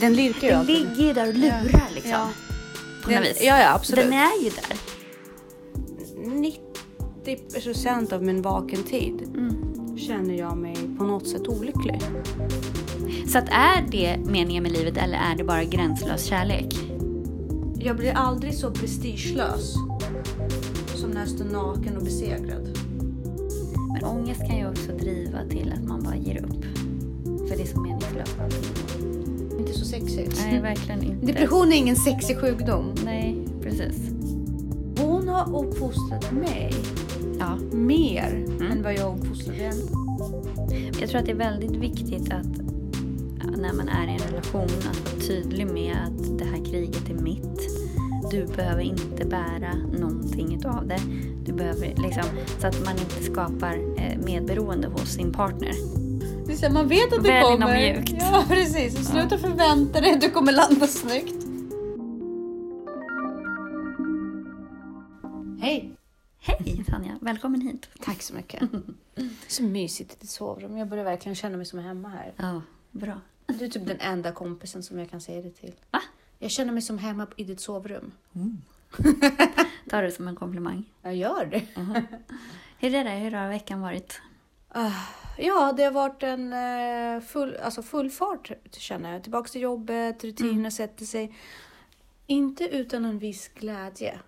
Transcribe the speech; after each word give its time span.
Den 0.00 0.12
lirkar 0.14 0.40
ju 0.42 0.48
Den 0.48 0.58
alltid. 0.60 0.76
ligger 0.78 1.02
ju 1.02 1.12
där 1.12 1.28
och 1.28 1.34
lurar 1.34 1.88
liksom. 1.94 2.10
Ja. 2.10 2.28
På 3.04 3.10
Den, 3.10 3.18
något 3.20 3.28
vis. 3.30 3.38
ja, 3.42 3.58
ja, 3.60 3.74
absolut. 3.74 4.04
Den 4.04 4.12
är 4.12 4.42
ju 4.44 4.50
där. 4.50 4.76
90 6.40 6.60
procent 7.62 8.12
av 8.12 8.22
min 8.22 8.42
vaken 8.42 8.82
tid 8.82 9.22
Mm. 9.36 9.98
känner 9.98 10.34
jag 10.34 10.56
mig 10.58 10.76
på 10.98 11.04
något 11.04 11.28
sätt 11.28 11.48
olycklig. 11.48 12.00
Så 13.28 13.38
att 13.38 13.48
är 13.48 13.86
det 13.90 14.16
meningen 14.26 14.62
med 14.62 14.72
livet 14.72 14.96
eller 14.96 15.14
är 15.18 15.36
det 15.36 15.44
bara 15.44 15.64
gränslös 15.64 16.24
kärlek? 16.24 16.74
Jag 17.78 17.96
blir 17.96 18.12
aldrig 18.12 18.54
så 18.54 18.70
prestigelös 18.70 19.74
som 20.94 21.10
när 21.10 21.20
jag 21.20 21.28
står 21.28 21.44
naken 21.44 21.96
och 21.96 22.02
besegrad. 22.04 22.78
Men 23.94 24.04
ångest 24.04 24.40
kan 24.40 24.56
ju 24.58 24.68
också 24.70 24.92
driva 24.92 25.38
till 25.50 25.72
att 25.76 25.88
man 25.88 26.02
bara 26.02 26.16
ger 26.16 26.44
upp. 26.44 26.64
För 27.48 27.56
det 27.56 27.62
är 27.62 27.66
så 27.66 27.80
meningslöst 27.80 28.36
allting. 28.42 28.95
Inte 29.66 29.78
så 29.78 29.84
sexigt. 29.84 30.40
Nej, 30.46 30.60
verkligen 30.60 31.02
inte. 31.02 31.26
Depression 31.26 31.72
är 31.72 31.76
ingen 31.76 31.96
sexig 31.96 32.38
sjukdom. 32.38 32.94
Nej, 33.04 33.38
precis. 33.62 33.96
Hon 35.00 35.28
har 35.28 35.64
uppfostrat 35.64 36.32
mig 36.32 36.74
Ja. 37.38 37.58
mer 37.72 38.46
än 38.70 38.82
vad 38.82 38.94
jag 38.94 39.18
uppfostrade 39.18 39.58
henne. 39.58 39.82
Jag 41.00 41.10
tror 41.10 41.20
att 41.20 41.26
det 41.26 41.32
är 41.32 41.36
väldigt 41.36 41.76
viktigt 41.76 42.32
att 42.32 42.46
när 43.58 43.72
man 43.72 43.88
är 43.88 44.06
i 44.08 44.10
en 44.12 44.18
relation 44.30 44.64
att 44.64 45.12
vara 45.12 45.20
tydlig 45.26 45.66
med 45.66 45.96
att 46.06 46.38
det 46.38 46.44
här 46.44 46.64
kriget 46.64 47.10
är 47.10 47.14
mitt. 47.14 47.60
Du 48.30 48.46
behöver 48.56 48.82
inte 48.82 49.24
bära 49.24 49.74
någonting 49.98 50.54
utav 50.54 50.86
det. 50.88 51.00
Du 51.44 51.52
behöver 51.52 51.86
liksom, 51.86 52.24
så 52.60 52.66
att 52.66 52.84
man 52.84 52.94
inte 52.98 53.32
skapar 53.32 53.74
eh, 53.96 54.18
medberoende 54.24 54.88
hos 54.88 55.08
sin 55.08 55.32
partner. 55.32 55.72
Det 56.46 56.60
här, 56.62 56.70
man 56.70 56.88
vet 56.88 57.12
att 57.12 57.24
det 57.24 57.40
något 57.40 57.60
kommer. 57.60 57.94
mjukt. 57.94 58.14
Ja, 58.20 58.44
precis. 58.48 59.08
Sluta 59.08 59.38
förvänta 59.38 60.00
dig 60.00 60.12
att 60.12 60.20
du 60.20 60.30
kommer 60.30 60.52
landa 60.52 60.86
snyggt. 60.86 61.46
Hej! 65.60 65.90
Hej 66.38 66.84
Tanja, 66.88 67.18
välkommen 67.20 67.60
hit. 67.60 67.88
Tack 68.00 68.22
så 68.22 68.34
mycket. 68.34 68.62
Det 69.14 69.28
så 69.48 69.62
mysigt 69.62 70.12
i 70.12 70.16
ditt 70.20 70.30
sovrum. 70.30 70.76
Jag 70.76 70.88
börjar 70.88 71.04
verkligen 71.04 71.36
känna 71.36 71.56
mig 71.56 71.66
som 71.66 71.78
hemma 71.78 72.08
här. 72.08 72.32
Ja, 72.36 72.62
bra. 72.90 73.20
Du 73.46 73.64
är 73.64 73.68
typ 73.68 73.86
den 73.86 74.00
enda 74.00 74.32
kompisen 74.32 74.82
som 74.82 74.98
jag 74.98 75.10
kan 75.10 75.20
säga 75.20 75.42
det 75.42 75.50
till. 75.50 75.72
Va? 75.90 76.00
Jag 76.38 76.50
känner 76.50 76.72
mig 76.72 76.82
som 76.82 76.98
hemma 76.98 77.26
i 77.36 77.44
ditt 77.44 77.60
sovrum. 77.60 78.12
Tar 79.90 80.02
du 80.02 80.10
som 80.10 80.28
en 80.28 80.36
komplimang. 80.36 80.84
Jag 81.02 81.16
gör 81.16 81.46
det. 81.46 81.62
Hur 82.78 82.94
är 82.94 83.04
det? 83.04 83.10
Hur 83.10 83.30
har 83.30 83.48
veckan 83.48 83.80
varit? 83.80 84.20
Ah, 84.68 84.92
Ja, 85.38 85.72
det 85.76 85.84
har 85.84 85.92
varit 85.92 86.22
en 86.22 86.52
eh, 86.52 87.20
full, 87.20 87.56
alltså 87.56 87.82
full 87.82 88.10
fart 88.10 88.50
känner 88.72 89.12
jag. 89.12 89.22
Tillbaks 89.22 89.50
till 89.50 89.60
jobbet, 89.60 90.24
rutiner 90.24 90.70
sätter 90.70 91.04
sig. 91.04 91.36
Inte 92.26 92.64
utan 92.64 93.04
en 93.04 93.18
viss 93.18 93.48
glädje. 93.48 94.20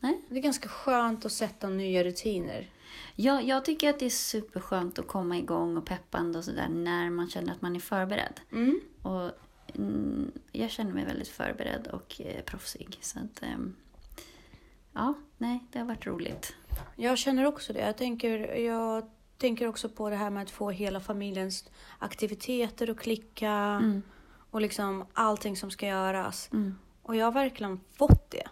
Nej? 0.00 0.20
Det 0.28 0.38
är 0.38 0.42
ganska 0.42 0.68
skönt 0.68 1.24
att 1.24 1.32
sätta 1.32 1.68
nya 1.68 2.04
rutiner. 2.04 2.70
Ja, 3.16 3.40
jag 3.40 3.64
tycker 3.64 3.90
att 3.90 3.98
det 3.98 4.06
är 4.06 4.10
superskönt 4.10 4.98
att 4.98 5.06
komma 5.06 5.38
igång 5.38 5.76
och 5.76 5.86
peppande 5.86 6.38
och 6.38 6.44
sådär 6.44 6.68
när 6.68 7.10
man 7.10 7.30
känner 7.30 7.52
att 7.52 7.62
man 7.62 7.76
är 7.76 7.80
förberedd. 7.80 8.40
Mm. 8.52 8.80
Och 9.02 9.30
mm, 9.74 10.32
jag 10.52 10.70
känner 10.70 10.92
mig 10.92 11.04
väldigt 11.04 11.28
förberedd 11.28 11.86
och 11.86 12.20
eh, 12.20 12.42
proffsig. 12.42 12.98
Så 13.00 13.18
att, 13.18 13.42
ehm, 13.42 13.76
ja, 14.92 15.14
nej, 15.38 15.64
det 15.72 15.78
har 15.78 15.86
varit 15.86 16.06
roligt. 16.06 16.54
Jag 16.96 17.18
känner 17.18 17.44
också 17.44 17.72
det. 17.72 17.80
Jag 17.80 17.96
tänker, 17.96 18.54
jag 18.54 19.10
tänker 19.40 19.66
också 19.66 19.88
på 19.88 20.10
det 20.10 20.16
här 20.16 20.30
med 20.30 20.42
att 20.42 20.50
få 20.50 20.70
hela 20.70 21.00
familjens 21.00 21.70
aktiviteter 21.98 22.90
att 22.90 22.98
klicka. 22.98 23.50
Mm. 23.50 24.02
Och 24.50 24.60
liksom 24.60 25.06
allting 25.12 25.56
som 25.56 25.70
ska 25.70 25.86
göras. 25.86 26.50
Mm. 26.52 26.74
Och 27.02 27.16
jag 27.16 27.26
har 27.26 27.32
verkligen 27.32 27.80
fått 27.92 28.30
det 28.30 28.48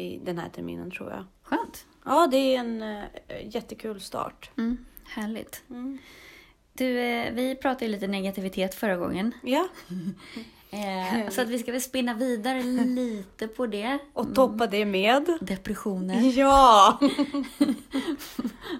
i 0.00 0.20
den 0.24 0.38
här 0.38 0.48
terminen 0.48 0.90
tror 0.90 1.10
jag. 1.10 1.24
Skönt. 1.42 1.86
Ja, 2.04 2.28
det 2.30 2.36
är 2.36 2.60
en 2.60 2.82
eh, 2.82 3.04
jättekul 3.54 4.00
start. 4.00 4.50
Mm. 4.58 4.86
Härligt. 5.04 5.62
Mm. 5.70 5.98
Du, 6.72 7.00
eh, 7.00 7.32
vi 7.32 7.54
pratade 7.54 7.84
ju 7.84 7.90
lite 7.90 8.06
negativitet 8.06 8.74
förra 8.74 8.96
gången. 8.96 9.32
Ja, 9.42 9.68
Eh, 10.72 11.28
så 11.30 11.40
att 11.42 11.48
vi 11.48 11.58
ska 11.58 11.72
väl 11.72 11.80
spinna 11.80 12.14
vidare 12.14 12.62
lite 12.84 13.48
på 13.48 13.66
det. 13.66 13.98
och 14.12 14.34
toppa 14.34 14.66
det 14.66 14.84
med. 14.84 15.38
Depressioner. 15.40 16.20
Ja! 16.38 16.98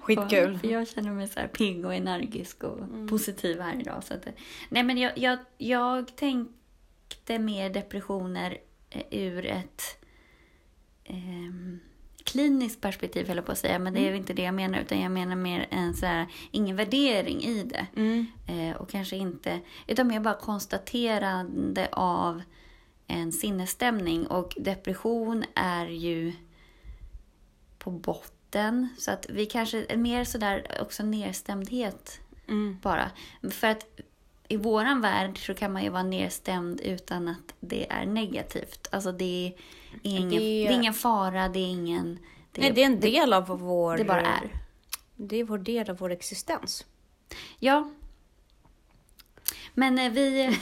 Skitkul. 0.01 0.59
För 0.59 0.67
jag 0.67 0.87
känner 0.87 1.11
mig 1.11 1.27
så 1.27 1.39
här 1.39 1.47
pigg 1.47 1.85
och 1.85 1.93
energisk 1.93 2.63
och 2.63 3.09
positiv 3.09 3.61
här 3.61 3.81
idag. 3.81 4.03
Så 4.03 4.13
att, 4.13 4.27
nej 4.69 4.83
men 4.83 4.97
jag, 4.97 5.17
jag, 5.17 5.39
jag 5.57 6.15
tänkte 6.15 7.39
mer 7.39 7.69
depressioner 7.69 8.57
eh, 8.89 9.03
ur 9.11 9.45
ett 9.45 9.81
ehm, 11.03 11.79
kliniskt 12.31 12.81
perspektiv, 12.81 13.27
höll 13.27 13.35
jag 13.37 13.45
på 13.45 13.51
att 13.51 13.57
säga. 13.57 13.79
Men 13.79 13.93
det 13.93 13.99
är 14.07 14.13
inte 14.13 14.33
det 14.33 14.41
jag 14.41 14.53
menar, 14.53 14.79
utan 14.79 14.99
jag 15.01 15.11
menar 15.11 15.35
mer 15.35 15.67
en 15.69 15.93
så 15.93 16.05
här, 16.05 16.27
ingen 16.51 16.75
värdering 16.75 17.41
i 17.43 17.63
det. 17.63 17.87
Mm. 17.95 18.25
Eh, 18.47 18.75
och 18.77 18.89
kanske 18.89 19.15
inte, 19.15 19.59
utan 19.87 20.07
mer 20.07 20.19
bara 20.19 20.33
konstaterande 20.33 21.89
av 21.91 22.41
en 23.07 23.31
sinnesstämning. 23.31 24.27
Och 24.27 24.53
depression 24.57 25.43
är 25.55 25.85
ju 25.87 26.33
på 27.77 27.91
botten. 27.91 28.89
Så 28.97 29.11
att 29.11 29.25
vi 29.29 29.45
kanske 29.45 29.85
är 29.89 29.97
mer 29.97 30.23
sådär 30.23 30.77
också 30.81 31.03
nedstämdhet 31.03 32.19
Mm. 32.47 32.77
bara. 32.81 33.11
För 33.51 33.67
att 33.67 33.85
i 34.51 34.57
våran 34.57 35.01
värld 35.01 35.45
så 35.45 35.53
kan 35.53 35.73
man 35.73 35.83
ju 35.83 35.89
vara 35.89 36.03
nedstämd 36.03 36.81
utan 36.81 37.27
att 37.27 37.53
det 37.59 37.91
är 37.91 38.05
negativt. 38.05 38.87
Alltså 38.91 39.11
det 39.11 39.47
är 39.47 39.53
ingen, 40.03 40.29
Det- 40.29 40.37
det... 40.37 40.67
är 40.67 40.71
ingen 40.71 40.93
fara, 40.93 41.49
det 41.49 41.59
är 41.59 41.67
ingen... 41.67 42.19
Det, 42.51 42.61
Nej, 42.61 42.71
det 42.71 42.81
är 42.81 42.85
en 42.85 42.99
del 42.99 43.33
av 43.33 43.47
vår... 43.47 43.97
det 43.97 44.03
bara 44.03 44.21
är. 44.21 44.55
Det 45.15 45.35
är 45.35 45.43
vår 45.43 45.57
del 45.57 45.89
av 45.89 45.97
vår 45.97 46.11
existens. 46.11 46.85
Ja. 47.59 47.89
Men 49.73 49.99
eh, 49.99 50.11
vi... 50.11 50.57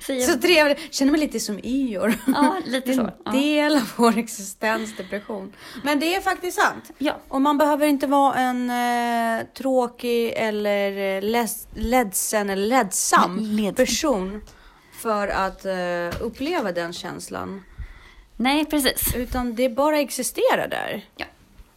Så 0.26 0.38
trevligt. 0.38 0.94
Känner 0.94 1.12
mig 1.12 1.20
lite 1.20 1.40
som 1.40 1.58
Ior. 1.62 2.14
ja, 2.26 2.56
lite 2.66 2.94
så. 2.94 3.10
en 3.24 3.32
del 3.32 3.76
av 3.76 3.92
vår 3.96 4.18
existens, 4.18 4.96
depression. 4.96 5.52
Men 5.84 6.00
det 6.00 6.14
är 6.14 6.20
faktiskt 6.20 6.60
sant. 6.60 6.90
ja. 6.98 7.16
Och 7.28 7.40
man 7.40 7.58
behöver 7.58 7.86
inte 7.86 8.06
vara 8.06 8.34
en 8.34 8.70
eh, 8.70 9.46
tråkig 9.54 10.32
eller 10.36 11.16
eh, 11.16 11.22
leds, 11.22 11.68
ledsen 11.74 12.50
eller 12.50 12.66
ledsam 12.66 13.38
Ledsen. 13.40 13.74
person 13.74 14.42
för 14.92 15.28
att 15.28 15.64
eh, 15.64 16.22
uppleva 16.26 16.72
den 16.72 16.92
känslan. 16.92 17.62
Nej, 18.36 18.64
precis. 18.64 19.14
Utan 19.16 19.54
det 19.54 19.68
bara 19.68 19.98
existerar 19.98 20.68
där. 20.68 21.04
Ja. 21.16 21.26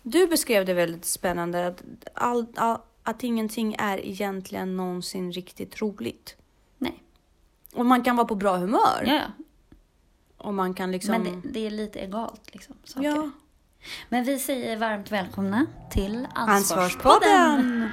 Du 0.02 0.28
beskrev 0.28 0.66
det 0.66 0.74
väldigt 0.74 1.06
spännande 1.06 1.68
att, 1.68 1.84
all, 2.14 2.46
all, 2.56 2.78
att 3.04 3.24
ingenting 3.24 3.76
är 3.80 4.06
egentligen 4.06 4.78
någonsin 4.78 5.32
riktigt 5.32 5.82
roligt. 5.82 6.36
Och 7.74 7.86
man 7.86 8.04
kan 8.04 8.16
vara 8.16 8.28
på 8.28 8.36
bra 8.36 8.58
humör. 8.58 9.04
Ja, 9.06 9.14
ja. 9.14 9.22
Och 10.38 10.54
man 10.54 10.74
kan 10.74 10.92
liksom... 10.92 11.12
Men 11.12 11.24
det, 11.24 11.50
det 11.50 11.66
är 11.68 11.72
lite 11.72 12.00
egalt 12.00 12.54
liksom. 12.54 12.76
Saker. 12.84 13.08
ja. 13.10 13.30
Men 14.10 14.24
vi 14.24 14.40
säger 14.40 14.78
varmt 14.78 15.12
välkomna 15.12 15.66
till 15.92 16.28
Ansvarspodden. 16.36 17.32
Ansvarspodden! 17.32 17.92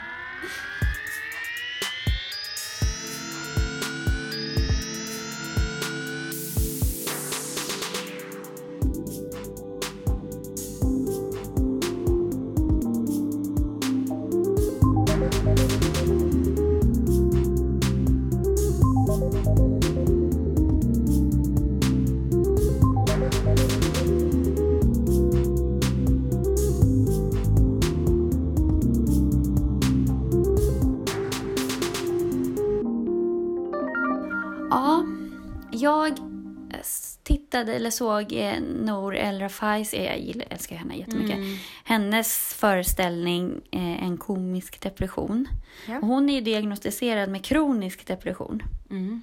Tittade 37.61 37.77
eller 37.77 37.91
såg 37.91 38.33
eh, 38.33 38.61
Nour 38.61 39.17
El 39.17 39.41
Rafais, 39.41 39.95
jag 39.95 40.21
gillar, 40.21 40.47
älskar 40.51 40.77
henne 40.77 40.97
jättemycket, 40.97 41.37
Mm. 41.37 41.57
hennes 41.85 42.55
föreställning 42.55 43.61
eh, 43.71 44.05
En 44.05 44.17
komisk 44.19 44.81
depression. 44.81 45.49
Ja. 45.89 45.99
Och 45.99 46.07
hon 46.07 46.29
är 46.31 46.35
ju 46.35 46.41
diagnostiserad 46.41 47.31
med 47.31 47.45
kronisk 47.45 48.07
depression. 48.07 48.63
Mm. 48.91 49.23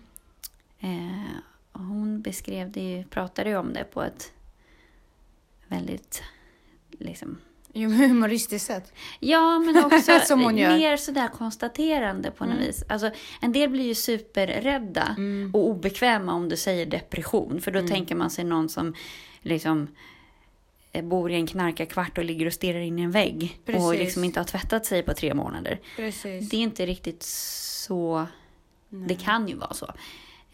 Eh, 0.79 1.37
och 1.71 1.79
hon 1.83 2.21
beskrev 2.21 2.71
det 2.71 3.03
pratade 3.09 3.49
ju 3.49 3.57
om 3.57 3.73
det 3.73 3.83
på 3.83 4.03
ett 4.03 4.31
väldigt 5.67 6.23
liksom, 6.91 7.37
Jo, 7.79 7.89
humoristiskt 7.89 8.67
sätt. 8.67 8.93
Ja, 9.19 9.59
men 9.59 9.85
också 9.85 10.19
Som 10.25 10.41
hon 10.43 10.57
gör. 10.57 10.77
mer 10.77 10.97
sådär 10.97 11.27
konstaterande 11.27 12.31
på 12.31 12.45
något 12.45 12.59
vis. 12.59 12.83
Alltså, 12.89 13.11
en 13.41 13.51
del 13.51 13.69
blir 13.69 13.83
ju 13.85 13.95
superrädda 13.95 15.15
Mm. 15.17 15.51
och 15.53 15.67
obekväma 15.67 16.33
om 16.33 16.49
du 16.49 16.57
säger 16.57 16.85
depression. 16.85 17.61
För 17.61 17.71
då 17.71 17.87
tänker 17.87 18.15
man 18.15 18.29
sig 18.29 18.43
någon 18.45 18.69
som 18.69 18.93
liksom 19.41 19.87
eh, 20.91 21.03
bor 21.05 21.31
i 21.31 21.35
en 21.35 21.47
knarkarkvart 21.47 22.17
och 22.17 22.23
ligger 22.23 22.45
och 22.45 22.53
stirrar 22.53 22.79
in 22.79 22.99
i 22.99 23.01
en 23.01 23.11
vägg. 23.11 23.57
Och 23.59 23.65
Precis. 23.65 23.99
liksom 23.99 24.23
inte 24.23 24.39
har 24.39 24.45
tvättat 24.45 24.85
sig 24.85 25.03
på 25.03 25.13
tre 25.13 25.33
månader. 25.33 25.79
Precis. 25.95 26.49
Det 26.49 26.57
är 26.57 26.61
inte 26.61 26.85
riktigt 26.85 27.23
så. 27.23 28.25
Det 28.89 29.15
kan 29.15 29.47
ju 29.47 29.55
vara 29.55 29.73
så. 29.73 29.85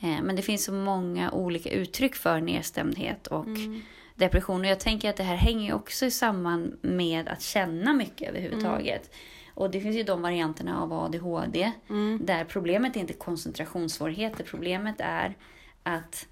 Eh, 0.02 0.22
Men 0.24 0.36
det 0.36 0.42
finns 0.42 0.64
så 0.64 0.74
många 0.74 1.32
olika 1.32 1.70
uttryck 1.70 2.16
för 2.16 2.42
nedstämdhet 2.42 3.28
och 3.28 3.46
Mm. 3.46 3.82
Depression. 4.16 4.62
Och 4.62 4.68
jag 4.68 4.80
tänker 4.80 5.10
att 5.10 5.16
det 5.16 5.24
här 5.24 5.36
hänger 5.36 5.66
ju 5.66 5.74
också 5.74 6.12
samman 6.12 6.78
med 6.82 7.30
att 7.30 7.42
känna 7.42 7.94
mycket 7.94 8.30
överhuvudtaget. 8.30 9.14
Och 9.54 9.72
det 9.72 9.82
finns 9.82 9.96
ju 9.96 10.04
de 10.04 10.22
varianterna 10.22 10.82
av 10.82 10.94
ADHD 10.94 11.72
där 12.20 12.46
problemet 12.46 12.96
är 12.96 13.00
inte 13.00 13.14
koncentrationssvårigheter. 13.14 14.44
Problemet 14.44 14.96
är 15.00 15.38
att 15.84 16.28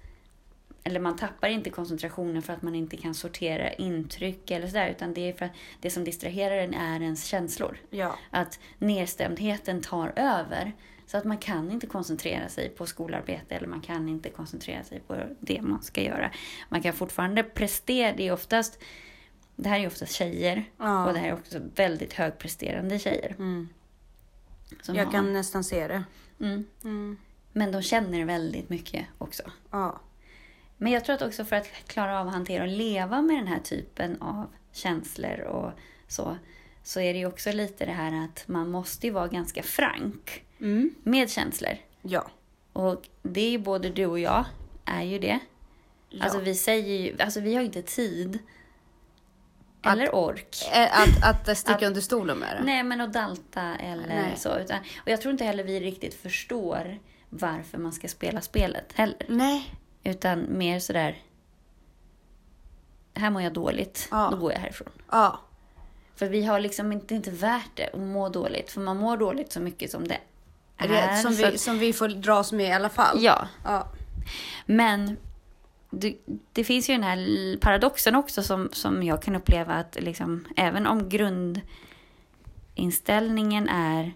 eller 0.84 1.00
man 1.00 1.16
tappar 1.16 1.48
inte 1.48 1.70
koncentrationen 1.70 2.42
för 2.42 2.52
att 2.52 2.62
man 2.62 2.74
inte 2.74 2.96
kan 2.96 3.14
sortera 3.14 3.72
intryck 3.72 4.50
eller 4.50 4.66
sådär. 4.66 4.88
Utan 4.88 5.14
det 5.14 5.28
är 5.28 5.32
för 5.32 5.44
att 5.44 5.52
det 5.80 5.90
som 5.90 6.04
distraherar 6.04 6.56
en 6.56 6.74
är 6.74 7.02
ens 7.02 7.24
känslor. 7.24 7.78
Ja. 7.90 8.16
Att 8.30 8.60
nedstämdheten 8.78 9.82
tar 9.82 10.12
över. 10.16 10.72
Så 11.06 11.16
att 11.16 11.24
man 11.24 11.38
kan 11.38 11.70
inte 11.70 11.86
koncentrera 11.86 12.48
sig 12.48 12.68
på 12.68 12.86
skolarbete 12.86 13.54
eller 13.54 13.68
man 13.68 13.80
kan 13.80 14.08
inte 14.08 14.30
koncentrera 14.30 14.84
sig 14.84 15.00
på 15.00 15.16
det 15.40 15.62
man 15.62 15.82
ska 15.82 16.02
göra. 16.02 16.30
Man 16.68 16.82
kan 16.82 16.92
fortfarande 16.92 17.42
prestera. 17.42 18.16
Det 18.16 18.28
är 18.28 18.32
oftast, 18.32 18.78
det 19.56 19.68
här 19.68 19.80
är 19.80 19.86
oftast 19.86 20.12
tjejer 20.12 20.64
Ja. 20.76 21.06
och 21.06 21.12
det 21.12 21.18
här 21.18 21.28
är 21.28 21.32
också 21.34 21.60
väldigt 21.74 22.12
högpresterande 22.12 22.98
tjejer. 22.98 23.34
Mm. 23.38 23.68
Jag 24.86 25.04
har, 25.04 25.12
kan 25.12 25.32
nästan 25.32 25.64
se 25.64 25.88
det. 25.88 26.04
mm, 26.40 26.64
Mm. 26.84 27.16
men 27.52 27.72
de 27.72 27.82
känner 27.82 28.24
väldigt 28.24 28.68
mycket 28.68 29.06
också. 29.18 29.42
Ja. 29.70 30.00
Men 30.76 30.92
jag 30.92 31.04
tror 31.04 31.14
att 31.16 31.22
också 31.22 31.44
för 31.44 31.56
att 31.56 31.66
klara 31.86 32.20
av 32.20 32.26
att 32.26 32.32
hantera 32.32 32.62
och 32.62 32.68
leva 32.68 33.22
med 33.22 33.36
den 33.36 33.46
här 33.46 33.60
typen 33.60 34.22
av 34.22 34.46
känslor 34.72 35.40
och 35.40 35.72
så, 36.08 36.36
så 36.82 37.00
är 37.00 37.12
det 37.12 37.18
ju 37.18 37.26
också 37.26 37.52
lite 37.52 37.84
det 37.86 37.92
här 37.92 38.24
att 38.24 38.48
man 38.48 38.70
måste 38.70 39.06
ju 39.06 39.12
vara 39.12 39.28
ganska 39.28 39.62
frank 39.62 40.44
Mm. 40.62 40.94
med 41.02 41.30
känslor. 41.30 41.72
Ja. 42.02 42.30
Och 42.72 43.08
det 43.22 43.40
är 43.40 43.50
ju 43.50 43.58
både 43.58 43.88
du 43.90 44.06
och 44.06 44.18
jag, 44.18 44.44
är 44.84 45.02
ju 45.02 45.18
det. 45.18 45.38
Ja. 46.08 46.24
Alltså 46.24 46.38
vi 46.40 46.54
säger 46.54 46.98
ju, 46.98 47.16
alltså 47.22 47.40
vi 47.40 47.54
har 47.54 47.62
inte 47.62 47.82
tid. 47.82 48.38
Eller 49.84 50.14
ork. 50.14 50.56
Eh, 50.72 51.00
Att, 51.00 51.48
att 51.50 51.58
sticka 51.58 51.76
Att- 51.76 51.82
under 51.82 52.00
stolen 52.00 52.38
med 52.38 52.56
det? 52.56 52.64
Nej 52.64 52.82
men 52.82 53.00
att 53.00 53.12
dalta 53.12 53.74
eller 53.76 54.06
Nej. 54.08 54.32
så. 54.36 54.58
Utan, 54.58 54.78
och 54.96 55.08
jag 55.08 55.20
tror 55.20 55.32
inte 55.32 55.44
heller 55.44 55.64
vi 55.64 55.80
riktigt 55.80 56.14
förstår 56.14 56.98
varför 57.28 57.78
man 57.78 57.92
ska 57.92 58.08
spela 58.08 58.40
spelet 58.40 58.92
heller. 58.92 59.26
Nej. 59.28 59.74
Utan 60.04 60.46
mer 60.58 60.78
sådär, 60.80 61.22
här 63.14 63.30
mår 63.30 63.42
jag 63.42 63.52
dåligt, 63.52 64.08
Ja. 64.10 64.28
då 64.32 64.36
går 64.36 64.52
jag 64.52 64.58
härifrån. 64.58 64.88
Ja. 65.10 65.40
För 66.16 66.28
vi 66.28 66.44
har 66.44 66.60
liksom 66.60 66.92
inte, 66.92 67.14
inte 67.14 67.30
värt 67.30 67.70
det 67.74 67.90
att 67.92 67.98
må 68.00 68.28
dåligt. 68.28 68.70
För 68.70 68.80
man 68.80 68.96
mår 68.96 69.16
dåligt 69.16 69.52
så 69.52 69.60
mycket 69.60 69.90
som 69.90 70.08
det 70.08 70.18
är. 70.90 71.10
Det, 71.10 71.16
som, 71.22 71.32
vi, 71.34 71.44
att- 71.44 71.60
som 71.60 71.78
vi 71.78 71.92
får 71.92 72.08
dras 72.08 72.52
med 72.52 72.66
i 72.68 72.72
alla 72.72 72.88
fall. 72.88 73.18
Ja, 73.22 73.48
Ja. 73.64 73.88
men 74.66 75.16
det, 75.90 76.16
det 76.52 76.64
finns 76.64 76.90
ju 76.90 76.94
den 76.94 77.02
här 77.02 77.56
paradoxen 77.60 78.14
också 78.14 78.42
som, 78.42 78.68
som 78.72 79.02
jag 79.02 79.22
kan 79.22 79.34
uppleva 79.36 79.74
att 79.74 79.96
liksom, 80.00 80.44
även 80.56 80.86
om 80.86 81.08
grundinställningen 82.74 83.68
är 83.68 84.12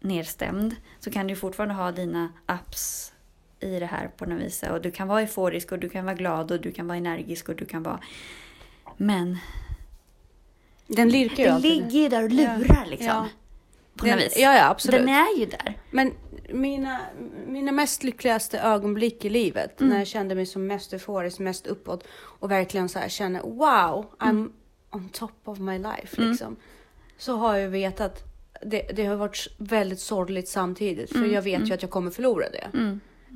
nedstämd 0.00 0.76
så 1.00 1.10
kan 1.10 1.26
du 1.26 1.36
fortfarande 1.36 1.74
ha 1.74 1.92
dina 1.92 2.28
ups 2.48 3.12
i 3.60 3.78
det 3.80 3.86
här 3.86 4.08
på 4.16 4.26
något 4.26 4.40
vis. 4.40 4.62
Och 4.62 4.80
du 4.82 4.90
kan 4.90 5.08
vara 5.08 5.20
euforisk 5.20 5.72
och 5.72 5.78
du 5.78 5.88
kan 5.88 6.04
vara 6.04 6.14
glad 6.14 6.50
och 6.52 6.60
du 6.60 6.72
kan 6.72 6.86
vara 6.86 6.98
energisk 6.98 7.48
och 7.48 7.56
du 7.56 7.64
kan 7.64 7.82
vara... 7.82 8.00
Men 8.96 9.38
Den 10.86 11.08
lirkar 11.08 11.42
ju 11.44 11.48
alltid. 11.48 11.70
ligger 11.76 12.00
ju 12.00 12.08
där 12.08 12.22
och 12.24 12.30
lurar 12.30 12.86
liksom. 12.86 13.06
Ja. 13.08 13.26
På 13.96 14.04
Den, 14.06 14.14
något 14.18 14.26
vis. 14.26 14.36
ja, 14.36 14.54
ja, 14.56 14.68
absolut. 14.68 15.00
Den 15.00 15.08
är 15.08 15.38
ju 15.38 15.46
där. 15.46 15.78
Men 15.90 16.12
mina, 16.48 16.98
mina 17.46 17.72
mest 17.72 18.02
lyckligaste 18.04 18.58
ögonblick 18.60 19.24
i 19.24 19.28
livet, 19.30 19.80
Mm. 19.80 19.90
när 19.92 19.98
jag 19.98 20.06
kände 20.06 20.34
mig 20.34 20.46
som 20.46 20.66
mest 20.66 20.92
euforisk, 20.92 21.38
mest 21.38 21.66
uppåt 21.66 22.04
och 22.14 22.50
verkligen 22.50 22.88
så 22.88 22.98
här 22.98 23.08
känner 23.08 23.40
wow, 23.42 24.06
I'm 24.18 24.28
Mm. 24.30 24.52
on 24.90 25.08
top 25.08 25.32
of 25.44 25.58
my 25.58 25.78
life 25.78 26.22
liksom. 26.22 26.56
Så 27.18 27.36
har 27.36 27.56
jag 27.56 27.68
vetat, 27.68 28.24
det, 28.62 28.82
det 28.96 29.04
har 29.06 29.16
varit 29.16 29.46
väldigt 29.58 30.00
sorgligt 30.00 30.48
samtidigt, 30.48 31.10
för 31.12 31.24
jag 31.24 31.42
vet 31.42 31.68
ju 31.68 31.74
att 31.74 31.82
jag 31.82 31.90
kommer 31.90 32.10
förlora 32.10 32.50
det. 32.50 32.70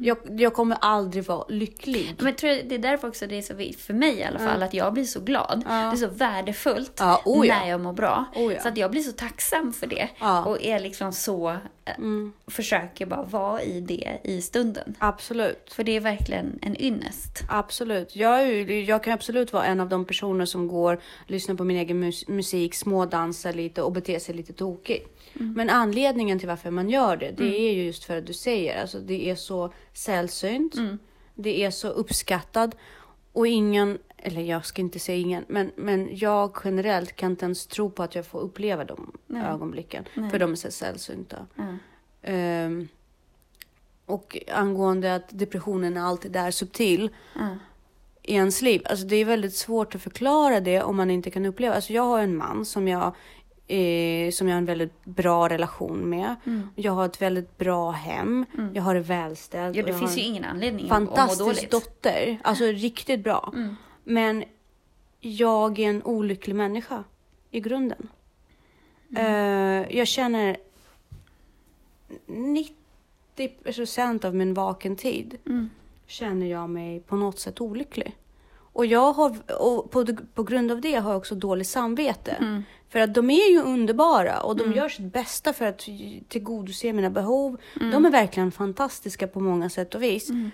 Mm. 0.00 0.16
Jag, 0.28 0.40
jag 0.40 0.54
kommer 0.54 0.76
aldrig 0.80 1.24
vara 1.24 1.44
lycklig. 1.48 2.14
Men 2.18 2.26
jag 2.26 2.38
tror 2.38 2.50
det 2.68 2.74
är 2.74 2.78
därför 2.78 3.08
också 3.08 3.26
det 3.26 3.38
är 3.38 3.42
så 3.42 3.54
för 3.78 3.94
mig 3.94 4.18
i 4.18 4.24
alla 4.24 4.38
fall, 4.38 4.62
att 4.62 4.74
jag 4.74 4.92
blir 4.92 5.04
så 5.04 5.20
glad. 5.20 5.62
Ja. 5.68 5.72
Det 5.74 5.76
är 5.76 5.96
så 5.96 6.06
värdefullt 6.08 6.92
Ja, 6.98 7.22
oh 7.24 7.46
ja. 7.46 7.54
när 7.58 7.68
jag 7.70 7.80
mår 7.80 7.92
bra. 7.92 8.24
Oh. 8.34 8.52
Så 8.62 8.68
att 8.68 8.76
jag 8.76 8.90
blir 8.90 9.02
så 9.02 9.12
tacksam 9.12 9.72
för 9.72 9.86
det. 9.86 10.08
Och 10.46 10.62
är 10.62 10.80
liksom 10.80 11.12
så, 11.12 11.50
eh, 11.50 11.56
Mm, 11.96 12.32
försöker 12.46 13.06
bara 13.06 13.22
vara 13.22 13.62
i 13.62 13.80
det 13.80 14.18
i 14.24 14.42
stunden. 14.42 14.94
absolut. 14.98 15.72
För 15.72 15.84
det 15.84 15.96
är 15.96 16.00
verkligen 16.00 16.58
en 16.62 16.82
ynnest. 16.82 17.42
Absolut. 17.48 18.16
Jag, 18.16 18.40
är 18.42 18.70
jag 18.70 19.04
kan 19.04 19.12
absolut 19.12 19.52
vara 19.52 19.64
en 19.64 19.80
av 19.80 19.88
de 19.88 20.04
personer 20.04 20.44
som 20.44 20.68
går, 20.68 21.00
lyssnar 21.26 21.54
på 21.54 21.64
min 21.64 21.76
egen 21.76 22.04
mus- 22.04 22.28
musik, 22.28 22.74
smådansar 22.74 23.52
lite 23.52 23.82
och 23.82 23.92
beter 23.92 24.18
sig 24.18 24.34
lite 24.34 24.52
tokigt. 24.52 25.16
Men 25.34 25.70
anledningen 25.70 26.38
till 26.38 26.48
varför 26.48 26.70
man 26.70 26.90
gör 26.90 27.16
det, 27.16 27.30
det 27.30 27.60
är 27.60 27.72
ju 27.72 27.84
just 27.84 28.04
för 28.04 28.18
att 28.18 28.26
du 28.26 28.32
säger, 28.32 28.80
alltså 28.80 28.98
det 28.98 29.30
är 29.30 29.34
så 29.34 29.72
sällsynt, 29.92 30.74
det 31.34 31.64
är 31.64 31.70
så 31.70 31.88
uppskattad 31.88 32.74
och 33.32 33.46
ingen, 33.46 33.98
eller 34.16 34.42
jag 34.42 34.66
ska 34.66 34.82
inte 34.82 34.98
säga 34.98 35.18
ingen, 35.18 35.44
men, 35.48 35.70
men 35.76 36.08
jag 36.12 36.56
generellt 36.64 37.16
kan 37.16 37.30
inte 37.30 37.44
ens 37.44 37.66
tro 37.66 37.90
på 37.90 38.02
att 38.02 38.14
jag 38.14 38.26
får 38.26 38.40
uppleva 38.40 38.84
de 38.84 39.12
Nej. 39.26 39.42
ögonblicken, 39.42 40.04
Nej. 40.14 40.30
för 40.30 40.38
de 40.38 40.52
är 40.52 40.56
så 40.56 40.70
sällsynta. 40.70 41.46
Ehm, 42.22 42.88
och 44.06 44.38
angående 44.52 45.14
att 45.14 45.28
depressionen 45.28 45.96
är 45.96 46.00
alltid 46.00 46.32
där 46.32 46.50
subtil 46.50 47.10
i 48.22 48.34
ens 48.34 48.62
liv. 48.62 48.82
Alltså 48.84 49.06
det 49.06 49.16
är 49.16 49.24
väldigt 49.24 49.54
svårt 49.54 49.94
att 49.94 50.02
förklara 50.02 50.60
det 50.60 50.82
om 50.82 50.96
man 50.96 51.10
inte 51.10 51.30
kan 51.30 51.46
uppleva. 51.46 51.74
Alltså 51.74 51.92
jag 51.92 52.02
har 52.02 52.20
en 52.20 52.36
man 52.36 52.64
som 52.64 52.88
jag, 52.88 53.14
eh, 53.70 54.30
som 54.30 54.48
jag 54.48 54.54
har 54.54 54.58
en 54.58 54.64
väldigt 54.66 55.04
bra 55.04 55.48
relation 55.48 56.10
med. 56.10 56.36
Mm. 56.46 56.68
Jag 56.76 56.92
har 56.92 57.06
ett 57.06 57.22
väldigt 57.22 57.58
bra 57.58 57.90
hem. 57.90 58.46
Jag 58.74 58.82
har 58.82 58.94
det 58.94 59.00
välställt. 59.00 59.76
Ja, 59.76 59.82
det 59.86 59.94
finns 59.94 60.16
ju 60.18 60.22
en 60.22 60.28
ingen 60.28 60.44
anledning 60.44 60.86
att 60.86 60.92
att 60.92 61.00
må 61.02 61.06
fantastisk 61.06 61.44
dåligt. 61.44 61.70
dotter. 61.70 62.38
Alltså 62.44 62.64
riktigt 62.64 63.24
bra. 63.24 63.52
Mm. 63.54 63.76
Men 64.04 64.44
jag 65.20 65.78
är 65.78 65.88
en 65.90 66.02
olycklig 66.02 66.56
människa 66.56 67.04
i 67.50 67.60
grunden. 67.60 68.08
Mm. 69.16 69.82
Eh, 69.86 69.96
jag 69.96 70.06
känner 70.06 70.56
90 72.26 72.74
procent 73.64 74.24
av 74.24 74.34
min 74.34 74.54
vaken 74.54 74.96
tid 74.96 75.38
Mm. 75.46 75.70
känner 76.06 76.46
jag 76.46 76.70
mig 76.70 77.00
på 77.00 77.16
något 77.16 77.38
sätt 77.38 77.60
olycklig. 77.60 78.16
Och, 78.72 78.86
jag 78.86 79.12
har, 79.12 79.36
och 79.60 79.90
på, 79.90 80.06
på 80.34 80.42
grund 80.42 80.70
av 80.72 80.80
det 80.80 80.94
har 80.94 81.10
jag 81.10 81.18
också 81.18 81.34
dåligt 81.34 81.66
samvete. 81.68 82.30
Mm. 82.30 82.62
För 82.90 82.98
att 83.00 83.14
de 83.14 83.30
är 83.30 83.50
ju 83.50 83.60
underbara 83.62 84.40
och 84.40 84.56
de 84.56 84.72
gör 84.72 84.88
sitt 84.88 85.12
bästa 85.12 85.52
för 85.52 85.66
att 85.66 85.88
tillgodose 86.28 86.92
mina 86.92 87.10
behov. 87.10 87.56
De 87.74 88.06
är 88.06 88.10
verkligen 88.10 88.52
fantastiska 88.52 89.26
på 89.26 89.40
många 89.40 89.70
sätt 89.70 89.94
och 89.94 90.02
vis. 90.02 90.30
Mm. 90.30 90.50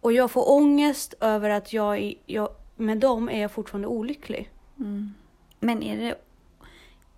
Och 0.00 0.12
jag 0.12 0.30
får 0.30 0.50
ångest 0.52 1.14
över 1.20 1.50
att 1.50 1.72
jag, 1.72 1.98
är- 1.98 2.14
jag 2.26 2.48
med 2.76 2.98
dem 2.98 3.28
är 3.28 3.40
jag 3.40 3.50
fortfarande 3.52 3.88
olycklig. 3.88 4.50
Mm. 4.78 5.14
Men 5.60 5.82
är 5.82 5.96
det, 5.96 6.14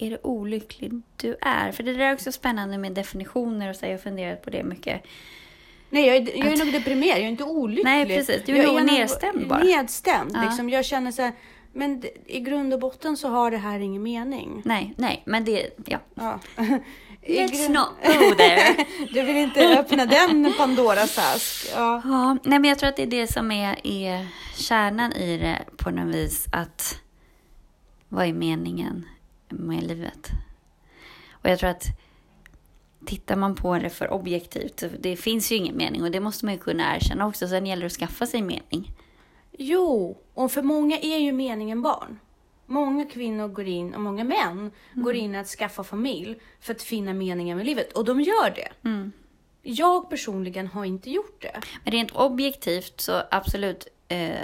är 0.06 0.10
det 0.10 0.18
olycklig 0.22 1.02
du 1.16 1.36
är? 1.40 1.72
För 1.72 1.82
det 1.82 1.92
där 1.92 2.00
är 2.00 2.12
också 2.14 2.32
spännande 2.32 2.78
med 2.78 2.92
definitioner 2.92 3.70
och 3.70 3.76
så. 3.76 3.86
Jag 3.86 3.90
har 3.92 3.98
funderat 3.98 4.42
på 4.42 4.50
det 4.50 4.62
mycket. 4.64 5.02
Nej, 5.90 6.06
jag 6.06 6.16
är, 6.16 6.38
jag 6.38 6.52
är 6.52 6.64
nog 6.64 6.72
deprimerad, 6.72 7.16
jag 7.18 7.24
är 7.24 7.28
inte 7.28 7.44
olycklig. 7.44 7.84
Nej, 7.84 8.06
precis. 8.06 8.42
Du 8.46 8.52
är 8.52 8.56
jag 8.56 8.66
nog 8.66 8.76
nog 8.76 8.86
nedstämd 8.92 9.48
bara. 9.48 9.62
Nedstämd, 9.62 10.30
Ja. 10.34 10.42
liksom. 10.44 10.70
Jag 10.70 10.84
känner 10.84 11.10
så 11.10 11.22
här, 11.22 11.32
men 11.76 12.02
i 12.26 12.40
grund 12.40 12.74
och 12.74 12.80
botten 12.80 13.16
så 13.16 13.28
har 13.28 13.50
det 13.50 13.56
här 13.56 13.80
ingen 13.80 14.02
mening. 14.02 14.62
Nej, 14.64 14.94
nej, 14.96 15.22
men 15.26 15.44
det, 15.44 15.70
ja. 15.86 15.98
Ja. 16.14 16.40
Let's 17.22 17.68
not 17.68 17.88
go 18.02 18.34
there. 18.34 18.86
Du 19.12 19.22
vill 19.22 19.36
inte 19.36 19.78
öppna 19.78 20.06
den 20.06 20.52
Pandoras 20.58 21.18
ask. 21.18 21.72
Ja. 21.74 22.02
Ja, 22.04 22.36
nej 22.44 22.58
men 22.58 22.64
jag 22.64 22.78
tror 22.78 22.88
att 22.88 22.96
det 22.96 23.02
är 23.02 23.06
det 23.06 23.32
som 23.32 23.50
är, 23.50 23.86
är 23.86 24.26
kärnan 24.56 25.12
i 25.12 25.38
det 25.38 25.64
på 25.76 25.90
något 25.90 26.14
vis. 26.14 26.46
Att 26.52 27.00
vad 28.08 28.26
är 28.26 28.32
meningen 28.32 29.06
med 29.48 29.82
livet? 29.82 30.28
Och 31.30 31.50
jag 31.50 31.58
tror 31.58 31.70
att 31.70 31.84
tittar 33.06 33.36
man 33.36 33.54
på 33.54 33.78
det 33.78 33.90
för 33.90 34.12
objektivt, 34.12 34.84
det 35.00 35.16
finns 35.16 35.52
ju 35.52 35.56
ingen 35.56 35.76
mening 35.76 36.02
och 36.02 36.10
det 36.10 36.20
måste 36.20 36.44
man 36.44 36.54
ju 36.54 36.60
kunna 36.60 36.96
erkänna 36.96 37.26
också. 37.26 37.48
Sen 37.48 37.66
gäller 37.66 37.80
det 37.80 37.86
att 37.86 37.92
skaffa 37.92 38.26
sig 38.26 38.42
mening. 38.42 38.92
Jo, 39.58 40.18
och 40.34 40.52
för 40.52 40.62
många 40.62 40.98
är 40.98 41.18
ju 41.18 41.32
meningen 41.32 41.82
barn. 41.82 42.18
Många 42.66 43.04
kvinnor 43.04 43.48
går 43.48 43.66
in, 43.66 43.94
och 43.94 44.00
många 44.00 44.24
män 44.24 44.70
går 44.94 45.14
in 45.14 45.34
att 45.34 45.46
skaffa 45.46 45.84
familj 45.84 46.38
för 46.60 46.74
att 46.74 46.82
finna 46.82 47.12
meningen 47.14 47.56
med 47.56 47.66
livet. 47.66 47.92
Och 47.92 48.04
de 48.04 48.20
gör 48.20 48.50
det. 48.50 48.68
Jag 49.62 50.10
personligen 50.10 50.66
har 50.66 50.84
inte 50.84 51.10
gjort 51.10 51.42
det. 51.42 51.60
Men 51.84 51.92
rent 51.92 52.10
objektivt 52.10 53.00
så 53.00 53.22
absolut 53.30 53.88
eh, 54.08 54.38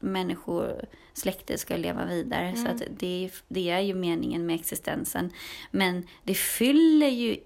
människor, 0.00 0.84
släktet 1.12 1.60
ska 1.60 1.76
leva 1.76 2.04
vidare. 2.04 2.56
Så 2.56 2.68
att 2.68 2.82
det, 2.98 3.30
det 3.48 3.70
är 3.70 3.80
ju 3.80 3.94
meningen 3.94 4.46
med 4.46 4.54
existensen. 4.54 5.30
Men 5.70 6.06
det 6.24 6.34
fyller 6.34 7.08
ju 7.08 7.36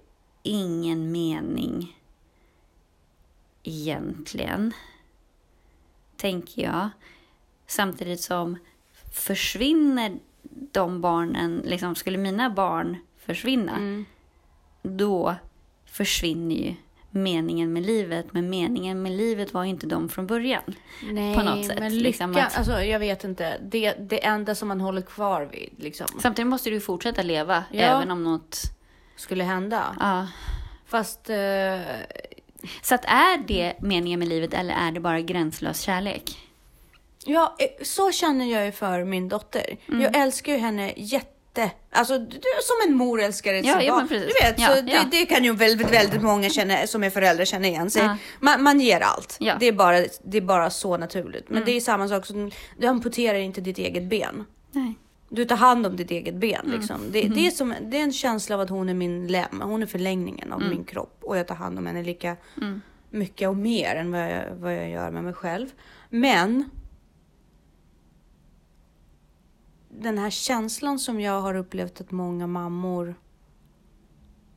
ingen 0.42 1.12
mening 1.12 1.96
egentligen. 3.62 4.72
Tänker 6.16 6.62
jag. 6.62 6.88
Samtidigt 7.66 8.20
som 8.20 8.58
försvinner 9.12 10.18
de 10.72 11.00
barnen, 11.00 11.62
liksom 11.64 11.94
skulle 11.94 12.18
mina 12.18 12.50
barn 12.50 12.96
försvinna, 13.18 14.04
då 14.82 15.34
försvinner 15.86 16.54
ju 16.56 16.74
meningen 17.10 17.72
med 17.72 17.86
livet. 17.86 18.26
Men 18.32 18.50
meningen 18.50 19.02
med 19.02 19.12
livet 19.12 19.54
var 19.54 19.64
ju 19.64 19.70
inte 19.70 19.86
de 19.86 20.08
från 20.08 20.26
början. 20.26 20.62
Nej, 21.02 21.34
på 21.36 21.42
något 21.42 21.66
sätt. 21.66 21.78
men 21.78 21.92
lycka, 21.94 22.08
liksom 22.08 22.36
att, 22.36 22.58
alltså 22.58 22.80
jag 22.80 22.98
vet 22.98 23.24
inte. 23.24 23.58
Det, 23.62 23.92
det 23.92 24.24
enda 24.24 24.54
som 24.54 24.68
man 24.68 24.80
håller 24.80 25.02
kvar 25.02 25.42
vid 25.42 25.70
liksom, 25.76 26.06
samtidigt 26.18 26.48
måste 26.48 26.70
du 26.70 26.80
fortsätta 26.80 27.22
leva, 27.22 27.64
Ja. 27.70 27.82
även 27.82 28.10
om 28.10 28.24
något... 28.24 28.60
skulle 29.16 29.44
hända. 29.44 29.96
Ja. 30.00 30.26
Fast 30.86 31.30
eh, 31.30 31.36
Så 32.82 32.94
att 32.94 33.04
är 33.04 33.38
det 33.46 33.74
meningen 33.80 34.18
med 34.18 34.28
livet 34.28 34.54
eller 34.54 34.74
är 34.74 34.92
det 34.92 35.00
bara 35.00 35.20
gränslös 35.20 35.80
kärlek? 35.80 36.38
Ja, 37.24 37.56
eh, 37.58 37.84
så 37.84 38.12
känner 38.12 38.52
jag 38.52 38.66
ju 38.66 38.72
för 38.72 39.04
min 39.04 39.28
dotter. 39.28 39.76
Mm. 39.88 40.00
Jag 40.00 40.16
älskar 40.16 40.52
ju 40.52 40.58
henne 40.58 40.92
jätte... 40.96 41.70
Alltså, 41.92 42.18
du, 42.18 42.40
som 42.62 42.90
en 42.90 42.96
mor 42.96 43.20
älskar 43.22 43.54
ett 43.54 43.66
Ja, 43.66 43.82
ja. 43.82 44.06
Du 44.10 44.18
vet, 44.18 44.58
Ja, 44.58 44.74
så. 44.74 44.80
Det, 44.80 45.08
det 45.10 45.26
kan 45.26 45.44
ju 45.44 45.54
väldigt, 45.54 45.90
väldigt 45.90 46.22
många 46.22 46.50
känna, 46.50 46.86
som 46.86 47.04
är 47.04 47.10
föräldrar 47.10 47.44
känna 47.44 47.66
igen 47.66 47.90
sig. 47.90 48.08
Man, 48.40 48.62
man 48.62 48.80
ger 48.80 49.00
allt. 49.00 49.38
Mm. 49.40 49.56
Det, 49.60 49.66
är 49.66 49.72
bara, 49.72 50.04
det 50.24 50.38
är 50.38 50.42
bara 50.42 50.70
så 50.70 50.96
naturligt. 50.96 51.48
Men 51.48 51.64
det 51.64 51.76
är 51.76 51.80
samma 51.80 52.08
sak 52.08 52.26
som, 52.26 52.50
du 52.78 52.86
amputerar 52.86 53.38
inte 53.38 53.60
ditt 53.60 53.78
eget 53.78 54.02
ben. 54.02 54.44
Nej. 54.72 54.94
Du 55.28 55.44
tar 55.44 55.56
hand 55.56 55.86
om 55.86 55.96
ditt 55.96 56.10
eget 56.10 56.34
ben. 56.34 56.60
Mm. 56.64 56.78
Liksom. 56.78 57.00
Det, 57.10 57.28
det, 57.28 57.46
är 57.46 57.50
som, 57.50 57.74
det 57.82 57.96
är 57.96 58.02
en 58.02 58.12
känsla 58.12 58.54
av 58.54 58.60
att 58.60 58.70
hon 58.70 58.88
är 58.88 58.94
min 58.94 59.26
lem. 59.26 59.60
Hon 59.60 59.82
är 59.82 59.86
förlängningen 59.86 60.52
av 60.52 60.60
min 60.60 60.84
kropp. 60.84 61.18
Och 61.20 61.38
jag 61.38 61.46
tar 61.46 61.54
hand 61.54 61.78
om 61.78 61.86
henne 61.86 62.02
lika 62.02 62.36
mycket 63.10 63.48
och 63.48 63.56
mer 63.56 63.96
än 63.96 64.12
vad 64.12 64.30
jag, 64.30 64.54
vad 64.54 64.74
jag 64.74 64.90
gör 64.90 65.10
med 65.10 65.24
mig 65.24 65.32
själv. 65.32 65.68
Men 66.10 66.70
den 69.88 70.18
här 70.18 70.30
känslan 70.30 70.98
som 70.98 71.20
jag 71.20 71.40
har 71.40 71.54
upplevt 71.54 72.00
att 72.00 72.10
många 72.10 72.46
mammor 72.46 73.14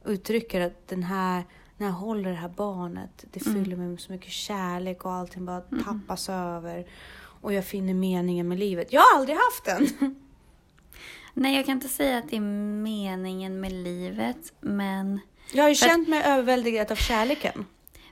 uttrycker 0.06 0.62
att 0.62 0.88
den 0.88 1.04
här, 1.04 1.44
när 1.78 1.88
jag 1.88 1.94
håller 1.94 2.30
det 2.30 2.36
här 2.36 2.50
barnet, 2.50 3.26
det 3.32 3.40
fyller 3.40 3.76
mig 3.76 3.88
med 3.88 4.00
så 4.00 4.12
mycket 4.12 4.32
kärlek 4.32 5.06
och 5.06 5.12
allting 5.12 5.46
bara 5.46 5.62
tappas 5.62 6.30
över. 6.30 6.88
Och 7.42 7.54
jag 7.54 7.66
finner 7.66 7.94
meningen 7.94 8.48
med 8.48 8.60
livet. 8.60 8.94
Jag 8.94 9.02
har 9.02 9.20
aldrig 9.20 9.38
haft 9.38 9.66
den. 9.66 10.16
Nej, 11.34 11.56
jag 11.56 11.66
kan 11.66 11.76
inte 11.76 11.90
säga 11.90 12.18
att 12.18 12.30
det 12.30 12.36
är 12.36 12.42
meningen 12.82 13.60
med 13.60 13.72
livet, 13.72 14.54
men... 14.60 15.20
Jag 15.54 15.64
har 15.64 15.70
ju 15.70 15.76
känt 15.76 16.08
mig 16.08 16.24
överväldigad 16.24 16.92
av 16.92 16.96
kärleken. 16.96 17.66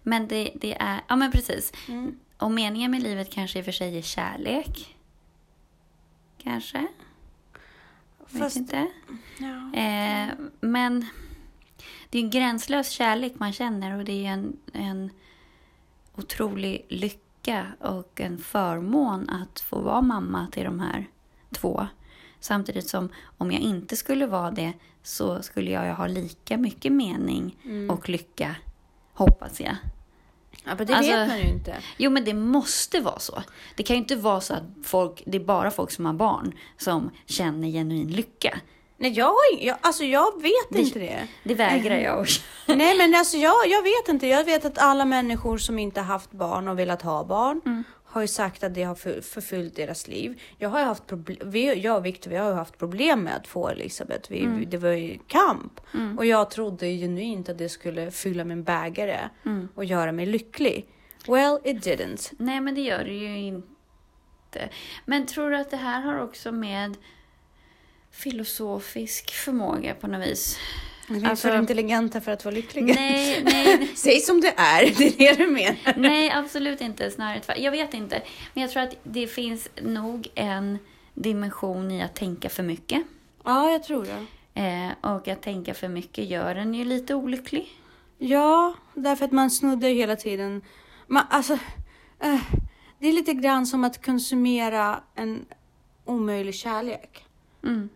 Men 0.04 0.28
det, 0.28 0.52
det 0.56 0.78
är... 0.80 1.02
Ja, 1.08 1.16
men 1.16 1.32
precis. 1.32 1.74
Och 2.38 2.52
meningen 2.52 2.92
med 2.92 3.04
livet 3.04 3.32
kanske 3.32 3.60
i 3.60 3.62
och 3.62 3.66
för 3.66 3.72
sig 3.72 3.98
är 3.98 4.02
kärlek. 4.02 4.96
Kanske. 6.38 6.88
Vet 8.30 8.42
Fast- 8.42 8.58
inte. 8.58 8.88
Ja. 9.38 9.80
Eh, 9.80 10.30
men 10.60 11.06
det 12.10 12.18
är 12.18 12.24
en 12.24 12.30
gränslös 12.30 12.90
kärlek 12.90 13.34
man 13.36 13.54
känner 13.54 13.98
och 13.98 14.06
det 14.06 14.26
är 14.26 14.32
en, 14.32 14.58
en 14.74 15.10
otrolig 16.16 16.86
lycka 16.90 17.68
och 17.80 18.22
en 18.22 18.38
förmån 18.38 19.30
att 19.30 19.60
få 19.60 19.82
vara 19.82 20.02
mamma 20.02 20.48
till 20.52 20.64
de 20.64 20.80
här 20.80 21.08
två. 21.52 21.88
Samtidigt 22.40 22.90
som 22.90 23.10
om 23.38 23.52
jag 23.52 23.62
inte 23.62 23.96
skulle 23.96 24.26
vara 24.28 24.52
det 24.52 24.74
så 25.04 25.42
skulle 25.42 25.72
jag 25.72 25.96
ha 25.96 26.08
lika 26.08 26.58
mycket 26.58 26.92
mening 26.92 27.56
och 27.90 28.10
lycka, 28.10 28.56
hoppas 29.14 29.60
jag. 29.62 29.76
Ja, 30.66 30.76
men 30.78 30.88
det 30.88 30.94
Alltså- 30.96 31.12
vet 31.12 31.28
man 31.28 31.38
ju 31.38 31.44
inte. 31.50 31.76
Jo, 31.98 32.12
men 32.12 32.24
det 32.26 32.34
måste 32.34 33.00
vara 33.00 33.20
så. 33.20 33.44
Det 33.76 33.84
kan 33.84 33.96
ju 33.96 34.02
inte 34.02 34.16
vara 34.16 34.42
så 34.42 34.54
att 34.54 34.64
folk, 34.84 35.24
det 35.26 35.38
är 35.38 35.44
bara 35.44 35.72
folk 35.72 35.92
som 35.92 36.06
har 36.06 36.14
barn 36.14 36.54
som 36.78 37.12
känner 37.26 37.68
genuin 37.68 38.08
lycka. 38.12 38.60
Nej, 39.00 39.12
jag, 39.12 39.34
jag, 39.60 39.78
alltså 39.82 40.04
jag 40.04 40.42
vet 40.42 40.80
inte 40.80 41.00
det. 41.00 41.28
Det 41.44 41.56
vägrar 41.56 41.98
jag 41.98 42.20
att 42.20 42.28
Nej, 42.78 42.98
men 42.98 43.16
alltså 43.16 43.38
jag, 43.38 43.68
jag 43.68 43.84
vet 43.84 44.10
inte. 44.10 44.28
Jag 44.28 44.44
vet 44.44 44.66
att 44.66 44.78
alla 44.78 45.06
människor 45.06 45.58
som 45.58 45.80
inte 45.80 46.02
haft 46.02 46.32
barn 46.32 46.68
och 46.68 46.80
velat 46.80 47.02
ha 47.02 47.24
barn 47.24 47.62
Mm. 47.66 47.84
Har 48.18 48.22
ju 48.22 48.28
sagt 48.28 48.64
att 48.64 48.74
det 48.74 48.84
har 48.84 48.96
för, 48.96 49.22
förfyllt 49.22 49.76
deras 49.76 50.08
liv. 50.08 50.42
Jag 50.58 50.70
har 50.70 50.84
haft 50.84 51.08
problem, 51.08 51.38
vi, 51.52 51.74
jag 51.76 51.98
och 51.98 52.06
Victor, 52.06 52.32
vi 52.32 52.38
har 52.38 52.50
ju 52.50 52.56
haft 52.56 52.78
problem 52.78 53.24
med 53.24 53.36
att 53.36 53.48
få 53.48 53.70
Elisabeth. 53.70 54.32
Vi, 54.32 54.40
Mm. 54.44 54.70
Det 54.70 54.78
var 54.78 54.90
ju 54.90 55.18
kamp. 55.28 55.80
Och 56.18 56.26
jag 56.26 56.50
trodde 56.52 56.88
genuint 56.88 57.50
att 57.50 57.58
det 57.58 57.70
skulle 57.70 58.12
fylla 58.12 58.44
min 58.44 58.64
bägare 58.64 59.30
Mm. 59.46 59.68
och 59.76 59.86
göra 59.86 60.12
mig 60.12 60.26
lycklig. 60.26 60.86
Well, 61.28 61.60
it 61.64 61.86
didn't. 61.86 62.34
Nej, 62.40 62.62
men 62.62 62.76
det 62.76 62.82
gör 62.82 63.04
det 63.04 63.14
ju 63.14 63.38
inte. 63.38 64.70
Men 65.06 65.26
tror 65.26 65.50
du 65.52 65.58
att 65.58 65.72
det 65.72 65.78
här 65.78 66.02
har 66.02 66.20
också 66.22 66.52
med 66.52 66.98
filosofisk 68.12 69.34
förmåga 69.34 69.94
på 69.96 70.08
något 70.08 70.28
vis? 70.28 70.60
Vi 71.10 71.24
är 71.24 71.30
Alltså- 71.30 71.48
för 71.48 71.58
intelligenta 71.60 72.22
för 72.22 72.32
att 72.32 72.46
vara 72.46 72.56
lyckliga. 72.56 72.86
Nej, 72.96 73.42
nej, 73.46 73.88
Säg 73.96 74.20
som 74.20 74.42
det 74.42 74.54
är, 74.58 74.98
det 74.98 75.06
är 75.08 75.18
det 75.18 75.44
du 75.44 75.52
menar. 75.52 75.94
nej, 75.98 76.32
absolut 76.32 76.82
inte. 76.82 77.12
Snarare 77.12 77.40
tvärtom. 77.40 77.64
Jag 77.64 77.72
vet 77.72 77.94
inte. 77.94 78.22
Men 78.54 78.62
jag 78.62 78.72
tror 78.72 78.84
att 78.84 78.96
det 79.04 79.28
finns 79.28 79.70
nog 79.82 80.28
en 80.36 80.80
dimension 81.14 81.92
i 81.92 82.02
att 82.04 82.16
tänka 82.16 82.50
för 82.50 82.64
mycket. 82.64 83.04
Ja, 83.44 83.72
jag 83.72 83.84
tror 83.84 84.06
det. 84.06 84.26
Eh, 84.62 85.12
och 85.14 85.28
att 85.28 85.42
tänka 85.42 85.74
för 85.74 85.88
mycket 85.88 86.30
gör 86.30 86.56
en 86.56 86.74
ju 86.74 86.86
lite 86.86 87.16
olycklig. 87.16 87.68
Ja, 88.18 88.74
därför 88.94 89.26
att 89.26 89.32
man 89.32 89.50
snuddar 89.52 89.88
ju 89.90 89.96
hela 89.96 90.16
tiden. 90.16 90.62
Man, 91.08 91.24
alltså, 91.30 91.54
eh, 92.24 92.42
det 93.00 93.08
är 93.08 93.14
lite 93.14 93.34
grann 93.34 93.66
som 93.66 93.84
att 93.84 94.06
konsumera 94.06 95.00
en 95.16 95.46
omöjlig 96.06 96.56
kärlek. 96.56 97.26
Mm. 97.64 97.90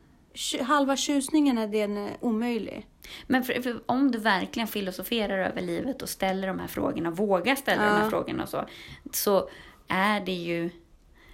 Halva 0.62 0.96
tjusningen 0.98 1.58
är 1.58 1.68
den 1.68 2.10
omöjlig. 2.20 2.88
Men 3.28 3.44
för, 3.44 3.62
för 3.62 3.82
om 3.86 4.12
du 4.12 4.18
verkligen 4.20 4.68
filosoferar 4.68 5.38
över 5.50 5.62
livet 5.62 6.02
och 6.02 6.10
ställer 6.10 6.48
de 6.48 6.60
här 6.60 6.68
frågorna, 6.68 7.12
vågar 7.12 7.56
ställa 7.56 7.84
de 7.86 7.90
här 7.90 8.04
Ja. 8.04 8.10
frågorna 8.10 8.44
och 8.44 8.50
så, 8.50 8.66
så 9.12 9.50
är 9.88 10.20
det 10.20 10.32
ju... 10.32 10.70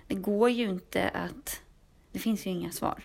Det 0.07 0.15
går 0.15 0.49
ju 0.49 0.63
inte 0.69 1.09
att... 1.09 1.61
Det 2.11 2.19
finns 2.19 2.45
ju 2.47 2.49
inga 2.51 2.71
svar. 2.71 3.03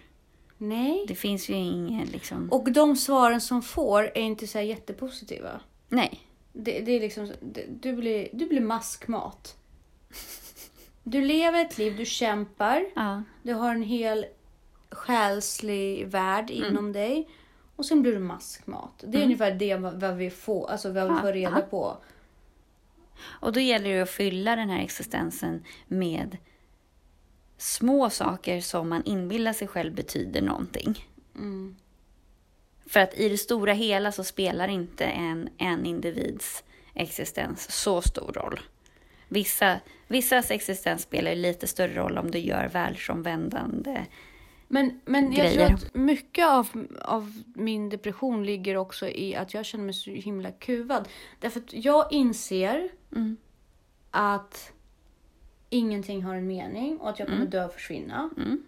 Nej. 0.59 1.05
Det 1.09 1.15
finns 1.15 1.49
ju 1.49 1.55
inga 1.55 2.05
liksom... 2.05 2.49
Och 2.53 2.73
de 2.73 2.97
svaren 2.97 3.41
som 3.41 3.63
får 3.63 4.03
är 4.03 4.21
inte 4.23 4.47
så 4.47 4.59
här 4.59 4.65
jättepositiva. 4.65 5.61
nej. 5.89 6.21
Det, 6.55 6.81
det 6.81 6.93
är 6.93 7.01
liksom, 7.01 7.33
det, 7.41 7.65
du, 7.69 7.93
blir, 7.93 8.29
du 8.33 8.47
blir 8.47 8.61
maskmat. 8.61 9.57
Du 11.03 11.21
lever 11.21 11.61
ett 11.65 11.79
liv, 11.79 11.97
du 11.97 12.05
kämpar. 12.05 12.85
Ja. 12.95 13.23
Du 13.43 13.53
har 13.55 13.75
en 13.75 13.83
hel 13.83 14.27
själslig 14.91 16.07
värld 16.07 16.51
inom 16.51 16.93
dig. 16.93 17.29
Och 17.77 17.87
sen 17.87 18.03
blir 18.03 18.13
du 18.13 18.19
maskmat. 18.19 19.05
Det 19.07 19.19
är 19.19 19.25
ungefär 19.25 19.55
det 19.55 19.77
vad 19.77 20.17
vi 20.17 20.31
får, 20.31 20.71
alltså 20.71 20.93
vad 20.93 21.15
vi 21.15 21.21
får 21.21 21.33
reda 21.33 21.61
på. 21.61 21.97
Och 23.23 23.53
då 23.53 23.61
gäller 23.61 23.95
det 23.95 24.01
att 24.01 24.11
fylla 24.11 24.57
den 24.57 24.71
här 24.71 24.83
existensen 24.83 25.65
med 25.87 26.37
små 27.57 28.11
saker 28.11 28.61
som 28.61 28.89
man 28.89 29.05
inbillar 29.05 29.53
sig 29.53 29.69
själv 29.69 29.95
betyder 29.95 30.43
någonting. 30.43 31.09
Mm. 31.35 31.77
För 32.87 33.01
att 33.01 33.15
i 33.15 33.29
det 33.29 33.39
stora 33.39 33.73
hela 33.73 34.13
så 34.13 34.25
spelar 34.25 34.69
inte 34.69 35.05
en, 35.05 35.49
en 35.59 35.87
individs 35.87 36.65
existens 36.95 37.73
så 37.73 38.03
stor 38.03 38.33
roll. 38.33 38.61
Vissa, 39.29 39.81
vissas 40.09 40.51
existens 40.51 41.03
spelar 41.03 41.35
lite 41.35 41.67
större 41.67 41.95
roll 41.95 42.19
om 42.19 42.31
du 42.31 42.39
gör 42.39 42.69
världsomvändande. 42.69 44.07
Men, 44.75 45.01
men 45.05 45.25
jag 45.33 45.47
Grejer. 45.47 45.67
tror 45.67 45.75
att 45.77 45.95
mycket 45.95 46.47
av, 46.47 46.87
av 47.05 47.43
min 47.55 47.89
depression 47.89 48.45
ligger 48.47 48.77
också 48.77 49.09
i 49.09 49.35
att 49.37 49.55
jag 49.55 49.65
känner 49.65 49.85
mig 49.85 49.95
så 49.95 50.11
himla 50.11 50.51
kuvad. 50.51 51.09
Därför 51.41 51.61
att 51.61 51.73
jag 51.73 52.13
inser 52.13 52.89
Mm. 53.13 53.37
att 54.11 54.73
ingenting 55.71 56.23
har 56.23 56.35
en 56.35 56.47
mening 56.47 56.99
och 56.99 57.09
att 57.11 57.19
jag 57.19 57.29
kommer 57.29 57.47
dö 57.47 57.65
och 57.65 57.73
försvinna. 57.73 58.31
Mm. 58.37 58.63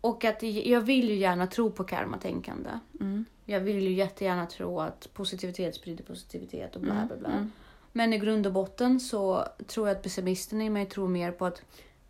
Och 0.00 0.24
att 0.24 0.42
jag 0.42 0.80
vill 0.80 1.08
ju 1.08 1.16
gärna 1.16 1.46
tro 1.46 1.70
på 1.70 1.84
karmatänkande. 1.84 2.70
Mm. 3.00 3.24
Jag 3.44 3.60
vill 3.60 3.82
ju 3.82 3.92
jättegärna 3.92 4.46
tro 4.46 4.80
att 4.80 5.08
positivitet 5.14 5.74
sprider 5.74 6.04
positivitet 6.04 6.76
och 6.76 6.82
bla 6.82 6.92
Mm, 6.94 7.06
bla 7.08 7.16
bla. 7.16 7.48
Men 7.92 8.12
i 8.12 8.18
grund 8.18 8.46
och 8.46 8.52
botten 8.52 9.00
så 9.00 9.44
tror 9.66 9.88
jag 9.88 9.96
att 9.96 10.02
pessimisten 10.02 10.62
i 10.62 10.70
mig 10.70 10.86
tror 10.86 11.08
mer 11.08 11.32
på 11.32 11.46
att 11.46 11.62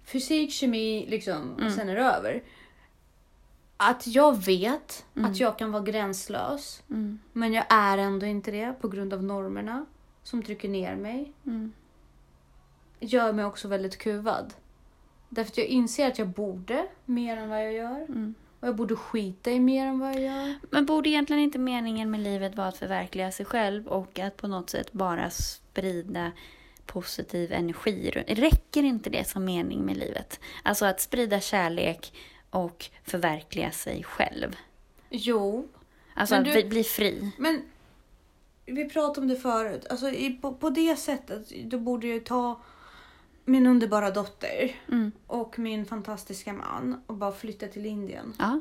fysik, 0.04 0.50
kemi, 0.52 1.06
liksom, 1.09 1.54
Mm. 1.54 1.66
och 1.66 1.73
sen 1.73 1.88
är 1.88 1.94
det 1.97 2.02
över. 2.04 2.42
att 3.76 4.06
jag 4.06 4.44
vet 4.44 5.04
Mm. 5.16 5.30
att 5.30 5.40
jag 5.40 5.59
kan 5.59 5.73
vara 5.73 5.82
gränslös. 5.82 6.82
Men 7.32 7.52
jag 7.52 7.64
är 7.68 7.99
ändå 7.99 8.26
inte 8.26 8.50
det 8.50 8.73
på 8.80 8.88
grund 8.88 9.14
av 9.14 9.23
normerna 9.23 9.87
som 10.23 10.42
trycker 10.42 10.68
ner 10.68 10.97
mig. 10.97 11.32
Mm. 11.47 11.73
Gör 13.00 13.32
mig 13.32 13.44
också 13.44 13.68
väldigt 13.68 13.99
kuvad. 13.99 14.54
Därför 15.28 15.50
att 15.50 15.59
jag 15.59 15.66
inser 15.66 16.09
att 16.09 16.18
jag 16.18 16.28
borde 16.28 16.87
mer 17.04 17.37
än 17.37 17.49
vad 17.49 17.64
jag 17.66 17.73
gör. 17.73 17.97
Mm. 18.02 18.35
Och 18.61 18.68
jag 18.68 18.76
borde 18.76 18.97
skita 18.97 19.50
i 19.50 19.61
mer 19.61 19.87
än 19.87 19.99
vad 19.99 20.14
jag 20.14 20.21
gör. 20.21 20.54
Men 20.71 20.87
borde 20.87 21.09
egentligen 21.09 21.42
inte 21.42 21.59
meningen 21.59 22.11
med 22.11 22.21
livet 22.21 22.56
vara 22.56 22.68
att 22.68 22.76
förverkliga 22.76 23.32
sig 23.32 23.47
själv 23.47 23.88
och 23.88 24.18
att 24.18 24.37
på 24.37 24.49
något 24.49 24.71
sätt 24.71 24.92
bara 24.92 25.30
sprida 25.30 26.32
positiv 26.87 27.53
energi? 27.53 28.11
Räcker 28.29 28.83
inte 28.83 29.11
det 29.11 29.29
som 29.29 29.45
mening 29.45 29.81
med 29.85 29.97
livet? 29.97 30.41
Alltså 30.62 30.85
att 30.85 31.01
sprida 31.01 31.41
kärlek 31.41 32.12
och 32.51 32.87
förverkliga 33.05 33.71
sig 33.71 34.05
själv. 34.05 34.57
Jo, 35.11 35.69
Alltså 36.15 36.35
att 36.35 36.45
du- 36.45 36.53
bli, 36.53 36.65
bli 36.65 36.85
fri. 36.85 37.31
men 37.39 37.62
vi 38.67 38.89
pratade 38.91 39.21
om 39.21 39.29
det 39.29 39.37
förut. 39.37 39.87
Alltså, 39.91 40.11
i, 40.11 40.31
på, 40.31 40.55
på 40.55 40.71
det 40.71 40.97
sättet, 40.97 41.49
då 41.65 41.79
borde 41.79 42.07
jag 42.07 42.25
ta 42.25 42.61
min 43.45 43.67
underbara 43.67 44.11
dotter 44.11 44.77
Mm. 44.89 45.12
och 45.27 45.59
min 45.59 45.87
fantastiska 45.87 46.53
man 46.53 47.03
och 47.07 47.15
bara 47.17 47.33
flytta 47.33 47.67
till 47.69 47.87
Indien. 47.87 48.35
Ja. 48.39 48.61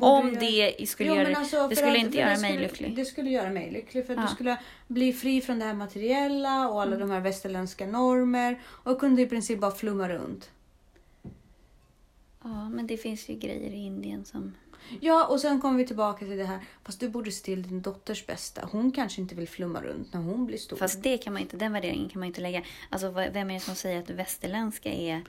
Om 0.00 0.28
göra- 0.28 0.40
det 0.78 0.88
skulle 0.88 1.08
Jo, 1.10 1.14
göra 1.16 1.36
alltså, 1.36 1.68
det 1.68 1.76
skulle 1.76 1.92
att- 1.92 1.98
inte 1.98 2.18
göra 2.18 2.34
det 2.34 2.40
mig 2.40 2.58
lycklig. 2.58 2.96
Det 2.96 3.04
skulle 3.04 3.30
göra 3.30 3.50
mig 3.50 3.70
lycklig 3.70 4.06
för 4.06 4.12
att 4.12 4.18
Ja. 4.20 4.26
du 4.28 4.34
skulle 4.34 4.56
bli 4.86 5.12
fri 5.12 5.40
från 5.40 5.58
det 5.58 5.64
här 5.64 5.74
materiella 5.74 6.68
och 6.68 6.82
alla 6.82 6.96
de 6.96 7.10
här 7.10 7.20
västerländska 7.20 7.86
normer 7.86 8.60
och 8.66 9.00
kunde 9.00 9.22
i 9.22 9.26
princip 9.26 9.60
bara 9.60 9.70
flumma 9.70 10.08
runt. 10.08 10.50
Ja, 12.42 12.68
men 12.68 12.86
det 12.86 12.96
finns 12.96 13.28
ju 13.28 13.34
grejer 13.34 13.70
i 13.70 13.76
Indien 13.86 14.24
som... 14.24 14.54
Ja, 15.00 15.26
och 15.26 15.40
sen 15.40 15.60
kommer 15.60 15.78
vi 15.78 15.86
tillbaka 15.86 16.18
till 16.26 16.36
det 16.36 16.44
här. 16.44 16.58
Fast 16.84 17.00
du 17.00 17.08
borde 17.08 17.30
se 17.32 17.44
till 17.44 17.62
din 17.62 17.82
dotters 17.82 18.26
bästa. 18.26 18.68
Hon 18.72 18.92
kanske 18.92 19.20
inte 19.20 19.34
vill 19.34 19.48
flumma 19.48 19.80
runt 19.82 20.12
när 20.12 20.20
hon 20.20 20.46
blir 20.46 20.58
stor. 20.58 20.76
Fast 20.76 21.02
det 21.02 21.18
kan 21.18 21.32
man 21.32 21.42
inte, 21.42 21.56
den 21.56 21.72
värderingen 21.72 22.08
kan 22.08 22.20
man 22.20 22.26
inte 22.26 22.40
lägga. 22.40 22.62
Alltså 22.90 23.10
vem 23.10 23.50
är 23.50 23.54
det 23.54 23.60
som 23.60 23.74
säger 23.74 23.98
att 24.00 24.06
det 24.06 24.14
västerländska 24.14 24.88
är 24.92 25.22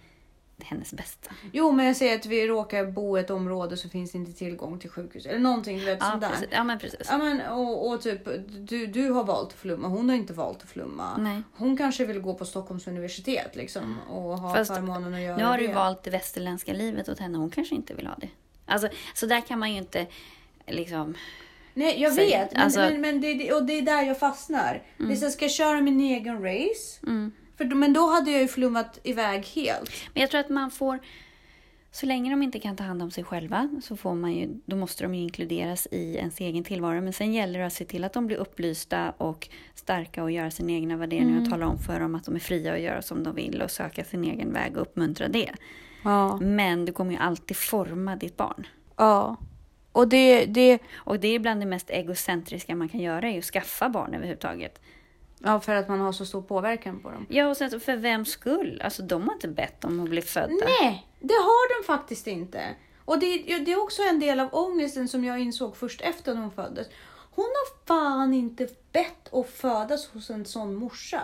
hennes 0.64 0.94
bästa? 0.94 1.32
Jo, 1.54 1.72
men 1.72 1.86
jag 1.86 1.96
säger 1.96 2.16
att 2.20 2.26
vi 2.26 2.48
råkar 2.48 2.86
bo 2.86 3.18
i 3.18 3.22
ett 3.22 3.30
område 3.30 3.78
så 3.78 3.90
finns 3.90 4.12
det 4.12 4.18
inte 4.18 4.34
tillgång 4.34 4.80
till 4.80 4.90
sjukhus. 4.90 5.26
Eller 5.26 5.40
någonting, 5.40 5.86
vet, 5.86 5.98
Ja, 6.00 6.06
sånt 6.10 6.22
där. 6.22 6.30
precis. 6.30 6.48
ja 6.52 6.64
men 6.64 6.80
precis. 6.80 7.00
Ja, 7.10 7.18
men, 7.18 7.42
och, 7.42 7.90
och 7.90 8.02
typ, 8.02 8.22
du, 8.50 8.88
du 8.88 9.10
har 9.10 9.24
valt 9.24 9.48
att 9.50 9.54
flumma, 9.60 9.88
hon 9.88 10.10
har 10.10 10.16
inte 10.16 10.34
valt 10.34 10.62
att 10.64 10.70
flumma. 10.70 11.18
Nej. 11.18 11.42
Hon 11.56 11.78
kanske 11.78 12.06
vill 12.06 12.20
gå 12.20 12.34
på 12.34 12.46
Stockholms 12.46 12.88
universitet 12.88 13.56
liksom, 13.56 13.98
och 14.10 14.40
ha 14.40 14.56
Fast 14.56 14.76
förmånen 14.76 15.14
att 15.14 15.22
göra 15.22 15.38
Nu 15.38 15.44
har 15.44 15.58
det. 15.58 15.68
du 15.68 15.74
valt 15.74 16.04
det 16.04 16.10
västerländska 16.10 16.74
livet 16.74 17.10
åt 17.10 17.20
henne. 17.20 17.38
Hon 17.38 17.50
kanske 17.50 17.76
inte 17.76 17.94
vill 17.94 18.08
ha 18.08 18.16
det. 18.16 18.30
Alltså, 18.66 18.90
så 19.14 19.26
där 19.26 19.42
kan 19.42 19.60
man 19.60 19.72
ju 19.72 19.78
inte 19.78 20.08
liksom... 20.68 21.16
Nej, 21.74 22.02
jag 22.02 22.12
vet. 22.16 22.54
Men, 22.54 22.62
alltså- 22.62 22.80
men, 22.80 23.02
men 23.02 23.22
det, 23.22 23.34
det- 23.34 23.54
och 23.54 23.64
det 23.66 23.74
är 23.78 23.82
där 23.82 24.02
jag 24.04 24.20
fastnar. 24.20 24.84
Det 24.98 25.12
är 25.12 25.16
så, 25.16 25.30
ska 25.30 25.46
jag 25.46 25.52
köra 25.52 25.82
min 25.82 26.00
egen 26.02 26.44
race? 26.44 27.00
Mm. 27.08 27.32
För, 27.70 27.76
men 27.76 27.94
då 27.94 28.08
hade 28.08 28.32
jag 28.32 28.42
ju 28.42 28.48
flummat 28.48 29.00
iväg 29.04 29.46
helt. 29.46 29.92
Men 30.14 30.22
jag 30.22 30.30
tror 30.32 30.40
att 30.40 30.50
man 30.50 30.72
får... 30.72 31.00
Så 31.94 32.06
länge 32.06 32.30
de 32.30 32.44
inte 32.44 32.60
kan 32.60 32.76
ta 32.76 32.84
hand 32.84 33.04
om 33.04 33.12
sig 33.12 33.24
själva 33.24 33.70
så 33.84 33.98
får 33.98 34.16
man 34.16 34.34
ju, 34.34 34.50
då 34.66 34.76
måste 34.76 35.04
de 35.04 35.16
ju 35.16 35.22
inkluderas 35.22 35.88
i 35.92 36.16
ens 36.16 36.40
egen 36.40 36.64
tillvaro. 36.64 37.02
Men 37.02 37.14
sen 37.14 37.34
gäller 37.34 37.60
det 37.60 37.66
att 37.66 37.74
se 37.74 37.86
till 37.86 38.04
att 38.04 38.14
de 38.14 38.28
blir 38.28 38.38
upplysta 38.38 39.14
och 39.18 39.50
starka 39.76 40.24
och 40.24 40.32
göra 40.32 40.52
sina 40.52 40.72
egna 40.72 40.98
värderingar 40.98 41.42
och 41.42 41.50
tala 41.50 41.68
om 41.68 41.78
för 41.78 42.00
dem 42.00 42.16
att 42.16 42.26
de 42.26 42.36
är 42.36 42.40
fria 42.40 42.74
att 42.74 42.82
göra 42.82 43.02
som 43.02 43.24
de 43.24 43.36
vill 43.36 43.62
och 43.62 43.72
söka 43.72 44.04
sin 44.04 44.24
egen 44.24 44.54
väg 44.54 44.76
och 44.76 44.82
uppmuntra 44.82 45.28
det. 45.28 45.52
Ja. 46.04 46.38
Men 46.38 46.86
du 46.86 46.92
kommer 46.94 47.12
ju 47.12 47.18
alltid 47.18 47.58
forma 47.58 48.16
ditt 48.16 48.38
barn. 48.38 48.68
Ja. 48.96 49.38
Och 49.92 50.08
det, 50.08 50.46
det... 50.46 50.80
Och 50.94 51.20
det 51.20 51.28
är 51.28 51.40
bland 51.40 51.62
det 51.62 51.66
mest 51.66 51.90
egocentriska 51.90 52.76
man 52.76 52.90
kan 52.90 53.00
göra, 53.00 53.30
är 53.30 53.38
att 53.38 53.46
skaffa 53.46 53.90
barn 53.90 54.14
överhuvudtaget. 54.14 54.82
Ja, 55.44 55.60
för 55.60 55.76
att 55.76 55.88
man 55.88 56.00
har 56.00 56.12
så 56.12 56.26
stor 56.26 56.42
påverkan 56.42 57.00
på 57.00 57.12
dem. 57.12 57.26
Ja, 57.30 57.48
och 57.48 57.58
sen 57.58 57.80
för 57.80 57.96
vems 57.96 58.30
skull? 58.30 58.82
Alltså 58.84 59.04
de 59.04 59.28
har 59.28 59.34
inte 59.34 59.48
bett 59.48 59.86
om 59.86 60.00
att 60.04 60.10
bli 60.10 60.22
födda. 60.22 60.66
Nej, 60.82 61.08
det 61.20 61.34
har 61.34 61.82
de 61.82 61.88
faktiskt 61.88 62.28
inte. 62.28 62.76
Och 63.06 63.20
det, 63.20 63.38
det 63.38 63.72
är 63.72 63.84
också 63.84 64.02
en 64.02 64.20
del 64.20 64.40
av 64.40 64.50
ångesten 64.52 65.08
som 65.08 65.24
jag 65.24 65.40
insåg 65.40 65.78
först 65.78 66.02
efter 66.02 66.36
hon 66.36 66.52
föddes. 66.52 66.88
Hon 67.36 67.46
har 67.46 67.86
fan 67.88 68.34
inte 68.34 68.68
bett 68.92 69.34
att 69.34 69.50
födas 69.50 70.08
hos 70.08 70.30
en 70.30 70.46
sån 70.46 70.76
morsa. 70.76 71.22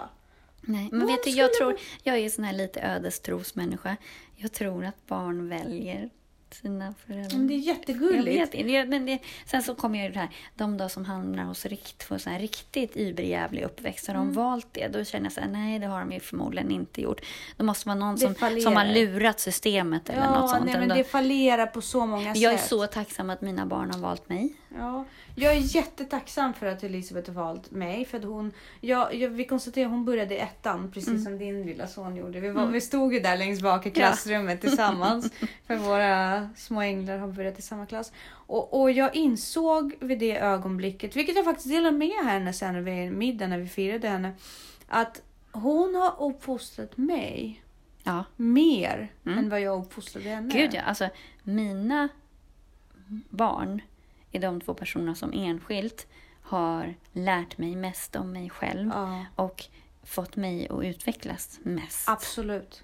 Nej, 0.62 0.90
men 0.92 1.00
Någon 1.00 1.08
vet 1.08 1.24
du, 1.24 1.30
jag 1.30 1.56
skulle 1.56 1.72
tror, 1.72 1.82
jag 2.04 2.18
är 2.18 2.30
sån 2.30 2.44
här 2.44 2.54
lite 2.54 2.82
ödestrosmänniska. 2.82 3.98
Jag 4.36 4.52
tror 4.52 4.86
att 4.86 5.08
barn 5.08 5.50
väljer 5.50 6.10
sina 6.54 6.94
föräldrar. 7.08 7.38
Men 7.38 7.48
det 7.48 7.54
är 7.54 7.56
Jag 7.58 7.66
jättegulligt. 7.66 8.28
vet 8.42 8.54
inte. 8.54 8.72
Jag- 8.72 8.90
Men 8.90 9.06
det, 9.06 9.20
sen 9.46 9.64
så 9.64 9.76
kommer 9.76 10.04
ju 10.04 10.10
det 10.14 10.20
här, 10.20 10.30
de 10.56 10.78
då 10.78 10.90
som 10.90 11.06
hamnar 11.06 11.44
hos 11.44 11.66
rikt, 11.66 12.04
får 12.04 12.18
så 12.18 12.30
här 12.30 12.40
riktigt 12.40 12.98
überjävlig 12.98 13.62
uppväxt, 13.64 14.08
har 14.08 14.16
Mm. 14.16 14.28
de 14.28 14.34
valt 14.34 14.68
det? 14.72 14.88
Då 14.88 15.04
känner 15.04 15.26
jag 15.26 15.34
så 15.34 15.42
här, 15.42 15.48
nej 15.48 15.80
det 15.80 15.88
har 15.88 16.00
de 16.00 16.12
ju 16.12 16.20
förmodligen 16.20 16.72
inte 16.72 17.02
gjort. 17.02 17.22
Då 17.58 17.64
måste 17.66 17.88
vara 17.90 18.00
någon 18.00 18.18
som, 18.18 18.36
fallerar. 18.36 18.62
som 18.62 18.76
har 18.76 18.86
lurat 18.86 19.40
systemet 19.40 20.10
eller 20.10 20.26
något 20.26 20.36
Ja, 20.42 20.48
sånt. 20.48 20.66
nej, 20.66 20.80
men 20.80 20.98
det 20.98 21.04
fallerar 21.04 21.66
på 21.66 21.82
så 21.82 22.06
många 22.06 22.36
Jag 22.36 22.54
är 22.54 22.58
sätt. 22.58 22.68
så 22.68 22.88
tacksam 22.88 23.30
att 23.30 23.42
mina 23.42 23.66
barn 23.66 23.92
har 23.92 24.00
valt 24.00 24.30
mig. 24.30 24.54
Ja, 24.76 25.06
jag 25.36 25.54
är 25.54 25.76
jättetacksam 25.76 26.54
för 26.54 26.66
att 26.66 26.84
Elisabeth 26.84 27.32
har 27.32 27.44
valt 27.44 27.72
mig. 27.72 28.06
För 28.06 28.18
att 28.18 28.24
hon, 28.24 28.52
ja, 28.82 29.12
jag, 29.14 29.30
vi 29.30 29.46
konstaterar 29.46 29.90
hon 29.90 30.06
började 30.06 30.36
i 30.36 30.40
ettan, 30.40 30.92
precis 30.92 31.10
Mm. 31.10 31.22
som 31.24 31.38
din 31.38 31.66
lilla 31.66 31.88
son 31.88 32.16
gjorde. 32.16 32.40
Vi, 32.40 32.50
var, 32.50 32.66
vi 32.68 32.82
stod 32.82 33.14
ju 33.14 33.20
där 33.20 33.38
längst 33.38 33.62
bak 33.62 33.86
i 33.86 33.92
klassrummet 33.92 34.62
tillsammans. 34.62 35.32
För 35.68 35.76
våra 35.76 36.50
små 36.56 36.82
änglar 36.82 37.18
har 37.18 37.28
börjat 37.28 37.60
i 37.60 37.62
samma 37.62 37.86
klass. 37.86 38.12
Och, 38.30 38.82
och 38.82 38.92
jag 38.92 39.16
insåg 39.16 39.96
vid 40.00 40.20
det 40.20 40.38
ögonblicket, 40.38 41.16
vilket 41.16 41.36
jag 41.36 41.46
faktiskt 41.46 41.70
delade 41.70 41.98
med 41.98 42.26
henne 42.26 42.54
sen 42.54 42.84
vid 42.84 43.12
middagen 43.12 43.50
när 43.50 43.58
vi 43.58 43.68
firade 43.68 44.08
henne. 44.10 44.32
Att 44.88 45.22
hon 45.52 45.96
har 45.96 46.30
uppfostrat 46.30 46.98
mig 46.98 47.64
Ja, 48.04 48.24
mer 48.36 49.12
Mm. 49.26 49.38
än 49.40 49.50
vad 49.50 49.62
jag 49.62 49.80
uppfostrade 49.86 50.30
henne. 50.30 50.54
gud 50.54 50.74
ja. 50.74 50.82
Alltså, 50.82 51.10
mina 51.44 52.10
barn 53.30 53.82
är 54.32 54.40
de 54.40 54.62
två 54.62 54.74
personerna 54.74 55.16
som 55.16 55.32
enskilt 55.34 56.08
har 56.42 56.94
lärt 57.14 57.58
mig 57.58 57.76
mest 57.76 58.16
om 58.16 58.32
mig 58.32 58.50
själv 58.50 58.92
Ja, 58.94 59.26
och 59.36 59.64
fått 60.04 60.36
mig 60.36 60.68
att 60.70 60.84
utvecklas 60.84 61.60
mest. 61.64 62.10
absolut. 62.10 62.84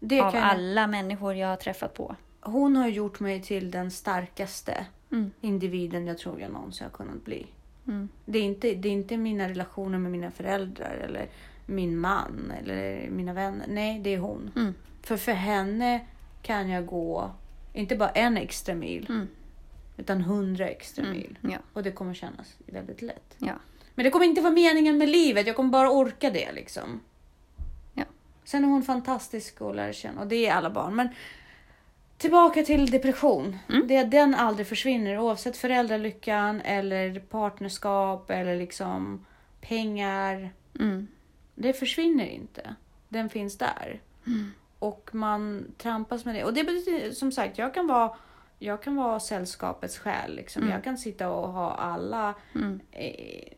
Det 0.00 0.20
av 0.20 0.30
kan 0.30 0.40
jag- 0.40 0.50
alla 0.50 0.86
människor 0.86 1.34
jag 1.34 1.48
har 1.48 1.56
träffat 1.56 1.94
på. 1.94 2.16
Hon 2.40 2.76
har 2.76 2.88
gjort 2.88 3.20
mig 3.20 3.42
till 3.42 3.70
den 3.70 3.90
starkaste 3.90 4.86
Mm. 5.12 5.30
individen 5.40 6.06
jag 6.06 6.18
tror 6.18 6.40
jag 6.40 6.52
någonsin 6.52 6.84
har 6.84 6.90
kunnat 6.92 7.24
bli. 7.24 7.46
Mm. 7.86 8.08
Det 8.24 8.38
är, 8.38 8.42
inte, 8.42 8.74
det 8.74 8.88
är 8.88 8.92
inte 8.92 9.16
mina 9.16 9.48
relationer 9.48 9.98
med 9.98 10.12
mina 10.12 10.30
föräldrar 10.30 10.94
eller 11.08 11.28
min 11.66 11.98
man 11.98 12.52
eller 12.60 13.08
mina 13.10 13.32
vänner. 13.32 13.66
Nej, 13.68 13.98
det 14.00 14.14
är 14.14 14.18
hon. 14.18 14.50
Mm. 14.56 14.74
För 15.02 15.16
för 15.16 15.32
henne 15.32 16.06
kan 16.42 16.68
jag 16.68 16.86
gå, 16.86 17.30
inte 17.72 17.96
bara 17.96 18.10
en 18.10 18.36
extra 18.36 18.74
mil, 18.74 19.06
Mm. 19.08 19.28
Utan 19.96 20.20
hundra 20.20 20.68
extra 20.68 21.04
Mm. 21.04 21.16
mil. 21.16 21.38
Ja, 21.42 21.58
Och 21.72 21.82
det 21.82 21.92
kommer 21.92 22.14
kännas 22.14 22.54
väldigt 22.66 23.02
lätt. 23.02 23.34
ja. 23.38 23.52
Men 23.96 24.04
det 24.04 24.10
kommer 24.10 24.26
inte 24.26 24.40
vara 24.40 24.52
meningen 24.52 24.98
med 24.98 25.08
livet. 25.08 25.46
Jag 25.46 25.56
kommer 25.56 25.70
bara 25.70 25.90
orka 25.90 26.30
det 26.30 26.52
liksom. 26.52 27.00
Ja. 27.94 28.04
Sen 28.44 28.64
är 28.64 28.68
hon 28.68 28.82
fantastisk 28.82 29.60
att 29.60 29.76
lära 29.76 29.92
känna 29.92 30.20
och 30.20 30.26
det 30.26 30.46
är 30.46 30.54
alla 30.54 30.70
barn. 30.70 30.94
Men 30.96 31.08
tillbaka 32.18 32.62
till 32.62 32.90
depression. 32.90 33.56
Mm. 33.68 33.86
Det, 33.88 34.04
den 34.04 34.34
aldrig 34.34 34.66
försvinner 34.66 35.18
oavsett 35.18 35.56
föräldralyckan 35.56 36.60
eller 36.60 37.20
partnerskap 37.20 38.30
eller 38.30 38.56
liksom 38.56 39.26
pengar. 39.60 40.50
Mm. 40.80 41.06
Det 41.54 41.72
försvinner 41.72 42.26
inte. 42.26 42.74
Den 43.08 43.28
finns 43.30 43.58
där. 43.58 44.00
Mm. 44.26 44.50
Och 44.78 45.10
man 45.12 45.64
trampas 45.78 46.24
med 46.24 46.34
det. 46.34 46.44
Och 46.44 46.54
det 46.54 46.64
betyder 46.64 47.10
som 47.10 47.32
sagt, 47.32 47.58
jag 47.58 47.74
kan 47.74 47.86
vara 47.86 48.16
jag 48.58 48.82
kan 48.82 48.96
vara 48.96 49.20
sällskapets 49.20 49.98
själ. 49.98 50.34
Liksom. 50.36 50.62
Mm. 50.62 50.74
Jag 50.74 50.84
kan 50.84 50.98
sitta 50.98 51.28
och 51.30 51.52
ha 51.52 51.74
alla 51.74 52.34
Mm. 52.54 52.80
eh, 52.90 53.52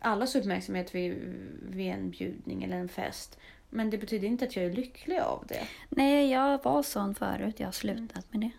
allas 0.00 0.34
uppmärksamhet 0.36 0.94
vid, 0.94 1.14
vid 1.62 1.92
en 1.92 2.10
bjudning 2.10 2.64
eller 2.64 2.76
en 2.76 2.88
fest. 2.88 3.38
Men 3.70 3.90
det 3.90 3.98
betyder 3.98 4.28
inte 4.28 4.44
att 4.44 4.56
jag 4.56 4.64
är 4.64 4.72
lycklig 4.72 5.18
av 5.18 5.44
det. 5.48 5.62
Nej, 5.88 6.30
jag 6.30 6.64
var 6.64 6.82
sån 6.82 7.14
förut. 7.14 7.54
Jag 7.60 7.66
har 7.66 7.72
slutat 7.72 8.32
med 8.32 8.40
det. 8.40 8.50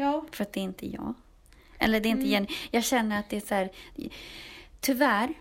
Ja, 0.00 0.24
För 0.32 0.42
att 0.44 0.52
det 0.52 0.60
är 0.60 0.64
inte 0.64 0.86
jag. 0.92 1.14
Eller 1.78 2.00
det 2.00 2.08
är 2.08 2.10
inte 2.10 2.20
Mm. 2.20 2.30
Jenny. 2.32 2.48
Jag 2.70 2.84
känner 2.84 3.18
att 3.20 3.30
det 3.30 3.36
är 3.36 3.40
så 3.40 3.54
här... 3.54 3.70
Tyvärr, 4.80 5.34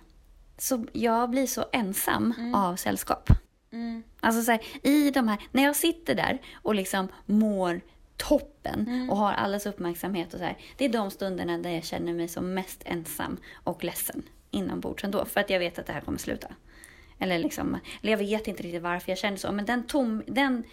så 0.57 0.85
jag 0.93 1.29
blir 1.29 1.47
så 1.47 1.65
ensam 1.71 2.33
Mm. 2.37 2.55
av 2.55 2.75
sällskap. 2.75 3.29
mm, 3.71 4.03
Alltså 4.19 4.41
så 4.41 4.51
här, 4.51 4.61
i 4.83 5.11
de 5.11 5.27
här, 5.27 5.37
när 5.51 5.63
jag 5.63 5.75
sitter 5.75 6.15
där 6.15 6.41
och 6.55 6.75
liksom 6.75 7.07
mår 7.25 7.81
toppen 8.17 8.85
Mm. 8.87 9.09
och 9.09 9.17
har 9.17 9.33
allas 9.33 9.65
uppmärksamhet 9.65 10.33
och 10.33 10.39
så 10.39 10.45
här. 10.45 10.57
Det 10.77 10.85
är 10.85 10.89
de 10.89 11.11
stunderna 11.11 11.57
där 11.57 11.69
jag 11.69 11.83
känner 11.83 12.13
mig 12.13 12.27
som 12.27 12.53
mest 12.53 12.81
ensam 12.85 13.37
och 13.53 13.83
ledsen 13.83 14.23
inombords 14.51 15.03
ändå. 15.03 15.25
För 15.25 15.39
att 15.39 15.49
jag 15.49 15.59
vet 15.59 15.79
att 15.79 15.85
det 15.85 15.93
här 15.93 16.01
kommer 16.01 16.17
sluta. 16.17 16.47
Eller 17.19 17.39
liksom, 17.39 17.77
eller 18.01 18.11
jag 18.11 18.17
vet 18.17 18.47
inte 18.47 18.63
riktigt 18.63 18.81
varför 18.81 19.11
jag 19.11 19.17
känner 19.17 19.37
så. 19.37 19.51
Men 19.51 19.65
den 19.65 19.83
tom, 19.87 20.23
den, 20.27 20.63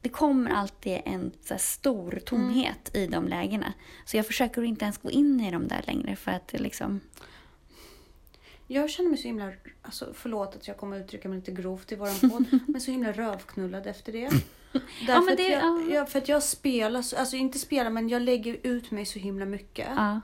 det 0.00 0.08
kommer 0.08 0.50
alltid 0.50 1.00
en 1.04 1.32
så 1.44 1.54
stor 1.58 2.20
tomhet 2.26 2.90
i 2.96 3.06
de 3.06 3.28
lägena. 3.28 3.72
Så 4.04 4.16
jag 4.16 4.26
försöker 4.26 4.62
inte 4.62 4.84
ens 4.84 4.98
gå 4.98 5.10
in 5.10 5.40
i 5.40 5.50
dem 5.50 5.68
där 5.68 5.82
längre 5.86 6.16
för 6.16 6.30
att 6.30 6.48
det 6.48 6.58
liksom... 6.58 7.00
Jag 8.66 8.90
känner 8.90 9.10
mig 9.10 9.18
så 9.18 9.26
himla, 9.26 9.52
alltså 9.82 10.12
förlåt 10.14 10.56
att 10.56 10.68
jag 10.68 10.76
kommer 10.76 11.00
uttrycka 11.00 11.28
mig 11.28 11.38
lite 11.38 11.52
grovt 11.52 11.92
i 11.92 11.96
våran 11.96 12.20
podd, 12.30 12.58
men 12.66 12.80
så 12.80 12.90
himla 12.90 13.12
rövknullad 13.12 13.86
efter 13.86 14.12
det. 14.12 14.30
Därför 15.06 15.30
att 15.30 15.36
det- 15.36 15.48
jag, 15.48 15.62
ja. 15.62 15.94
jag, 15.94 16.08
för 16.08 16.18
att 16.18 16.28
jag 16.28 16.42
spelar, 16.42 17.02
så- 17.02 17.16
alltså 17.16 17.36
inte 17.36 17.58
spelar 17.58 17.90
men 17.90 18.08
jag 18.08 18.22
lägger 18.22 18.56
ut 18.62 18.90
mig 18.90 19.06
så 19.06 19.18
himla 19.18 19.44
mycket. 19.44 19.88
Ja, 19.96 20.20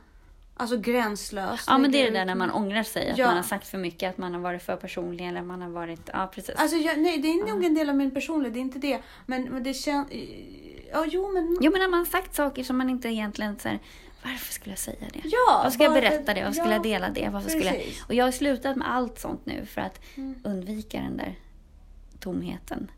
Alltså 0.59 0.76
gränslöst. 0.78 1.64
ja 1.66 1.78
men 1.78 1.92
det 1.92 2.00
är 2.02 2.04
det 2.04 2.18
där 2.18 2.24
när 2.24 2.35
man 2.35 2.50
ångrar 2.50 2.82
sig. 2.82 3.11
Att 3.11 3.18
Ja. 3.18 3.26
man 3.26 3.37
har 3.37 3.42
sagt 3.42 3.66
för 3.68 3.78
mycket, 3.78 4.11
att 4.11 4.18
man 4.18 4.35
har 4.35 4.40
varit 4.40 4.62
för 4.62 4.76
personlig 4.76 5.28
eller 5.28 5.42
man 5.42 5.62
har 5.62 5.68
varit... 5.68 6.11
Ja, 6.12 6.30
precis. 6.35 6.54
Alltså 6.56 6.76
jag, 6.76 6.98
nej 6.98 7.18
det 7.18 7.28
är 7.28 7.46
nog 7.54 7.64
en 7.64 7.74
del 7.74 7.88
av 7.90 7.96
min 7.96 8.11
personlighet, 8.11 8.54
det 8.54 8.61
är 8.61 8.62
inte 8.62 8.78
det. 8.78 9.00
Men, 9.26 9.42
men 9.44 9.62
det 9.62 9.74
känns, 9.74 10.09
ja 10.92 11.06
jo 11.09 11.32
men. 11.32 11.59
Jo 11.61 11.72
men 11.72 11.80
när 11.80 11.88
man 11.88 11.98
har 11.98 12.04
sagt 12.06 12.35
saker 12.35 12.64
som 12.64 12.78
man 12.78 12.90
inte 12.90 13.09
egentligen 13.09 13.59
så 13.59 13.68
här, 13.68 13.78
varför 14.24 14.52
skulle 14.52 14.72
jag 14.72 14.78
säga 14.78 15.06
det? 15.12 15.20
Ja, 15.24 15.38
Varför 15.56 15.70
ska 15.70 15.85
jag 15.85 15.92
berätta 15.92 16.35
det? 16.35 16.40
Varför 16.40 16.52
skulle 16.52 16.68
ja, 16.70 16.74
jag 16.76 16.82
dela 16.82 17.09
det? 17.11 17.28
Varför 17.32 17.50
skulle 17.50 17.64
jag... 17.64 17.82
Och 18.09 18.14
jag 18.14 18.24
har 18.24 18.32
slutat 18.32 18.76
med 18.76 18.90
allt 18.94 19.18
sånt 19.18 19.46
nu 19.46 19.66
för 19.66 19.80
att 19.80 20.00
Mm. 20.16 20.35
undvika 20.44 20.98
den 21.00 21.16
där 21.16 21.35
tomheten. 22.20 22.90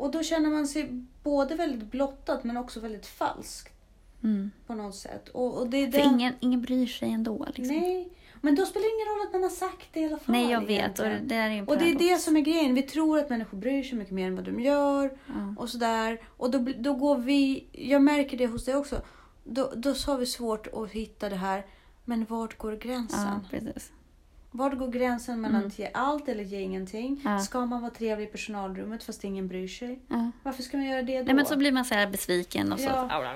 Och 0.00 0.10
då 0.10 0.22
känner 0.22 0.50
man 0.50 0.66
sig 0.66 1.04
både 1.22 1.54
väldigt 1.54 1.90
blottad 1.90 2.40
men 2.42 2.56
också 2.56 2.80
väldigt 2.80 3.06
falsk 3.06 3.68
Mm. 4.22 4.50
på 4.66 4.74
något 4.74 4.94
sätt. 4.94 5.28
Och, 5.28 5.58
och 5.58 5.68
det 5.70 5.76
är 5.76 5.90
För 5.90 5.98
den- 5.98 6.14
ingen, 6.14 6.34
ingen 6.40 6.62
bryr 6.62 6.86
sig 6.86 7.10
ändå. 7.12 7.46
Liksom. 7.54 7.76
Nej, 7.76 8.08
men 8.40 8.54
då 8.54 8.66
spelar 8.66 8.84
det 8.84 8.94
ingen 8.94 9.08
roll 9.18 9.26
att 9.26 9.32
man 9.32 9.42
har 9.42 9.50
sagt 9.50 9.86
det 9.92 10.00
i 10.00 10.04
alla 10.04 10.18
fall. 10.18 10.32
Nej, 10.32 10.50
jag 10.50 10.66
vet. 10.66 10.98
Och 10.98 11.06
det 11.22 11.34
är 11.34 11.50
en 11.50 11.68
Och 11.68 11.78
det 11.78 11.90
är 11.90 11.94
det 11.98 12.16
som 12.18 12.36
är 12.36 12.40
grejen. 12.40 12.74
Vi 12.74 12.82
tror 12.82 13.18
att 13.18 13.30
människor 13.30 13.58
bryr 13.58 13.82
sig 13.82 13.98
mycket 13.98 14.14
mer 14.14 14.26
än 14.26 14.36
vad 14.36 14.44
de 14.44 14.60
gör. 14.60 15.18
Ja. 15.26 15.54
Och 15.58 15.68
sådär. 15.68 16.20
Och 16.36 16.50
då, 16.50 16.58
då 16.78 16.94
går 16.94 17.18
vi, 17.18 17.64
jag 17.72 18.02
märker 18.02 18.36
det 18.38 18.46
hos 18.46 18.64
dig 18.64 18.76
också. 18.76 19.02
Då, 19.44 19.72
då 19.76 19.94
har 20.06 20.18
vi 20.18 20.26
svårt 20.26 20.66
att 20.66 20.90
hitta 20.90 21.28
det 21.28 21.36
här. 21.36 21.66
Men 22.04 22.24
vart 22.24 22.58
går 22.58 22.72
gränsen? 22.76 23.20
Ja, 23.20 23.40
precis. 23.50 23.92
Vart 24.52 24.78
går 24.78 24.88
gränsen 24.88 25.40
mellan 25.40 25.56
Mm. 25.56 25.66
att 25.68 25.78
ge 25.78 25.90
allt 25.94 26.28
eller 26.28 26.44
ge 26.44 26.60
ingenting? 26.60 27.20
Ja. 27.24 27.38
Ska 27.38 27.66
man 27.66 27.80
vara 27.80 27.90
trevlig 27.90 28.26
i 28.26 28.30
personalrummet 28.30 29.02
fast 29.02 29.24
ingen 29.24 29.48
bryr 29.48 29.68
sig? 29.68 30.00
Ja. 30.08 30.30
Varför 30.42 30.62
ska 30.62 30.76
man 30.76 30.86
göra 30.86 31.02
det 31.02 31.18
då? 31.18 31.24
Nej, 31.24 31.34
men 31.34 31.46
så 31.46 31.56
blir 31.56 31.72
man 31.72 31.84
så 31.84 31.94
här 31.94 32.06
besviken 32.06 32.72
och 32.72 32.80
så. 32.80 32.86
Ja. 32.86 33.32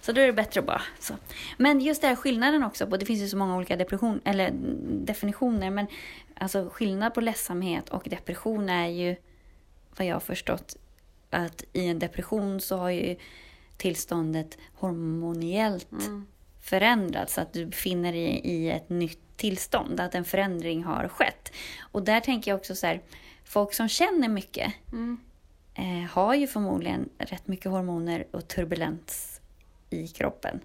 Så 0.00 0.12
då 0.12 0.20
är 0.20 0.26
det 0.26 0.32
bättre 0.32 0.60
att 0.60 0.66
bara 0.66 0.82
så. 0.98 1.14
Men 1.56 1.80
just 1.80 2.00
det 2.02 2.08
här 2.08 2.16
skillnaden 2.16 2.64
också 2.64 2.86
på, 2.86 2.96
det 2.96 3.06
finns 3.06 3.20
ju 3.22 3.28
så 3.28 3.36
många 3.36 3.56
olika 3.56 3.76
depression, 3.76 4.20
eller 4.24 4.48
mm, 4.48 5.04
definitioner, 5.04 5.70
men 5.70 5.86
alltså 6.34 6.68
skillnad 6.72 7.14
på 7.14 7.20
ledsamhet 7.20 7.88
och 7.88 8.02
depression 8.10 8.68
är 8.68 8.86
ju 8.88 9.16
vad 9.96 10.06
jag 10.06 10.14
har 10.14 10.20
förstått 10.20 10.76
att 11.30 11.64
i 11.72 11.86
en 11.88 11.98
depression 11.98 12.60
så 12.60 12.76
har 12.76 12.90
ju 12.90 13.16
tillståndet 13.76 14.58
hormoniellt 14.74 15.92
Mm. 15.92 16.26
Förändrats, 16.68 17.34
så 17.34 17.40
att 17.40 17.52
du 17.52 17.66
befinner 17.66 18.12
dig 18.12 18.40
i 18.44 18.70
ett 18.70 18.88
nytt 18.88 19.18
tillstånd, 19.36 20.00
att 20.00 20.14
en 20.14 20.24
förändring 20.24 20.84
har 20.84 21.08
skett. 21.08 21.52
Och 21.92 22.02
där 22.02 22.20
tänker 22.20 22.50
jag 22.50 22.58
också 22.58 22.74
så 22.74 22.86
här, 22.86 23.02
folk 23.44 23.72
som 23.74 23.88
känner 23.88 24.28
mycket 24.28 24.72
Mm. 24.92 25.18
eh, 25.74 26.10
har 26.10 26.34
ju 26.34 26.46
förmodligen 26.46 27.08
rätt 27.18 27.46
mycket 27.48 27.70
hormoner 27.70 28.26
och 28.30 28.48
turbulens 28.48 29.40
i 29.90 30.08
kroppen. 30.08 30.60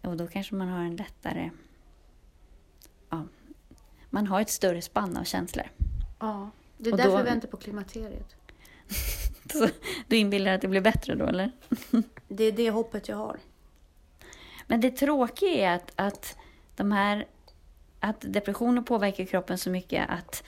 Och 0.00 0.16
då 0.16 0.26
kanske 0.26 0.54
man 0.54 0.68
har 0.68 0.80
en 0.84 0.96
lättare... 0.96 1.50
Ja, 3.10 3.26
man 4.10 4.26
har 4.26 4.40
ett 4.40 4.50
större 4.50 4.82
spann 4.82 5.16
av 5.16 5.24
känslor. 5.24 5.66
Ja. 6.18 6.50
Det 6.78 6.88
är 6.88 6.92
Och 6.92 6.96
därför 6.98 7.10
då- 7.12 7.16
vi 7.18 7.22
väntar 7.30 7.48
på 7.48 7.56
klimakteriet. 7.56 8.36
Så 9.52 9.68
du 10.06 10.16
inbillar 10.16 10.52
att 10.54 10.60
det 10.60 10.68
blir 10.68 10.80
bättre 10.80 11.14
då, 11.14 11.26
eller? 11.26 11.50
Det 12.28 12.44
är 12.44 12.52
det 12.52 12.70
hoppet 12.70 13.08
jag 13.08 13.16
har. 13.16 13.38
Men 14.66 14.80
det 14.80 14.90
tråkiga 14.90 15.70
är 15.70 15.76
att, 15.76 15.92
att 15.96 16.36
de 16.76 16.92
här... 16.92 17.26
Att 18.00 18.20
depressioner 18.20 18.82
påverkar 18.82 19.24
kroppen 19.24 19.58
så 19.58 19.70
mycket 19.70 20.10
att 20.10 20.44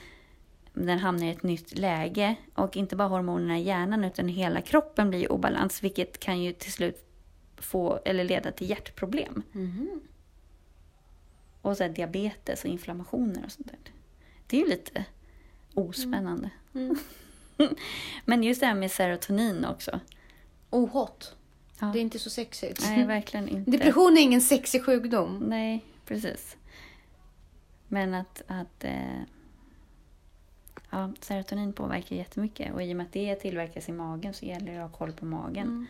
den 0.73 0.99
hamnar 0.99 1.25
i 1.25 1.29
ett 1.29 1.43
nytt 1.43 1.77
läge. 1.77 2.35
Och 2.53 2.77
inte 2.77 2.95
bara 2.95 3.07
hormonerna 3.07 3.59
i 3.59 3.63
hjärnan 3.63 4.03
utan 4.03 4.27
hela 4.27 4.61
kroppen 4.61 5.09
blir 5.09 5.19
i 5.19 5.27
obalans. 5.27 5.83
Vilket 5.83 6.19
kan 6.19 6.41
ju 6.41 6.53
till 6.53 6.71
slut 6.71 7.05
få 7.57 7.99
eller 8.05 8.23
leda 8.23 8.51
till 8.51 8.69
hjärtproblem. 8.69 9.43
Mhm. 9.51 10.01
Och 11.61 11.77
så 11.77 11.87
diabetes 11.87 12.63
och 12.63 12.69
inflammationer 12.69 13.45
och 13.45 13.51
sånt 13.51 13.67
där. 13.67 13.79
Det 14.47 14.57
är 14.57 14.61
ju 14.61 14.69
lite 14.69 15.05
ospännande. 15.73 16.49
Mm. 16.73 16.97
Men 18.25 18.43
just 18.43 18.59
det 18.61 18.67
här 18.67 18.75
med 18.75 18.91
serotonin 18.91 19.65
också. 19.65 19.99
Ohot. 20.69 21.35
Ja. 21.79 21.85
Det 21.93 21.99
är 21.99 22.01
inte 22.01 22.19
så 22.19 22.29
sexigt. 22.29 22.81
Nej, 22.83 23.05
verkligen 23.05 23.49
inte. 23.49 23.71
Depression 23.71 24.17
är 24.17 24.21
ingen 24.21 24.41
sexig 24.41 24.83
sjukdom. 24.85 25.37
Nej, 25.37 25.85
precis. 26.05 26.57
Men 27.87 28.13
att, 28.13 28.43
att 28.47 28.83
eh, 28.83 29.21
ja, 30.89 31.13
serotonin 31.21 31.73
påverkar 31.73 32.15
jättemycket. 32.15 32.73
Och 32.73 32.83
i 32.83 32.93
och 32.93 32.97
med 32.97 33.05
att 33.05 33.13
det 33.13 33.35
tillverkas 33.35 33.89
i 33.89 33.91
magen 33.91 34.33
så 34.33 34.45
gäller 34.45 34.71
det 34.71 34.83
att 34.83 34.91
ha 34.91 34.97
koll 34.97 35.11
på 35.13 35.25
magen 35.25 35.67
Mm. 35.67 35.85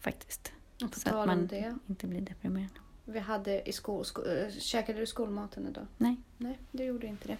faktiskt. 0.00 0.52
Så 0.92 1.08
att 1.18 1.26
man 1.26 1.46
det. 1.46 1.76
inte 1.88 2.06
blir 2.06 2.20
deprimerad. 2.20 2.68
Vi 3.04 3.18
hade 3.18 3.68
i 3.68 3.72
skol... 3.72 4.04
sko, 4.04 4.22
äh, 4.24 4.50
käkade 4.50 4.98
du 4.98 5.06
skolmaten 5.06 5.66
idag? 5.68 5.86
Nej. 5.96 6.16
Nej, 6.36 6.58
du 6.70 6.84
gjorde 6.84 7.06
inte 7.06 7.28
det. 7.28 7.36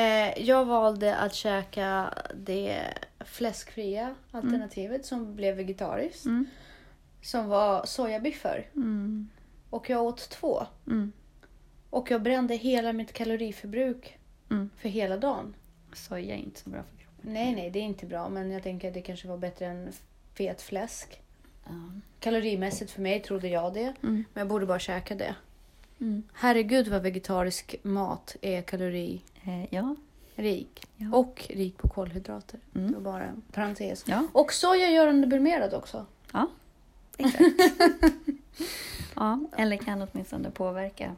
Eh, 0.00 0.42
jag 0.48 0.64
valde 0.64 1.16
att 1.16 1.34
käka 1.34 2.14
det 2.34 2.94
fläskfria 3.24 4.14
alternativet 4.30 5.06
som 5.06 5.36
blev 5.36 5.56
vegetariskt. 5.56 6.24
Mm. 6.26 6.46
Som 7.22 7.48
var 7.48 7.86
sojabiffar. 7.86 8.66
Mm. 8.76 9.28
Och 9.70 9.90
jag 9.90 10.02
åt 10.02 10.28
två. 10.30 10.66
Mm. 10.86 11.12
Och 11.90 12.10
jag 12.10 12.22
brände 12.22 12.54
hela 12.54 12.92
mitt 12.92 13.12
kaloriförbruk 13.12 14.16
Mm. 14.50 14.70
för 14.76 14.88
hela 14.88 15.16
dagen. 15.16 15.54
Soja 15.92 16.34
är 16.34 16.38
inte 16.38 16.60
så 16.60 16.70
bra 16.70 16.82
för 16.82 16.96
kroppen. 17.04 17.32
Nej, 17.32 17.54
nej, 17.54 17.70
det 17.70 17.78
är 17.78 17.82
inte 17.82 18.06
bra. 18.06 18.28
Men 18.28 18.50
jag 18.50 18.62
tänker 18.62 18.88
att 18.88 18.94
det 18.94 19.02
kanske 19.02 19.28
var 19.28 19.36
bättre 19.36 19.66
än 19.66 19.92
fet 20.34 20.62
fläsk. 20.62 21.20
Ja. 21.64 21.70
Kalorimässigt 22.20 22.90
för 22.90 23.02
mig 23.02 23.20
trodde 23.22 23.48
jag 23.48 23.74
det. 23.74 23.80
Mm. 24.02 24.24
Men 24.32 24.40
jag 24.40 24.48
borde 24.48 24.66
bara 24.66 24.78
käka 24.78 25.14
det. 25.14 25.34
Mm. 26.00 26.22
Herregud 26.34 26.88
vad 26.88 27.02
vegetarisk 27.02 27.76
mat 27.82 28.36
är 28.40 28.62
kaloririk. 28.62 29.24
Eh, 29.44 29.74
ja. 29.74 29.96
Ja. 30.96 31.16
Och 31.16 31.46
rik 31.50 31.76
på 31.78 31.88
kolhydrater. 31.88 32.60
Mm. 32.74 32.88
Det 32.88 32.94
var 32.94 33.02
bara 33.12 33.24
en 33.24 33.42
parentes. 33.52 34.04
Ja. 34.08 34.26
Och 34.32 34.52
soja 34.52 34.90
gör 34.90 35.06
en 35.06 35.20
deprimerad 35.20 35.74
också. 35.74 36.06
Ja, 36.32 36.46
exakt. 37.24 37.44
ja, 39.16 39.40
eller 39.56 39.76
kan 39.76 40.02
åtminstone 40.12 40.50
påverka 40.50 41.16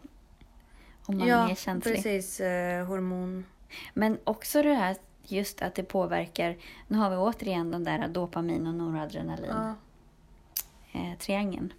om 1.07 1.19
man 1.19 1.31
är 1.31 1.55
känslig. 1.55 1.95
precis. 1.95 2.41
Eh, 2.41 2.87
hormon. 2.87 3.45
Men 3.95 4.19
också 4.25 4.63
det 4.63 4.75
här 4.75 4.97
just 5.23 5.63
att 5.63 5.75
det 5.75 5.83
påverkar, 5.83 6.57
nu 6.89 6.99
har 6.99 7.11
vi 7.11 7.17
återigen 7.17 7.71
den 7.71 7.85
där 7.85 8.09
dopamin 8.09 8.67
och 8.67 8.75
noradrenalin 8.75 9.51
Ja. 9.51 9.75
eh, 10.93 11.19
triangeln. 11.19 11.73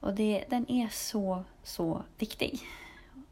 Och 0.00 0.14
det, 0.14 0.44
den 0.48 0.70
är 0.70 0.88
så, 0.88 1.44
så 1.62 2.02
viktig. 2.18 2.60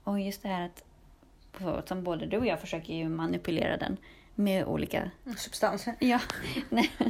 Och 0.05 0.21
just 0.21 0.43
det 0.43 0.49
här 0.49 0.67
att, 0.67 1.89
som 1.89 2.05
både 2.05 2.27
du 2.27 2.39
och 2.39 2.47
jag 2.47 2.61
försöker 2.61 2.95
ju 2.95 3.09
manipulera 3.09 3.77
den 3.77 3.97
med 4.35 4.65
olika... 4.67 5.11
Substanser. 5.37 5.95
Ja, 5.99 6.21
nej, 6.69 6.91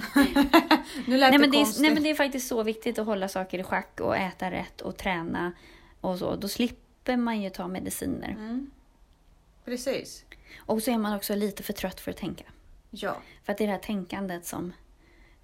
Nu 1.07 1.17
lät 1.17 1.31
nej, 1.31 1.39
men 1.39 1.51
det 1.51 1.57
är, 1.57 1.65
konstigt. 1.65 1.83
nej 1.83 1.95
men 1.95 2.03
det 2.03 2.11
är 2.11 2.15
faktiskt 2.15 2.49
så 2.49 2.63
viktigt 2.63 2.99
att 2.99 3.07
hålla 3.07 3.29
saker 3.29 3.59
i 3.59 3.63
schack 3.63 4.01
och 4.01 4.17
äta 4.17 4.51
rätt 4.51 4.81
och 4.81 4.97
träna 4.97 5.53
och 6.01 6.19
så. 6.19 6.37
Då 6.37 6.49
slipper 6.49 7.17
man 7.17 7.43
ju 7.43 7.51
ta 7.51 7.69
mediciner. 7.69 8.31
Mm. 8.31 8.71
Precis. 9.65 10.25
Och 10.59 10.83
så 10.83 10.91
är 10.91 10.99
man 10.99 11.17
också 11.17 11.35
lite 11.35 11.63
för 11.63 11.73
trött 11.73 12.01
för 12.01 12.11
att 12.11 12.17
tänka. 12.17 12.45
Ja. 12.91 13.17
För 13.45 13.53
att 13.53 13.59
det 13.59 13.65
är 13.65 13.67
det 13.67 13.73
här 13.73 13.81
tänkandet 13.81 14.47
som, 14.47 14.73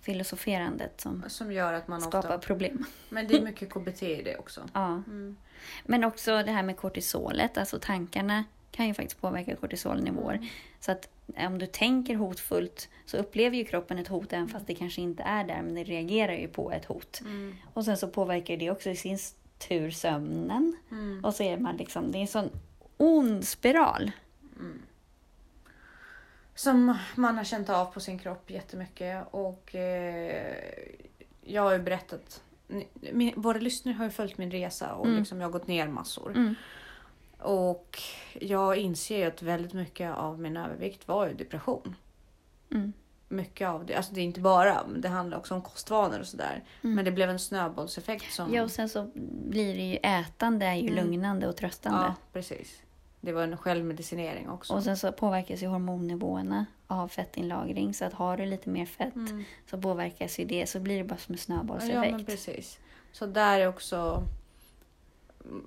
filosoferandet 0.01 1.01
som 1.01 1.25
Som 1.29 1.53
gör 1.53 1.73
att 1.73 1.89
man 1.89 2.01
skapar 2.01 2.19
ofta... 2.19 2.39
problem. 2.39 2.85
Men 3.09 3.29
det 3.29 3.37
är 3.37 3.43
mycket 3.45 3.71
KBT 3.71 4.03
i 4.03 4.23
det 4.23 4.37
också. 4.37 4.69
Ja. 4.73 4.87
Mm. 4.87 5.37
Men 5.85 6.05
också 6.05 6.43
det 6.43 6.51
här 6.51 6.63
med 6.63 6.77
kortisolet, 6.77 7.59
alltså 7.59 7.79
tankarna 7.79 8.45
kan 8.79 8.87
ju 8.87 8.95
faktiskt 8.95 9.21
påverka 9.21 9.57
kortisolnivåer. 9.57 10.35
Mm. 10.35 10.47
Så 10.81 10.93
att 10.93 11.09
om 11.37 11.59
du 11.59 11.67
tänker 11.67 12.15
hotfullt 12.15 12.89
så 13.05 13.17
upplever 13.17 13.57
ju 13.57 13.65
kroppen 13.65 13.99
ett 13.99 14.09
hot 14.09 14.33
även 14.33 14.49
fast 14.49 14.67
det 14.67 14.75
kanske 14.75 15.01
inte 15.01 15.23
är 15.23 15.45
där, 15.45 15.63
men 15.63 15.75
det 15.75 15.85
reagerar 15.85 16.33
ju 16.33 16.49
på 16.49 16.73
ett 16.73 16.85
hot. 16.85 17.21
Mm. 17.21 17.57
Och 17.75 17.85
sen 17.85 17.97
så 17.97 18.09
påverkar 18.09 18.57
det 18.57 18.71
också 18.71 18.91
i 18.91 18.97
sin 18.97 19.19
tur 19.69 19.91
sömnen. 19.91 20.77
Mm. 20.91 21.25
Och 21.25 21.35
så 21.35 21.43
är 21.43 21.59
man 21.59 21.77
liksom, 21.77 22.13
det 22.13 22.19
är 22.19 22.21
en 22.21 22.27
sån 22.27 22.51
ond 22.97 23.45
spiral. 23.45 24.11
Som 26.55 26.99
man 27.17 27.37
har 27.37 27.45
känt 27.45 27.69
av 27.71 27.85
på 27.85 28.01
sin 28.01 28.19
kropp 28.19 28.51
jättemycket. 28.51 29.25
Och 29.31 29.75
eh, 29.75 30.55
jag 31.43 31.63
har 31.63 31.73
ju 31.73 31.79
berättat. 31.79 32.43
Min, 33.13 33.33
våra 33.37 33.59
lyssnare 33.59 33.95
har 33.95 34.05
ju 34.05 34.11
följt 34.11 34.39
min 34.39 34.51
resa 34.51 34.95
och 34.95 35.07
Mm. 35.07 35.19
liksom 35.19 35.41
jag 35.41 35.49
har 35.49 35.53
gått 35.53 35.67
ner 35.67 35.89
massor. 35.89 36.31
Mm. 36.37 36.55
Och 37.39 37.99
jag 38.41 38.77
inser 38.77 39.19
ju 39.19 39.25
att 39.25 39.43
väldigt 39.43 39.73
mycket 39.73 40.17
av 40.17 40.41
min 40.41 40.57
övervikt 40.57 41.09
var 41.09 41.29
ju 41.29 41.35
depression. 41.35 41.95
Mm. 42.73 42.93
mycket 43.29 43.69
av 43.69 43.87
det. 43.87 43.95
Alltså 43.95 44.15
det 44.15 44.21
är 44.21 44.25
inte 44.25 44.41
bara, 44.41 44.87
det 44.97 45.09
handlar 45.09 45.39
också 45.39 45.55
om 45.55 45.63
kostvanor 45.63 46.21
och 46.21 46.27
sådär. 46.27 46.65
Men 46.81 47.05
det 47.05 47.11
blev 47.11 47.31
en 47.31 47.39
snöbollseffekt 47.39 48.33
som... 48.33 48.45
Mm. 48.47 48.57
Ja, 48.57 48.63
och 48.63 48.71
sen 48.71 48.89
så 48.89 49.11
blir 49.49 49.75
det 49.75 49.83
ju 49.83 49.97
ätande 49.97 50.67
är 50.67 50.75
ju 50.75 50.89
lugnande 50.89 51.49
och 51.49 51.57
tröstande. 51.57 51.99
Ja, 51.99 52.15
precis. 52.33 52.83
Det 53.21 53.33
var 53.33 53.43
en 53.43 53.57
självmedicinering 53.57 54.49
också. 54.49 54.75
Och 54.75 54.83
sen 54.83 54.97
så 54.97 55.13
påverkas 55.13 55.63
ju 55.63 55.67
hormonnivåerna 55.67 56.67
av 56.87 57.09
fettinlagring. 57.09 57.95
Så 57.95 58.05
att 58.05 58.13
har 58.13 58.37
du 58.37 58.47
lite 58.47 58.71
mer 58.71 58.87
fett 58.87 59.15
så 59.71 59.79
påverkas 59.81 60.39
ju 60.41 60.45
det. 60.45 60.69
Så 60.69 60.81
blir 60.81 60.99
det 60.99 61.05
bara 61.05 61.19
som 61.19 61.35
en 61.35 61.39
Mm. 61.39 61.57
ja, 61.57 61.65
snöbollseffekt. 61.65 62.13
men 62.17 62.25
precis. 62.25 62.79
Så 63.13 63.27
där 63.27 63.61
är 63.61 63.69
också 63.69 64.25
mm, 65.45 65.67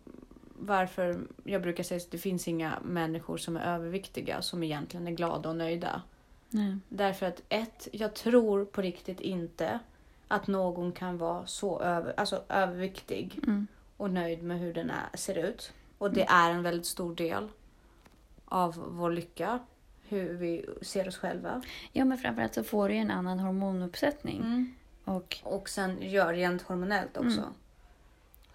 varför 0.65 1.19
jag 1.43 1.62
brukar 1.62 1.84
säga 1.84 1.97
att 1.97 2.12
det 2.12 2.17
finns 2.17 2.47
inga 2.47 2.80
människor 2.84 3.38
som 3.38 3.58
är 3.58 3.62
överviktiga 3.76 4.41
som 4.41 4.63
egentligen 4.63 5.08
är 5.08 5.12
glada 5.12 5.50
och 5.50 5.56
nöjda. 5.56 6.02
Nej. 6.50 6.78
Därför 6.89 7.26
att 7.26 7.41
ett, 7.50 7.88
jag 7.91 8.13
tror 8.13 8.65
på 8.65 8.82
riktigt 8.82 9.19
inte 9.21 9.80
att 10.28 10.47
någon 10.47 10.91
kan 10.91 11.17
vara 11.17 11.45
så 11.45 11.80
över, 11.80 12.13
alltså, 12.17 12.43
överviktig 12.50 13.39
Mm. 13.47 13.67
och 13.97 14.12
nöjd 14.12 14.43
med 14.43 14.60
hur 14.60 14.74
den 14.74 14.89
är, 14.89 15.17
ser 15.17 15.38
ut. 15.38 15.74
Och 15.97 16.13
det 16.13 16.24
är 16.24 16.52
en 16.52 16.63
väldigt 16.63 16.86
stor 16.86 17.15
del 17.15 17.47
av 18.45 18.76
vår 18.89 19.12
lycka. 19.12 19.60
Hur 20.08 20.34
vi 20.34 20.65
ser 20.82 21.08
oss 21.08 21.17
själva. 21.17 21.62
Ja, 21.91 22.06
men 22.06 22.17
framförallt 22.17 22.54
så 22.54 22.63
får 22.63 22.89
du 22.89 22.95
en 22.95 23.12
annan 23.12 23.39
hormonuppsättning. 23.39 24.76
Och 25.06 25.38
Och 25.43 25.69
sen 25.69 25.97
gör 26.10 26.34
rent 26.34 26.62
hormonellt 26.62 27.17
också. 27.17 27.39
Mm. 27.39 27.54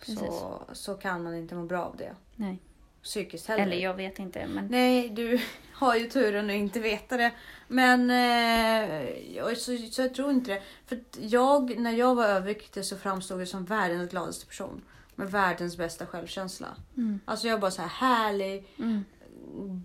Precis. 0.00 0.18
Så, 0.18 0.62
så 0.72 0.94
kan 0.94 1.22
man 1.22 1.34
inte 1.34 1.54
må 1.54 1.62
bra 1.64 1.82
av 1.84 1.96
det. 1.96 2.14
nej. 2.36 2.58
Psykiskt 3.02 3.46
heller. 3.48 3.62
Eller 3.62 3.76
jag 3.76 3.94
vet 3.94 4.18
inte. 4.18 4.46
Men 4.46 4.66
Nej, 4.66 5.08
du 5.08 5.40
har 5.72 5.96
ju 5.96 6.10
turen 6.10 6.46
att 6.50 6.56
inte 6.56 6.80
veta 6.80 7.16
det. 7.16 7.32
Men 7.68 8.10
eh, 8.10 9.54
så, 9.54 9.76
så 9.90 10.02
jag 10.02 10.14
tror 10.14 10.30
inte 10.30 10.50
det. 10.54 10.62
För 10.86 11.00
jag, 11.20 11.78
när 11.78 11.92
jag 11.92 12.14
var 12.14 12.24
överviktig 12.24 12.84
så 12.84 12.96
framstod 12.96 13.40
jag 13.40 13.48
som 13.48 13.64
världens 13.64 14.10
gladaste 14.10 14.46
person. 14.46 14.82
Med 15.14 15.30
världens 15.30 15.76
bästa 15.76 16.06
självkänsla. 16.06 16.66
Mm. 16.96 17.20
Alltså 17.24 17.48
jag 17.48 17.58
var 17.58 17.70
så 17.70 17.82
här 17.82 17.88
härlig, 17.88 18.66
Mm. 18.78 19.04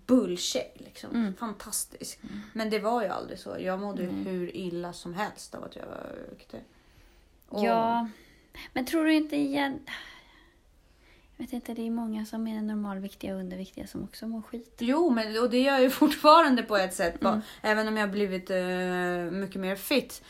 bullshit 0.05 0.73
liksom. 0.75 1.09
Mm. 1.15 1.33
Fantastisk. 1.35 2.19
Men 2.53 2.69
det 2.69 2.79
var 2.79 3.01
ju 3.03 3.07
aldrig 3.07 3.39
så. 3.39 3.55
Jag 3.59 3.79
mådde 3.79 4.01
ju 4.03 4.09
hur 4.09 4.55
illa 4.55 4.93
som 4.93 5.13
helst 5.13 5.55
av 5.55 5.63
att 5.63 5.75
jag 5.75 5.85
var 5.85 5.95
överviktig. 6.13 6.59
Och- 7.49 7.63
Ja, 7.65 8.09
men 8.73 8.85
tror 8.85 9.05
du 9.05 9.13
inte 9.13 9.35
igen... 9.35 9.79
Jag 11.37 11.45
vet 11.45 11.53
inte, 11.53 11.73
det 11.73 11.87
är 11.87 11.91
många 11.91 12.25
som 12.25 12.47
är 12.47 12.61
normalviktiga 12.61 13.33
och 13.33 13.39
underviktiga 13.39 13.87
som 13.87 14.03
också 14.03 14.27
mår 14.27 14.41
skit. 14.41 14.75
Jo, 14.79 15.09
men, 15.09 15.43
och 15.43 15.49
det 15.49 15.59
gör 15.59 15.71
jag 15.71 15.81
ju 15.81 15.89
fortfarande 16.01 16.63
på 16.63 16.77
ett 16.77 16.93
sätt. 16.93 17.21
Mm. 17.21 17.33
Bara, 17.33 17.41
även 17.61 17.87
om 17.87 17.97
jag 17.97 18.07
har 18.07 18.11
blivit 18.11 18.49
eh, 18.49 19.39
mycket 19.39 19.61
mer 19.61 19.75
fit. 19.75 20.23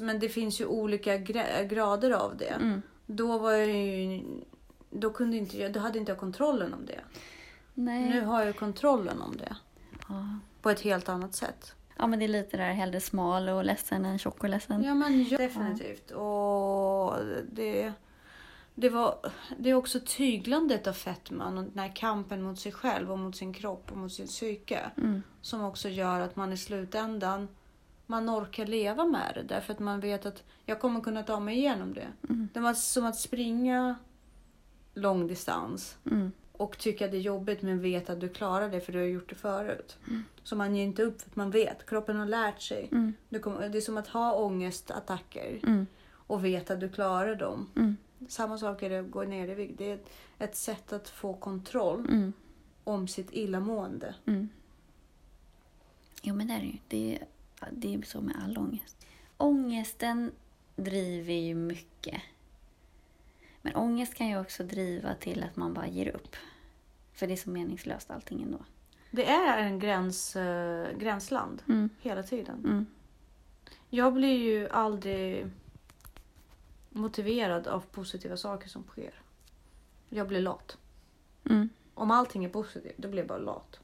Men 0.00 0.18
det 0.18 0.28
finns 0.28 0.60
ju 0.60 0.66
olika 0.66 1.16
gra- 1.16 1.64
grader 1.64 2.10
av 2.10 2.36
det. 2.36 2.44
Mm. 2.48 2.82
Då 3.06 3.38
var 3.38 3.52
jag 3.52 3.66
ju... 3.68 4.22
Då, 4.90 5.10
kunde 5.10 5.36
inte 5.36 5.58
jag, 5.58 5.72
då 5.72 5.80
hade 5.80 5.98
inte 5.98 6.12
jag 6.12 6.18
kontrollen 6.18 6.74
om 6.74 6.86
det. 6.86 7.00
Nej. 7.74 8.10
Nu 8.10 8.20
har 8.24 8.44
jag 8.44 8.56
kontrollen 8.56 9.22
om 9.22 9.36
det. 9.36 9.56
Ja. 10.08 10.38
På 10.62 10.70
ett 10.70 10.80
helt 10.80 11.08
annat 11.08 11.34
sätt. 11.34 11.74
Ja, 11.98 12.06
men 12.06 12.18
det 12.18 12.24
är 12.24 12.28
lite 12.28 12.56
där 12.56 12.72
hellre 12.72 13.00
smal 13.00 13.48
och 13.48 13.64
ledsen 13.64 14.04
än 14.04 14.18
tjock 14.18 14.44
och 14.44 14.50
ledsen. 14.50 14.82
Ja, 14.82 14.94
men 14.94 15.24
ja, 15.24 15.38
definitivt. 15.38 16.10
Och 16.10 17.14
det, 17.52 17.92
det, 18.74 18.88
var, 18.88 19.32
det 19.58 19.70
är 19.70 19.74
också 19.74 20.00
tyglandet 20.06 20.86
av 20.86 20.92
fetman 20.92 21.58
och 21.58 21.64
den 21.64 21.78
här 21.78 21.96
kampen 21.96 22.42
mot 22.42 22.58
sig 22.58 22.72
själv 22.72 23.12
och 23.12 23.18
mot 23.18 23.36
sin 23.36 23.54
kropp 23.54 23.92
och 23.92 23.98
mot 23.98 24.12
sin 24.12 24.26
psyke. 24.26 24.90
Mm. 24.96 25.22
Som 25.40 25.64
också 25.64 25.88
gör 25.88 26.20
att 26.20 26.36
man 26.36 26.52
i 26.52 26.56
slutändan 26.56 27.48
man 28.10 28.30
orkar 28.30 28.66
leva 28.66 29.04
med 29.04 29.32
det. 29.34 29.42
Därför 29.42 29.72
att 29.72 29.78
man 29.78 30.00
vet 30.00 30.26
att 30.26 30.42
jag 30.64 30.80
kommer 30.80 31.00
kunna 31.00 31.22
ta 31.22 31.40
mig 31.40 31.58
igenom 31.58 31.94
det. 31.94 32.06
Mm. 32.28 32.48
Det 32.52 32.60
var 32.60 32.74
som 32.74 33.06
att 33.06 33.18
springa 33.18 33.96
långdistans 34.94 35.96
Mm. 36.10 36.32
Och 36.58 36.78
tycka 36.78 37.08
det 37.08 37.16
är 37.16 37.20
jobbigt 37.20 37.62
men 37.62 37.80
vet 37.80 38.10
att 38.10 38.20
du 38.20 38.28
klarar 38.28 38.68
det 38.68 38.80
för 38.80 38.92
du 38.92 38.98
har 38.98 39.06
gjort 39.06 39.28
det 39.28 39.34
förut. 39.34 39.96
Mm. 40.08 40.24
Så 40.42 40.56
man 40.56 40.76
ger 40.76 40.84
inte 40.84 41.02
upp 41.02 41.20
för 41.22 41.30
att 41.30 41.36
man 41.36 41.50
vet. 41.50 41.86
Kroppen 41.86 42.16
har 42.16 42.26
lärt 42.26 42.60
sig. 42.62 42.88
Mm. 42.92 43.14
Kommer, 43.42 43.68
det 43.68 43.78
är 43.78 43.80
som 43.82 43.96
att 43.96 44.08
ha 44.08 44.32
ångestattacker 44.34 45.60
Mm. 45.62 45.86
och 46.10 46.44
veta 46.44 46.74
att 46.74 46.80
du 46.80 46.88
klarar 46.88 47.34
dem. 47.34 47.70
Mm. 47.76 47.96
Samma 48.28 48.58
sak 48.58 48.82
är 48.82 48.90
det 48.90 48.98
att 49.00 49.10
gå 49.10 49.22
ner 49.22 49.48
i 49.48 49.54
vikt. 49.54 49.78
Det 49.78 49.90
är 49.90 49.94
ett, 49.94 50.08
ett 50.38 50.56
sätt 50.56 50.92
att 50.92 51.08
få 51.08 51.34
kontroll 51.34 52.06
Mm. 52.08 52.32
om 52.84 53.08
sitt 53.08 53.28
illamående. 53.32 54.14
Mm. 54.26 54.48
Jo, 56.22 56.34
men 56.34 56.46
det 56.46 56.54
är 56.54 56.60
det 56.60 56.66
ju. 56.66 56.78
Det 56.88 57.16
är, 57.16 57.26
det 57.70 57.94
är 57.94 58.02
så 58.02 58.20
med 58.20 58.36
all 58.44 58.58
ångest. 58.58 59.06
Ångesten 59.36 60.30
driver 60.76 61.34
ju 61.34 61.54
mycket. 61.54 62.22
Men 63.68 63.76
ångest 63.76 64.14
kan 64.14 64.28
ju 64.28 64.40
också 64.40 64.64
driva 64.64 65.14
till 65.14 65.42
att 65.44 65.56
man 65.56 65.74
bara 65.74 65.86
ger 65.86 66.08
upp. 66.08 66.36
För 67.12 67.26
det 67.26 67.32
är 67.32 67.36
så 67.36 67.50
meningslöst 67.50 68.10
allting 68.10 68.42
ändå. 68.42 68.58
Det 69.10 69.26
är 69.28 69.58
en 69.58 69.78
gräns, 69.78 70.36
eh, 70.36 70.98
gränsland 70.98 71.62
Mm. 71.68 71.90
hela 72.00 72.22
tiden. 72.22 72.58
Mm. 72.64 72.86
Jag 73.90 74.14
blir 74.14 74.36
ju 74.38 74.68
aldrig 74.68 75.46
motiverad 76.90 77.66
av 77.66 77.80
positiva 77.80 78.36
saker 78.36 78.68
som 78.68 78.84
sker. 78.84 79.14
Jag 80.08 80.28
blir 80.28 80.40
lat. 80.40 80.78
Mm. 81.50 81.68
Om 81.94 82.10
allting 82.10 82.44
är 82.44 82.48
positivt, 82.48 82.94
då 82.98 83.08
blir 83.08 83.18
jag 83.18 83.28
bara 83.28 83.38
lat. 83.38 83.80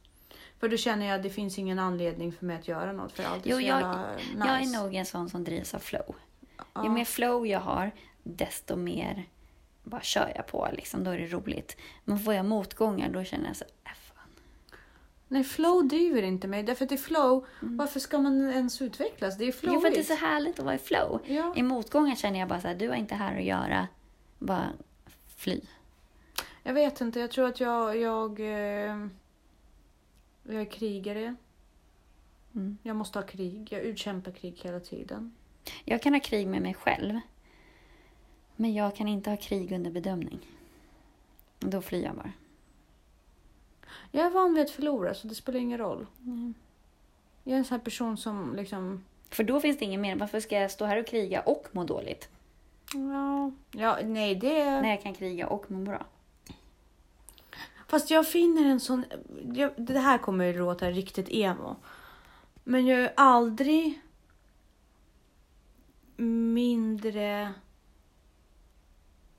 För 0.58 0.68
då 0.68 0.76
känner 0.76 1.06
jag 1.06 1.16
att 1.16 1.22
det 1.22 1.30
finns 1.30 1.58
ingen 1.58 1.78
anledning 1.78 2.32
för 2.32 2.46
mig 2.46 2.56
att 2.58 2.68
göra 2.68 2.92
något. 2.92 3.12
För 3.12 3.22
allt 3.24 3.46
är 3.46 3.50
Jo, 3.50 3.56
så 3.56 3.62
jag- 3.62 4.06
nice. 4.16 4.48
Jag 4.48 4.62
är 4.62 4.82
nog 4.82 4.94
en 4.94 5.06
sån 5.06 5.28
som 5.30 5.44
drivs 5.44 5.74
av 5.74 5.78
flow. 5.78 6.14
Ja. 6.74 6.84
Ju 6.84 6.90
mer 6.90 7.04
flow 7.04 7.46
jag 7.46 7.60
har, 7.60 7.90
desto 8.22 8.76
mer 8.76 9.28
bara 9.84 10.00
kör 10.02 10.32
jag 10.36 10.46
på. 10.46 10.68
Liksom. 10.72 11.04
Då 11.04 11.10
är 11.10 11.18
det 11.18 11.26
roligt. 11.26 11.76
Men 12.04 12.18
får 12.18 12.34
jag 12.34 12.44
motgångar, 12.44 13.08
då 13.08 13.24
känner 13.24 13.46
jag 13.46 13.56
så 13.56 13.64
äh, 13.64 13.90
fan. 14.14 14.28
Nej, 15.28 15.44
flow 15.44 15.88
driver 15.88 16.22
inte 16.22 16.48
mig. 16.48 16.62
Därför 16.62 16.84
att 16.84 16.92
i 16.92 16.96
flow, 16.96 17.46
varför 17.60 18.00
ska 18.00 18.18
man 18.18 18.50
ens 18.50 18.82
utvecklas? 18.82 19.38
Det 19.38 19.44
är 19.44 19.46
Jo, 19.46 19.52
flowigt. 19.52 19.80
för 19.80 19.88
att 19.88 19.94
det 19.94 20.00
är 20.00 20.16
så 20.16 20.24
härligt 20.26 20.58
att 20.58 20.64
vara 20.64 20.74
i 20.74 20.78
flow. 20.78 21.20
Ja. 21.26 21.52
I 21.56 21.62
motgångar 21.62 22.14
känner 22.14 22.38
jag 22.38 22.48
bara 22.48 22.60
så 22.60 22.68
här, 22.68 22.74
du 22.74 22.88
har 22.88 22.96
inte 22.96 23.14
här 23.14 23.36
att 23.38 23.44
göra. 23.44 23.88
Bara 24.38 24.72
fly. 25.36 25.60
Jag 26.62 26.74
vet 26.74 27.00
inte, 27.00 27.20
jag 27.20 27.30
tror 27.30 27.48
att 27.48 27.60
jag, 27.60 27.96
jag, 27.96 28.40
eh, 28.40 29.06
jag 30.42 30.60
är 30.60 30.70
krigare. 30.70 31.34
Mm. 32.54 32.78
Jag 32.82 32.96
måste 32.96 33.18
ha 33.18 33.26
krig. 33.26 33.68
Jag 33.72 33.80
utkämpar 33.82 34.32
krig 34.32 34.60
hela 34.62 34.80
tiden. 34.80 35.34
Jag 35.84 36.02
kan 36.02 36.12
ha 36.12 36.20
krig 36.20 36.46
med 36.46 36.62
mig 36.62 36.74
själv. 36.74 37.20
Men 38.56 38.74
jag 38.74 38.96
kan 38.96 39.08
inte 39.08 39.30
ha 39.30 39.36
krig 39.36 39.72
under 39.72 39.90
bedömning. 39.90 40.40
Då 41.58 41.82
flyr 41.82 42.04
jag 42.04 42.14
bara. 42.14 42.32
Jag 44.10 44.26
är 44.26 44.30
van 44.30 44.54
vid 44.54 44.64
att 44.64 44.70
förlora 44.70 45.14
så 45.14 45.28
det 45.28 45.34
spelar 45.34 45.60
ingen 45.60 45.78
roll. 45.78 46.06
Mm. 46.22 46.54
Jag 47.44 47.54
är 47.54 47.58
en 47.58 47.64
sån 47.64 47.78
här 47.78 47.84
person 47.84 48.16
som 48.16 48.56
liksom... 48.56 49.04
För 49.30 49.44
då 49.44 49.60
finns 49.60 49.78
det 49.78 49.84
ingen 49.84 50.00
mer. 50.00 50.16
Varför 50.16 50.40
ska 50.40 50.60
jag 50.60 50.70
stå 50.70 50.84
här 50.84 50.96
och 50.96 51.06
kriga 51.06 51.40
och 51.40 51.68
må 51.72 51.84
dåligt? 51.84 52.28
Ja, 52.92 53.50
ja 53.72 53.98
nej 54.04 54.34
det... 54.34 54.64
När 54.64 54.88
jag 54.88 55.02
kan 55.02 55.14
kriga 55.14 55.46
och 55.48 55.70
må 55.70 55.78
bra. 55.78 56.06
Fast 57.88 58.10
jag 58.10 58.28
finner 58.28 58.64
en 58.64 58.80
sån... 58.80 59.04
Jag, 59.54 59.70
det 59.76 59.98
här 59.98 60.18
kommer 60.18 60.44
ju 60.44 60.58
låta 60.58 60.90
riktigt 60.90 61.28
emo. 61.28 61.76
Men 62.64 62.86
jag 62.86 63.00
är 63.00 63.12
aldrig 63.16 64.00
mindre... 66.16 67.52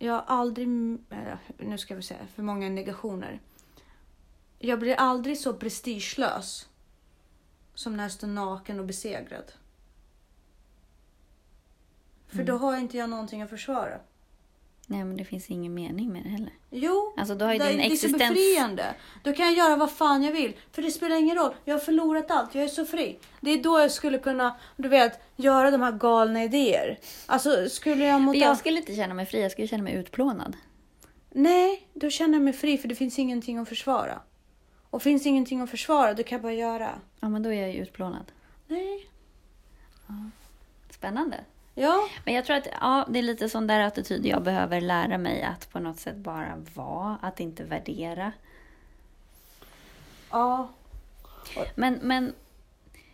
Jag 0.06 0.14
har 0.14 0.24
aldrig... 0.28 0.68
eh, 1.10 1.38
Nu 1.58 1.78
ska 1.78 1.96
vi 1.96 2.02
se, 2.02 2.16
för 2.36 2.44
många 2.44 2.70
negationer. 2.70 3.40
Jag 4.60 4.80
blir 4.80 4.96
aldrig 4.96 5.38
så 5.40 5.54
prestigelös 5.54 6.70
som 7.74 7.98
när 7.98 8.04
jag 8.04 8.12
står 8.12 8.28
naken 8.28 8.80
och 8.80 8.86
besegrad. 8.86 9.52
För 12.28 12.44
då 12.44 12.58
har 12.58 12.78
inte 12.78 12.98
jag 12.98 13.10
någonting 13.10 13.42
att 13.42 13.50
försvara. 13.50 14.00
Nej, 14.88 15.04
men 15.04 15.18
det 15.18 15.26
finns 15.26 15.50
ingen 15.50 15.74
mening 15.74 16.14
med 16.14 16.24
det 16.24 16.30
heller. 16.30 16.54
Jo, 16.70 17.14
Alltså, 17.18 17.36
då 17.36 17.46
har 17.46 17.54
ju 17.54 17.60
det, 17.60 17.68
din 17.68 17.78
det 17.78 17.84
är 17.84 17.88
så 17.88 17.94
existens... 17.94 18.30
befriande. 18.30 18.96
Då 19.24 19.34
kan 19.34 19.46
jag 19.46 19.56
göra 19.56 19.76
vad 19.76 19.92
fan 19.92 20.24
jag 20.24 20.32
vill. 20.32 20.54
För 20.72 20.82
det 20.82 20.92
spelar 20.92 21.16
ingen 21.16 21.38
roll. 21.38 21.54
Jag 21.66 21.76
har 21.76 21.80
förlorat 21.80 22.32
allt. 22.32 22.56
Jag 22.56 22.64
är 22.64 22.68
så 22.68 22.86
fri. 22.86 23.20
Det 23.42 23.52
är 23.52 23.64
då 23.64 23.80
jag 23.80 23.92
skulle 23.92 24.18
kunna, 24.18 24.56
du 24.76 24.90
vet, 24.90 25.20
göra 25.36 25.72
de 25.72 25.82
här 25.82 25.92
galna 25.92 26.44
idéer. 26.44 27.00
Alltså 27.26 27.70
skulle 27.70 28.06
jag 28.06 28.22
mot... 28.22 28.36
jag 28.36 28.58
skulle 28.58 28.78
inte 28.80 28.96
känna 28.96 29.14
mig 29.14 29.26
fri, 29.26 29.42
jag 29.42 29.52
skulle 29.52 29.68
känna 29.68 29.84
mig 29.84 29.94
utplånad. 29.94 30.56
Nej, 31.32 31.88
då 31.94 32.10
känner 32.10 32.34
jag 32.34 32.42
mig 32.44 32.54
fri 32.54 32.78
för 32.78 32.88
det 32.88 32.96
finns 32.96 33.20
ingenting 33.20 33.58
att 33.58 33.70
försvara. 33.70 34.20
Och 34.90 35.02
finns 35.02 35.26
ingenting 35.26 35.62
att 35.62 35.70
försvara, 35.70 36.14
då 36.14 36.24
kan 36.24 36.36
jag 36.36 36.42
bara 36.42 36.54
göra. 36.54 36.90
Ja, 37.20 37.30
men 37.30 37.44
då 37.44 37.50
är 37.50 37.62
jag 37.62 37.72
ju 37.72 37.82
utplånad. 37.82 38.32
Nej. 38.68 39.10
Spännande. 40.92 41.38
Ja. 41.78 42.10
Men 42.26 42.34
jag 42.34 42.46
tror 42.46 42.56
att 42.58 42.68
ja, 42.82 43.06
det 43.10 43.20
är 43.20 43.24
lite 43.24 43.50
sån 43.50 43.68
där 43.68 43.80
attityd 43.80 44.26
jag 44.26 44.44
behöver 44.44 44.82
lära 44.82 45.18
mig 45.18 45.44
att 45.44 45.72
på 45.72 45.80
något 45.80 46.00
sätt 46.00 46.16
bara 46.16 46.64
vara, 46.76 47.18
att 47.22 47.40
inte 47.40 47.64
värdera. 47.64 48.32
Ja. 50.32 50.70
Men, 51.76 52.00
men 52.02 52.34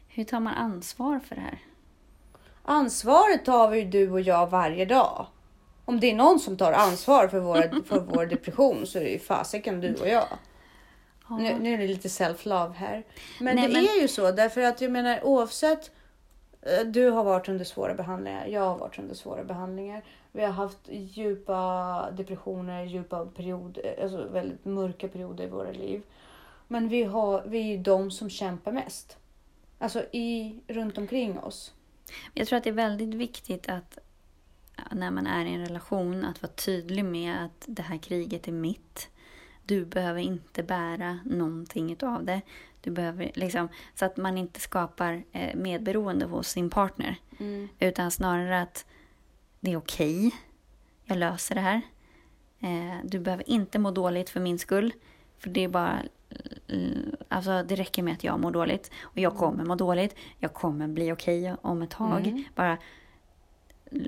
hur 0.07 0.23
tar 0.23 0.39
man 0.39 0.53
ansvar 0.53 1.19
för 1.19 1.35
det 1.35 1.41
här? 1.41 1.59
ansvaret 2.63 3.45
tar 3.45 3.69
vi 3.69 3.79
ju 3.79 3.85
du 3.85 4.11
och 4.11 4.21
jag 4.21 4.47
varje 4.49 4.85
dag. 4.85 5.27
Om 5.85 5.99
det 5.99 6.11
är 6.11 6.15
någon 6.15 6.39
som 6.39 6.57
tar 6.57 6.73
ansvar 6.73 7.27
för, 7.27 7.39
våra, 7.39 7.61
för 7.85 7.99
vår 7.99 8.25
depression 8.25 8.87
så 8.87 8.99
är 8.99 9.03
det 9.03 9.09
ju 9.09 9.19
fasiken 9.19 9.81
du 9.81 9.95
och 9.95 10.07
jag. 10.07 10.27
Nu, 11.29 11.57
nu 11.59 11.73
är 11.73 11.77
det 11.77 11.87
lite 11.87 12.07
self-love 12.07 12.73
här. 12.73 13.03
Men 13.39 13.55
Nej, 13.55 13.67
det 13.67 13.73
men- 13.73 13.85
är 13.85 14.01
ju 14.01 14.07
så 14.07 14.31
därför 14.31 14.61
att 14.61 14.81
jag 14.81 14.91
menar 14.91 15.23
oavsett 15.25 15.91
Eh, 16.61 16.85
du 16.85 17.09
har 17.09 17.23
varit 17.23 17.49
under 17.49 17.65
svåra 17.65 17.93
behandlingar, 17.93 18.47
jag 18.47 18.61
har 18.61 18.77
varit 18.77 18.99
under 18.99 19.15
svåra 19.15 19.43
behandlingar. 19.43 20.03
Vi 20.31 20.41
har 20.43 20.51
haft 20.51 20.79
djupa 20.89 22.11
depressioner, 22.11 22.83
djupa 22.83 23.25
perioder, 23.25 23.95
eh, 23.97 24.03
alltså 24.03 24.27
väldigt 24.27 24.65
mörka 24.65 25.07
perioder 25.07 25.43
i 25.43 25.49
våra 25.49 25.71
liv. 25.71 26.01
Men 26.67 26.89
vi, 26.89 27.03
har, 27.03 27.43
vi 27.45 27.59
är 27.59 27.77
ju 27.77 27.77
de 27.77 28.11
som 28.11 28.29
kämpar 28.29 28.71
mest. 28.71 29.17
Alltså 29.79 30.03
i, 30.11 30.59
runt 30.67 30.97
omkring 30.97 31.39
oss. 31.39 31.73
Jag 32.33 32.47
tror 32.47 32.57
att 32.57 32.63
det 32.63 32.69
är 32.69 32.73
väldigt 32.73 33.13
viktigt 33.13 33.69
att 33.69 33.97
när 34.91 35.11
man 35.11 35.27
är 35.27 35.45
i 35.45 35.53
en 35.53 35.65
relation 35.65 36.25
att 36.25 36.41
vara 36.41 36.51
tydlig 36.51 37.05
med 37.05 37.45
att 37.45 37.65
det 37.67 37.81
här 37.81 37.97
kriget 37.97 38.47
är 38.47 38.51
mitt. 38.51 39.09
Du 39.65 39.85
behöver 39.85 40.21
inte 40.21 40.63
bära 40.63 41.19
någonting 41.25 41.91
utav 41.91 42.25
det. 42.25 42.41
Du 42.81 42.91
behöver 42.91 43.31
liksom, 43.33 43.67
så 43.95 44.05
att 44.05 44.17
man 44.17 44.37
inte 44.37 44.59
skapar 44.59 45.23
eh, 45.31 45.55
medberoende 45.55 46.25
hos 46.25 46.47
sin 46.47 46.69
partner. 46.69 47.15
Utan 47.79 48.11
snarare 48.11 48.61
att 48.61 48.85
det 49.59 49.71
är 49.71 49.77
okej. 49.77 50.31
jag 51.05 51.17
löser 51.17 51.55
det 51.55 51.61
här. 51.61 51.81
Eh, 52.59 52.97
du 53.03 53.19
behöver 53.19 53.49
inte 53.49 53.79
må 53.79 53.91
dåligt 53.91 54.29
för 54.29 54.39
min 54.39 54.59
skull. 54.59 54.93
För 55.37 55.49
det 55.49 55.63
är 55.63 55.67
bara... 55.67 55.99
eh, 56.67 56.77
Alltså 57.27 57.63
det 57.63 57.75
räcker 57.75 58.03
med 58.03 58.13
att 58.13 58.23
jag 58.23 58.39
mår 58.39 58.51
dåligt. 58.51 58.91
Och 59.01 59.17
jag 59.17 59.35
kommer 59.37 59.65
må 59.65 59.75
dåligt. 59.75 60.15
Jag 60.37 60.53
kommer 60.53 60.87
bli 60.87 61.11
okej 61.11 61.55
om 61.61 61.81
ett 61.81 61.89
tag. 61.89 62.43
Bara... 62.55 62.77
Jag 63.91 64.01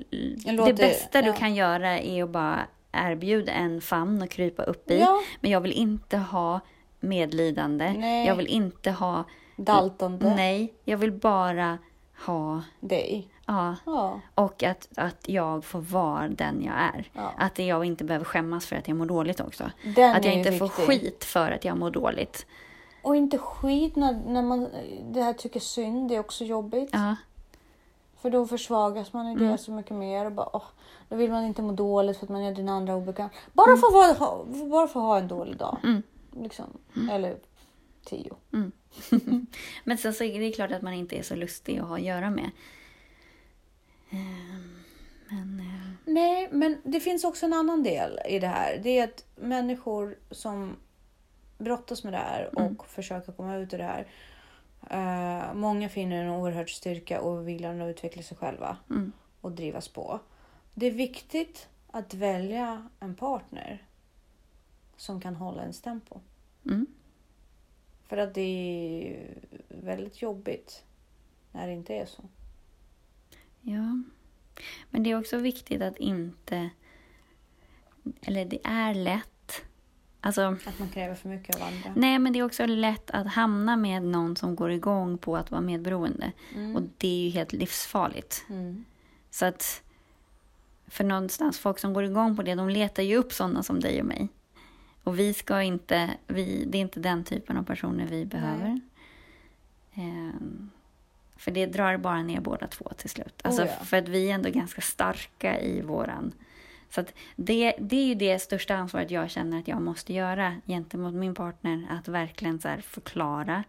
det 0.44 0.52
låter- 0.52 0.74
bästa 0.74 1.22
du 1.22 1.28
ja. 1.28 1.34
kan 1.36 1.54
göra 1.54 1.98
är 2.00 2.22
att 2.24 2.30
bara 2.30 2.66
erbjuda 2.94 3.52
en 3.52 3.80
famn 3.80 4.22
och 4.22 4.30
krypa 4.30 4.62
upp 4.62 4.90
i. 4.90 4.98
Ja. 5.00 5.20
Men 5.40 5.50
jag 5.50 5.60
vill 5.60 5.72
inte 5.72 6.16
ha 6.18 6.60
medlidande. 7.00 7.92
Nej. 7.92 8.26
Jag 8.26 8.36
vill 8.36 8.46
inte 8.46 8.90
ha... 8.90 9.24
Daltande 9.56 10.34
Nej, 10.34 10.74
jag 10.84 10.98
vill 10.98 11.12
bara 11.12 11.78
ha... 12.26 12.62
dig. 12.80 13.28
Ja, 13.46 13.76
Ja. 13.86 14.20
och 14.34 14.62
att, 14.62 14.88
att 14.96 15.28
jag 15.28 15.64
får 15.64 15.80
vara 15.80 16.28
den 16.28 16.62
jag 16.62 16.74
är. 16.74 17.08
Ja. 17.12 17.32
Att 17.38 17.58
jag 17.58 17.84
inte 17.84 18.04
behöver 18.04 18.24
skämmas 18.24 18.66
för 18.66 18.76
att 18.76 18.88
jag 18.88 18.96
mår 18.96 19.06
dåligt 19.06 19.40
också. 19.40 19.70
Den 19.96 20.16
att 20.16 20.24
jag 20.24 20.34
inte 20.34 20.52
får 20.52 20.66
viktig. 20.66 20.86
skit 20.86 21.24
för 21.24 21.50
att 21.50 21.64
jag 21.64 21.78
mår 21.78 21.90
dåligt. 21.90 22.46
Och 23.02 23.16
inte 23.16 23.38
skit 23.38 23.96
när, 23.96 24.12
när 24.26 24.42
man 24.42 24.68
det 25.12 25.22
här 25.22 25.32
tycker 25.32 25.60
synd. 25.60 26.08
Det 26.08 26.14
är 26.14 26.20
också 26.20 26.44
jobbigt. 26.44 26.90
Ja, 26.92 27.16
För 28.24 28.30
då 28.30 28.46
försvagas 28.46 29.12
man 29.12 29.26
i 29.26 29.34
det 29.34 29.44
Mm. 29.44 29.58
så 29.58 29.72
mycket 29.72 29.92
mer. 29.92 30.26
Och 30.26 30.32
bara, 30.32 30.48
åh, 30.56 30.62
då 31.08 31.16
vill 31.16 31.30
man 31.30 31.44
inte 31.44 31.62
må 31.62 31.72
dåligt 31.72 32.16
för 32.18 32.26
att 32.26 32.30
man 32.30 32.44
gör 32.44 32.52
den 32.54 32.68
andra 32.68 32.94
obekväm. 32.96 33.28
Bara 33.52 33.76
för 33.76 34.10
att 34.10 34.18
ha, 34.18 34.44
bara 34.70 34.88
för 34.88 35.00
att 35.00 35.06
ha 35.06 35.18
en 35.18 35.28
dålig 35.28 35.56
dag. 35.56 35.78
Mm. 35.84 36.02
Liksom. 36.42 36.64
Eller 37.10 37.36
tio. 38.04 38.34
men 39.84 39.98
sen 39.98 40.14
så 40.14 40.24
är 40.24 40.40
det 40.40 40.52
klart 40.52 40.72
att 40.72 40.82
man 40.82 40.92
inte 40.94 41.16
är 41.18 41.22
så 41.22 41.34
lustig 41.34 41.78
att 41.78 41.88
ha 41.88 41.94
att 41.96 42.02
göra 42.02 42.30
med. 42.30 42.50
Ehm, 44.10 44.74
Men... 45.28 45.60
eh, 45.60 45.90
Nej, 46.04 46.48
men 46.52 46.76
det 46.84 47.00
finns 47.00 47.24
också 47.24 47.46
en 47.46 47.52
annan 47.52 47.82
del 47.82 48.18
i 48.28 48.38
det 48.38 48.46
här. 48.46 48.80
Det 48.82 48.98
är 48.98 49.04
att 49.04 49.24
människor 49.36 50.18
som 50.30 50.76
brottas 51.58 52.04
med 52.04 52.12
det 52.12 52.16
här 52.18 52.50
och 52.54 52.60
Mm. 52.60 52.76
försöker 52.88 53.32
komma 53.32 53.56
ut 53.56 53.74
ur 53.74 53.78
det 53.78 53.84
här. 53.84 54.06
Eh, 54.90 55.54
många 55.54 55.88
finner 55.88 56.24
en 56.24 56.30
oerhörd 56.30 56.70
styrka 56.70 57.20
och 57.20 57.48
viljan 57.48 57.80
att 57.80 57.90
utveckla 57.90 58.22
sig 58.22 58.36
själva 58.36 58.76
Mm. 58.90 59.12
och 59.40 59.52
drivas 59.52 59.88
på. 59.88 60.20
Det 60.74 60.86
är 60.86 60.90
viktigt 60.90 61.68
att 61.90 62.14
välja 62.14 62.88
en 63.00 63.14
partner 63.14 63.86
som 64.96 65.20
kan 65.20 65.36
hålla 65.36 65.62
ens 65.62 65.80
tempo. 65.80 66.20
Mm. 66.66 66.86
För 68.06 68.16
att 68.16 68.34
det 68.34 68.40
är 68.40 69.38
väldigt 69.68 70.22
jobbigt 70.22 70.84
när 71.52 71.66
det 71.66 71.72
inte 71.72 71.94
är 71.94 72.06
så. 72.06 72.22
Ja. 73.60 74.02
Men 74.90 75.02
det 75.02 75.10
är 75.10 75.18
också 75.20 75.36
viktigt 75.36 75.82
att 75.82 75.96
inte... 75.96 76.70
Eller 78.22 78.44
det 78.44 78.58
är 78.64 78.94
lätt. 78.94 79.28
Alltså, 80.26 80.56
Att 80.66 80.78
man 80.78 80.88
kräver 80.88 81.14
för 81.14 81.28
mycket 81.28 81.56
av 81.56 81.62
andra. 81.62 81.92
nej 81.96 82.18
men 82.18 82.32
det 82.32 82.38
är 82.38 82.42
också 82.42 82.66
lätt 82.66 83.10
att 83.10 83.26
hamna 83.26 83.76
med 83.76 84.02
någon 84.02 84.36
som 84.36 84.56
går 84.56 84.70
igång 84.70 85.18
på 85.18 85.36
att 85.36 85.50
vara 85.50 85.60
medberoende. 85.60 86.32
Och 86.76 86.82
det 86.98 87.08
är 87.08 87.24
ju 87.24 87.30
helt 87.30 87.52
livsfarligt. 87.52 88.44
Mm. 88.48 88.84
Så 89.30 89.46
att... 89.46 89.82
För 90.86 91.04
någonstans, 91.04 91.58
folk 91.58 91.78
som 91.78 91.92
går 91.92 92.04
igång 92.04 92.36
på 92.36 92.42
det, 92.42 92.54
de 92.54 92.68
letar 92.68 93.02
ju 93.02 93.16
upp 93.16 93.32
sådana 93.32 93.62
som 93.62 93.80
dig 93.80 94.00
och 94.00 94.06
mig. 94.06 94.28
Och 95.02 95.18
vi 95.18 95.34
ska 95.34 95.62
inte... 95.62 96.10
Vi, 96.26 96.64
det 96.66 96.78
är 96.78 96.82
inte 96.82 97.00
den 97.00 97.24
typen 97.24 97.56
av 97.56 97.62
personer 97.62 98.06
vi 98.06 98.24
behöver. 98.24 98.80
Ehm, 99.94 100.70
för 101.36 101.50
det 101.50 101.66
drar 101.66 101.96
bara 101.96 102.22
ner 102.22 102.40
båda 102.40 102.66
två 102.66 102.92
till 102.96 103.10
slut. 103.10 103.40
Alltså, 103.42 103.62
Oh 103.62 103.68
ja. 103.78 103.84
För 103.84 103.96
att 103.96 104.08
vi 104.08 104.30
är 104.30 104.34
ändå 104.34 104.50
ganska 104.50 104.80
starka 104.80 105.60
i 105.60 105.80
våran... 105.80 106.32
Så 106.94 107.00
att 107.00 107.14
det, 107.36 107.74
det 107.78 107.96
är 107.96 108.06
ju 108.06 108.14
det 108.14 108.38
största 108.38 108.74
ansvaret 108.74 109.10
jag 109.10 109.30
känner 109.30 109.58
att 109.58 109.68
jag 109.68 109.82
måste 109.82 110.12
göra 110.12 110.54
gentemot 110.66 111.14
min 111.14 111.34
partner. 111.34 111.86
Att 111.90 112.08
verkligen 112.08 112.60
så 112.60 112.76
förklara 112.82 113.64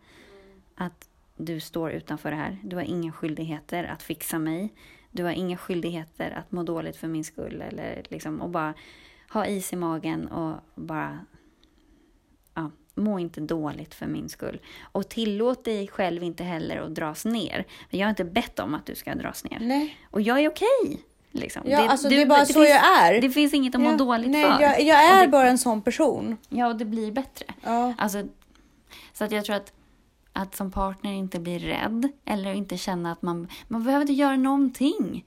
att 0.75 1.09
du 1.37 1.59
står 1.59 1.91
utanför 1.91 2.31
det 2.31 2.37
här. 2.37 2.57
Du 2.63 2.75
har 2.75 2.83
inga 2.83 3.11
skyldigheter 3.11 3.83
att 3.83 4.03
fixa 4.03 4.39
mig. 4.39 4.73
Du 5.11 5.23
har 5.23 5.31
inga 5.31 5.57
skyldigheter 5.57 6.31
att 6.31 6.51
må 6.51 6.63
dåligt 6.63 6.97
för 6.97 7.07
min 7.07 7.23
skull. 7.23 7.61
Eller 7.61 8.03
liksom, 8.09 8.41
och 8.41 8.49
bara 8.49 8.73
ha 9.29 9.45
is 9.45 9.73
i 9.73 9.75
magen 9.75 10.27
och 10.27 10.55
bara 10.75 11.19
ja, 12.53 12.71
må 12.95 13.19
inte 13.19 13.41
dåligt 13.41 13.93
för 13.93 14.07
min 14.07 14.29
skull. 14.29 14.61
Och 14.81 15.09
tillåt 15.09 15.65
dig 15.65 15.87
själv 15.87 16.23
inte 16.23 16.43
heller 16.43 16.77
att 16.77 16.95
dras 16.95 17.25
ner. 17.25 17.65
Jag 17.89 18.05
har 18.05 18.09
inte 18.09 18.25
bett 18.25 18.59
om 18.59 18.75
att 18.75 18.85
du 18.85 18.95
ska 18.95 19.15
dras 19.15 19.43
ner. 19.43 19.59
Nej. 19.61 19.97
Och 20.11 20.21
jag 20.21 20.39
är 20.39 20.49
okej. 20.49 21.05
Liksom. 21.35 21.61
Ja, 21.65 21.89
alltså, 21.89 22.09
det 22.09 22.21
är 22.21 22.25
bara 22.25 22.45
så 22.45 22.59
jag 22.63 23.03
är. 23.03 23.21
Det 23.21 23.29
finns 23.29 23.53
inget 23.53 23.75
att 23.75 23.81
må 23.81 23.91
Ja, 23.91 23.97
dåligt 23.97 24.29
nej, 24.31 24.43
för. 24.43 24.61
Jag, 24.61 24.81
jag 24.81 25.03
är 25.03 25.21
det, 25.21 25.27
bara 25.27 25.49
en 25.49 25.57
sån 25.57 25.81
person. 25.81 26.37
Ja, 26.49 26.67
och 26.67 26.75
det 26.75 26.85
blir 26.85 27.11
bättre. 27.11 27.45
Ja. 27.63 27.93
Alltså, 27.97 28.23
så 29.13 29.23
att 29.23 29.31
jag 29.31 29.45
tror 29.45 29.55
att, 29.55 29.73
att 30.33 30.55
som 30.55 30.71
partner 30.71 31.11
inte 31.11 31.39
bli 31.39 31.59
rädd 31.59 32.09
eller 32.25 32.53
inte 32.53 32.77
känna 32.77 33.11
att 33.11 33.21
man, 33.21 33.47
man 33.67 33.83
behöver 33.83 34.01
inte 34.01 34.13
göra 34.13 34.35
någonting. 34.35 35.25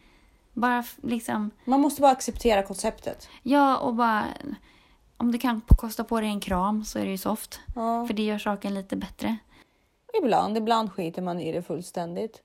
Bara 0.53 0.85
liksom, 1.03 1.51
Man 1.65 1.81
måste 1.81 2.01
bara 2.01 2.13
acceptera 2.13 2.63
konceptet. 2.63 3.29
ja 3.43 3.77
och 3.77 3.95
bara 3.95 4.25
om 5.17 5.33
det 5.33 5.39
kan 5.39 5.61
kosta 5.61 6.05
på 6.05 6.21
dig 6.21 6.29
en 6.29 6.41
kram 6.41 6.85
så 6.85 6.99
är 6.99 7.05
det 7.05 7.11
ju 7.11 7.19
soft. 7.19 7.61
Ja. 7.75 8.07
För 8.07 8.15
det 8.15 8.23
gör 8.23 8.39
saken 8.39 8.75
lite 8.75 8.97
bättre. 8.97 9.37
Ibland, 10.23 10.57
ibland 10.57 10.93
skiter 10.93 11.23
man 11.23 11.41
i 11.41 11.53
det 11.53 11.63
fullständigt. 11.63 12.43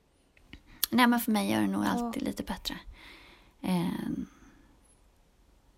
Nej 0.90 1.06
men 1.06 1.20
för 1.20 1.32
mig 1.32 1.50
gör 1.52 1.60
det 1.60 1.66
nog 1.66 1.84
alltid 1.84 2.22
lite 2.22 2.42
bättre. 2.42 2.74
Eh, 3.64 4.10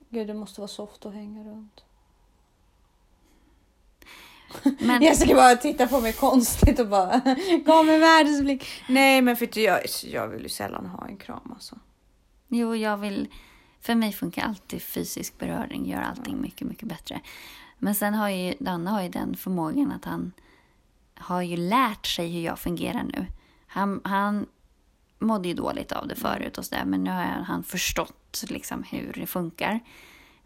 Gud, 0.09 0.27
det 0.27 0.35
måste 0.35 0.61
vara 0.61 0.69
soft 0.69 1.07
att 1.07 1.15
hänga 1.15 1.45
runt. 1.45 1.85
men 4.81 5.03
Jessica 5.03 5.35
bara 5.35 5.57
tittar 5.57 5.87
på 5.87 6.01
mig 6.01 6.13
konstigt 6.13 6.79
och 6.79 6.89
bara 6.89 7.19
gav 7.67 7.87
mig 7.87 7.99
världens 7.99 8.41
blick. 8.41 8.65
Nej, 8.89 9.23
men 9.23 9.37
för 9.37 9.59
jag, 9.59 9.81
jag 10.05 10.29
vill 10.29 10.43
ju 10.43 10.49
sällan 10.49 10.87
ha 10.87 11.07
en 11.07 11.17
kram 11.17 11.53
alltså. 11.53 11.79
jo, 12.49 12.77
jag 12.77 12.97
vill... 12.97 13.29
För 13.81 13.95
mig 13.95 14.13
funkar 14.13 14.43
alltid 14.43 14.83
fysisk 14.83 15.39
beröring, 15.39 15.87
gör 15.87 16.01
allting 16.01 16.41
mycket, 16.41 16.69
mycket 16.69 16.89
bättre. 16.89 17.21
Men 17.79 17.95
sen 17.95 18.15
har 18.15 18.29
ju 18.29 18.55
Danne 18.59 18.91
har 18.91 19.03
ju 19.03 19.09
den 19.09 19.37
förmågan 19.37 19.93
att 19.93 20.05
han 20.05 20.33
har 21.15 21.43
ju 21.43 21.57
lärt 21.57 22.07
sig 22.07 22.29
hur 22.29 22.41
jag 22.41 22.59
fungerar 22.59 23.03
nu. 23.03 23.27
Han, 23.67 24.01
han 24.05 24.47
mådde 25.19 25.49
ju 25.49 25.55
dåligt 25.55 25.93
av 25.93 26.09
det 26.09 26.15
förut 26.15 26.59
och 26.59 26.65
så 26.65 26.75
där, 26.75 26.85
men 26.85 27.05
nu 27.05 27.11
har 27.11 27.23
han 27.25 27.63
förstått 27.63 28.45
liksom 28.49 28.83
hur 28.83 29.13
det 29.13 29.27
funkar. 29.27 29.81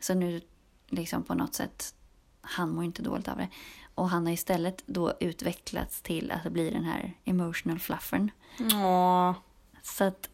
Så 0.00 0.14
nu 0.14 0.40
liksom 0.88 1.22
på 1.22 1.34
något 1.34 1.54
sätt, 1.54 1.94
han 2.40 2.70
mår 2.70 2.84
inte 2.84 3.02
dåligt 3.02 3.28
av 3.28 3.36
det. 3.36 3.48
Och 3.94 4.10
han 4.10 4.26
har 4.26 4.32
istället 4.32 4.82
då 4.86 5.12
utvecklats 5.20 6.02
till 6.02 6.30
att 6.30 6.52
bli 6.52 6.70
den 6.70 6.84
här 6.84 7.16
emotional 7.24 7.78
fluffern. 7.78 8.30
Ja, 8.70 9.34
Så 9.82 10.04
att 10.04 10.28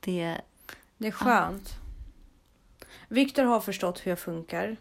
det... 0.00 0.40
det 0.98 1.06
är 1.06 1.12
skönt. 1.12 1.74
Viktor 3.08 3.44
har 3.44 3.60
förstått 3.60 4.06
hur 4.06 4.10
jag 4.10 4.18
funkar. 4.18 4.76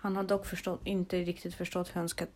Han 0.00 0.16
har 0.16 0.22
dock 0.22 0.46
förstått, 0.46 0.80
inte 0.84 1.18
riktigt 1.20 1.54
förstått 1.54 1.88
hur 1.88 2.00
han 2.00 2.08
ska 2.08 2.26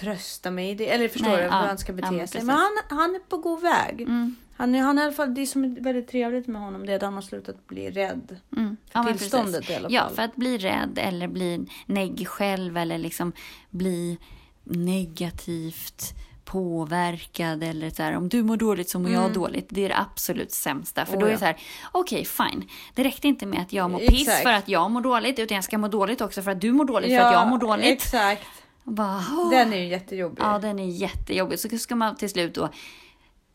trösta 0.00 0.50
mig. 0.50 0.74
Det, 0.74 0.88
eller 0.90 1.08
förstår 1.08 1.28
Nej, 1.28 1.36
du? 1.36 1.42
ja. 1.42 1.60
hur 1.60 1.66
han 1.68 1.78
ska 1.78 1.92
Ja, 1.92 1.96
bete 1.96 2.10
men 2.10 2.28
sig. 2.28 2.42
Men 2.42 2.56
han, 2.56 2.98
han 2.98 3.14
är 3.14 3.18
på 3.18 3.36
god 3.36 3.62
väg. 3.62 4.00
Mm, 4.00 4.36
Han, 4.56 4.74
han 4.74 4.98
är 4.98 5.02
i 5.02 5.04
alla 5.06 5.12
fall, 5.12 5.34
det 5.34 5.46
som 5.46 5.64
är 5.64 5.80
väldigt 5.80 6.08
trevligt 6.08 6.46
med 6.46 6.62
honom 6.62 6.86
det 6.86 6.92
är 6.92 6.96
att 6.96 7.02
han 7.02 7.14
har 7.14 7.22
slutat 7.22 7.66
bli 7.66 7.90
rädd. 7.90 8.36
mm. 8.56 8.76
För 8.92 9.02
men 9.02 9.18
tillståndet 9.18 9.54
precis. 9.54 9.70
i 9.70 9.74
alla 9.76 9.82
fall. 9.88 9.92
Ja, 9.94 10.08
för 10.14 10.22
att 10.22 10.36
bli 10.36 10.58
rädd 10.58 10.98
eller 11.02 11.28
bli 11.28 11.66
neggig 11.86 12.28
själv 12.28 12.76
eller 12.76 12.98
liksom 12.98 13.32
bli 13.70 14.18
negativt 14.64 16.14
påverkad 16.44 17.62
eller 17.62 17.90
så 17.90 18.02
här, 18.02 18.16
om 18.16 18.28
du 18.28 18.42
mår 18.42 18.56
dåligt 18.56 18.90
så 18.90 18.98
mår 18.98 19.10
jag 19.10 19.32
dåligt. 19.32 19.66
Det 19.68 19.84
är 19.84 19.88
det 19.88 19.98
absolut 19.98 20.52
sämsta. 20.52 21.06
För 21.06 21.12
Mm. 21.16 21.18
Oh, 21.18 21.20
då 21.20 21.26
är 21.26 21.28
det 21.28 21.34
ja. 21.34 21.38
så 21.38 21.44
här, 21.44 21.56
okej 21.92 22.24
fine. 22.24 22.68
Det 22.94 23.04
räckte 23.04 23.28
inte 23.28 23.46
med 23.46 23.60
att 23.60 23.72
jag 23.72 23.90
mår 23.90 23.98
piss 23.98 24.20
Exakt. 24.28 24.42
för 24.42 24.52
att 24.52 24.68
jag 24.68 24.90
mår 24.90 25.00
dåligt 25.00 25.38
utan 25.38 25.54
jag 25.54 25.64
ska 25.64 25.78
må 25.78 25.88
dåligt 25.88 26.20
också 26.20 26.42
för 26.42 26.50
att 26.50 26.60
du 26.60 26.72
mår 26.72 26.84
dåligt 26.84 27.10
för 27.18 27.24
att 27.26 27.32
jag 27.32 27.48
mår 27.48 27.58
dåligt. 27.58 27.86
Exakt. 27.86 28.46
Bara. 28.86 29.22
Den 29.50 29.72
är 29.72 29.76
ju 29.78 29.86
jättejobbig. 29.86 30.42
Ja, 30.42 30.58
den 30.58 30.78
är 30.78 30.86
jättejobbig. 30.88 31.58
Så 31.58 31.68
ska 31.78 31.96
man 31.96 32.16
till 32.16 32.30
slut 32.30 32.54
då 32.54 32.68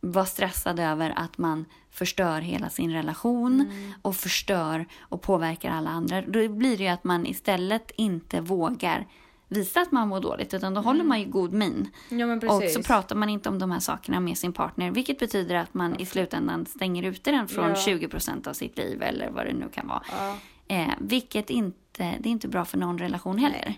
vara 0.01 0.25
stressad 0.25 0.79
över 0.79 1.13
att 1.15 1.37
man 1.37 1.65
förstör 1.91 2.41
hela 2.41 2.69
sin 2.69 2.91
relation 2.93 3.61
Mm. 3.61 3.91
och 4.01 4.15
förstör 4.15 4.85
och 4.99 5.21
påverkar 5.21 5.71
alla 5.71 5.89
andra. 5.89 6.21
Då 6.21 6.47
blir 6.49 6.77
det 6.77 6.83
ju 6.83 6.89
att 6.89 7.03
man 7.03 7.25
istället 7.25 7.91
inte 7.95 8.41
vågar 8.41 9.07
visa 9.47 9.81
att 9.81 9.91
man 9.91 10.07
mår 10.07 10.19
dåligt 10.19 10.53
utan 10.53 10.73
då 10.73 10.81
håller 10.81 11.03
man 11.03 11.19
ju 11.19 11.25
god 11.25 11.53
min. 11.53 11.89
Ja 12.09 12.25
Och 12.25 12.43
Mm. 12.61 12.69
så 12.69 12.83
pratar 12.83 13.15
man 13.15 13.29
inte 13.29 13.49
om 13.49 13.59
de 13.59 13.71
här 13.71 13.79
sakerna 13.79 14.19
med 14.19 14.37
sin 14.37 14.53
partner 14.53 14.91
vilket 14.91 15.19
betyder 15.19 15.55
att 15.55 15.73
man 15.73 15.95
i 15.99 16.05
slutändan 16.05 16.65
stänger 16.65 17.03
ute 17.03 17.31
den 17.31 17.47
från 17.47 17.69
Ja. 17.69 17.75
20% 17.75 18.47
av 18.47 18.53
sitt 18.53 18.77
liv 18.77 19.01
eller 19.03 19.29
vad 19.31 19.45
det 19.45 19.53
nu 19.53 19.69
kan 19.73 19.87
vara. 19.87 20.03
Ja. 20.17 20.37
Eh, 20.67 20.89
vilket 20.99 21.49
inte, 21.49 22.15
det 22.19 22.29
är 22.29 22.31
inte 22.31 22.47
bra 22.47 22.65
för 22.65 22.77
någon 22.77 22.97
relation 22.97 23.37
heller. 23.37 23.75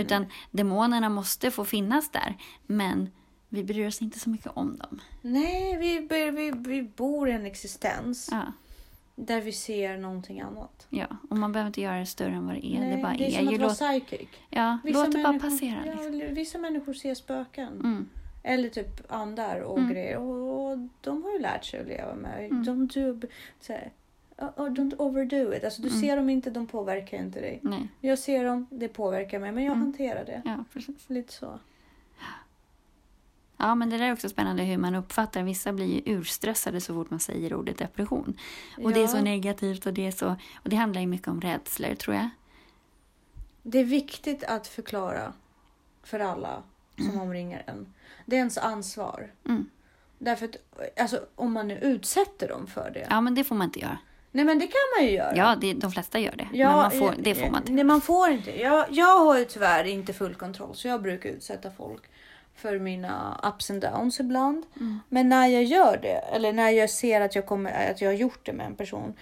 Utan 0.00 0.26
demonerna 0.50 1.08
måste 1.08 1.50
få 1.50 1.64
finnas 1.64 2.10
där. 2.10 2.36
Men 2.66 3.10
vi 3.48 3.64
bryr 3.64 3.86
oss 3.88 4.02
inte 4.02 4.18
så 4.18 4.30
mycket 4.30 4.52
om 4.54 4.76
dem. 4.76 5.00
Nej, 5.22 5.76
vi, 5.76 5.98
vi, 6.30 6.50
vi, 6.50 6.82
bor 6.82 7.28
i 7.28 7.32
en 7.32 7.46
existens 7.46 8.28
Ja, 8.32 8.42
där 9.16 9.40
vi 9.40 9.52
ser 9.52 9.98
någonting 9.98 10.40
annat. 10.40 10.86
ja. 10.90 11.06
Och 11.30 11.36
man 11.38 11.52
behöver 11.52 11.66
inte 11.66 11.80
göra 11.80 11.98
det 11.98 12.06
större 12.06 12.32
än 12.34 12.46
vad 12.46 12.54
det 12.54 12.66
är. 12.66 12.80
Nej, 12.80 12.96
det 12.96 13.02
bara 13.02 13.12
det 13.14 13.24
är 13.24 13.40
är. 13.42 13.44
som 13.46 13.54
att 13.54 13.80
vara 13.80 13.98
psychic. 14.00 14.28
ja, 14.50 14.78
låt 14.84 15.12
det 15.12 15.22
bara 15.22 15.38
passera. 15.38 15.82
ja, 15.86 15.92
Liksom. 16.08 16.34
Vissa 16.34 16.58
människor 16.58 16.92
ser 16.94 17.14
spöken. 17.14 17.68
Mm, 17.72 18.08
Eller 18.42 18.68
typ 18.68 19.12
andar 19.12 19.60
och 19.60 19.78
Mm. 19.78 19.90
grejer. 19.90 20.18
Och, 20.18 20.70
och 20.72 20.78
de 21.00 21.22
har 21.24 21.32
ju 21.32 21.38
lärt 21.38 21.64
sig 21.64 21.80
att 21.80 21.86
leva 21.86 22.14
med. 22.14 22.44
Mm. 22.44 22.62
Don't 22.64 22.94
do... 23.20 23.26
Så 23.60 23.72
här, 23.72 23.92
oh, 24.38 24.68
don't 24.68 24.94
overdo 24.98 25.54
it. 25.54 25.64
Alltså 25.64 25.82
du 25.82 25.88
Mm. 25.88 26.00
ser 26.00 26.16
dem 26.16 26.30
inte, 26.30 26.50
de 26.50 26.66
påverkar 26.66 27.16
inte 27.18 27.40
dig. 27.40 27.60
nej, 27.62 27.88
Jag 28.00 28.18
ser 28.18 28.44
dem, 28.44 28.66
det 28.70 28.88
påverkar 28.88 29.38
mig. 29.38 29.52
Men 29.52 29.64
jag 29.64 29.72
Mm. 29.72 29.82
hanterar 29.84 30.24
det. 30.24 30.42
ja, 30.44 30.64
precis. 30.72 31.10
Lite 31.10 31.32
så. 31.32 31.58
Ja, 33.60 33.74
men 33.74 33.90
det 33.90 33.98
där 33.98 34.04
är 34.04 34.12
också 34.12 34.28
spännande 34.28 34.62
hur 34.62 34.76
man 34.78 34.94
uppfattar. 34.94 35.42
Vissa 35.42 35.72
blir 35.72 35.86
ju 36.08 36.16
urstressade 36.16 36.80
så 36.80 36.94
fort 36.94 37.10
man 37.10 37.20
säger 37.20 37.54
ordet 37.54 37.78
depression. 37.78 38.38
Och 38.82 38.92
det 38.92 39.02
är 39.02 39.06
så 39.06 39.16
Ja. 39.16 39.22
negativt 39.22 39.86
och 39.86 39.92
det 39.94 40.06
är 40.06 40.10
så... 40.10 40.28
Och 40.62 40.68
det 40.70 40.76
handlar 40.76 41.00
ju 41.00 41.06
mycket 41.06 41.28
om 41.28 41.40
rädslor, 41.40 41.94
tror 41.94 42.16
jag. 42.16 42.28
Det 43.62 43.78
är 43.78 43.84
viktigt 43.84 44.44
att 44.44 44.66
förklara 44.66 45.32
för 46.02 46.20
alla 46.20 46.62
som 46.96 47.20
omringar 47.20 47.62
en. 47.66 47.94
Det 48.26 48.36
är 48.36 48.38
ens 48.38 48.58
ansvar. 48.58 49.32
Mm. 49.48 49.70
Därför 50.18 50.44
att 50.46 50.56
alltså, 51.00 51.20
om 51.34 51.52
man 51.52 51.68
nu 51.68 51.78
utsätter 51.78 52.48
dem 52.48 52.66
för 52.66 52.90
det. 52.90 53.06
Ja, 53.10 53.20
men 53.20 53.34
det 53.34 53.44
får 53.44 53.54
man 53.54 53.64
inte 53.64 53.80
göra. 53.80 53.98
Nej 54.38 54.44
men 54.44 54.58
det 54.58 54.66
kan 54.66 54.74
man 54.98 55.06
ju 55.06 55.12
göra. 55.12 55.36
Ja, 55.36 55.56
det, 55.60 55.72
de 55.72 55.92
flesta 55.92 56.18
gör 56.18 56.34
det. 56.36 56.48
Ja, 56.52 56.68
men 56.68 56.76
man 56.76 56.90
får, 56.90 57.14
det 57.18 57.34
får 57.34 57.50
man 57.50 57.60
inte. 57.60 57.72
Nej, 57.72 57.84
man 57.84 58.00
får 58.00 58.30
inte. 58.30 58.60
Jag, 58.60 58.86
jag 58.90 59.18
har 59.18 59.38
ju 59.38 59.44
tyvärr 59.44 59.84
inte 59.84 60.12
full 60.12 60.34
kontroll 60.34 60.74
så 60.74 60.88
jag 60.88 61.02
brukar 61.02 61.30
utsätta 61.30 61.70
folk 61.70 62.02
för 62.54 62.78
mina 62.78 63.40
ups 63.44 63.70
and 63.70 63.80
downs 63.80 64.20
ibland. 64.20 64.66
Mm. 64.76 65.00
Men 65.08 65.28
när 65.28 65.46
jag 65.46 65.64
gör 65.64 65.98
det, 66.02 66.36
eller 66.36 66.52
när 66.52 66.70
jag 66.70 66.90
ser 66.90 67.20
att 67.20 67.34
jag, 67.34 67.46
kommer, 67.46 67.90
att 67.90 68.00
jag 68.00 68.08
har 68.08 68.14
gjort 68.14 68.46
det 68.46 68.52
med 68.52 68.66
en 68.66 68.74
person. 68.74 69.14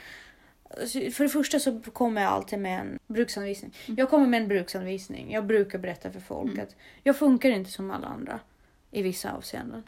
För 1.12 1.22
det 1.22 1.28
första 1.28 1.58
så 1.58 1.80
kommer 1.92 2.22
jag 2.22 2.32
alltid 2.32 2.58
med 2.58 2.80
en 2.80 2.98
bruksanvisning. 3.06 3.74
Mm. 3.86 3.98
Jag 3.98 4.10
kommer 4.10 4.26
med 4.26 4.42
en 4.42 4.48
bruksanvisning. 4.48 5.32
Jag 5.32 5.46
brukar 5.46 5.78
berätta 5.78 6.10
för 6.10 6.20
folk 6.20 6.58
att 6.58 6.76
jag 7.02 7.16
funkar 7.16 7.50
inte 7.50 7.70
som 7.70 7.90
alla 7.90 8.06
andra 8.06 8.40
i 8.90 9.02
vissa 9.02 9.32
avseenden. 9.32 9.82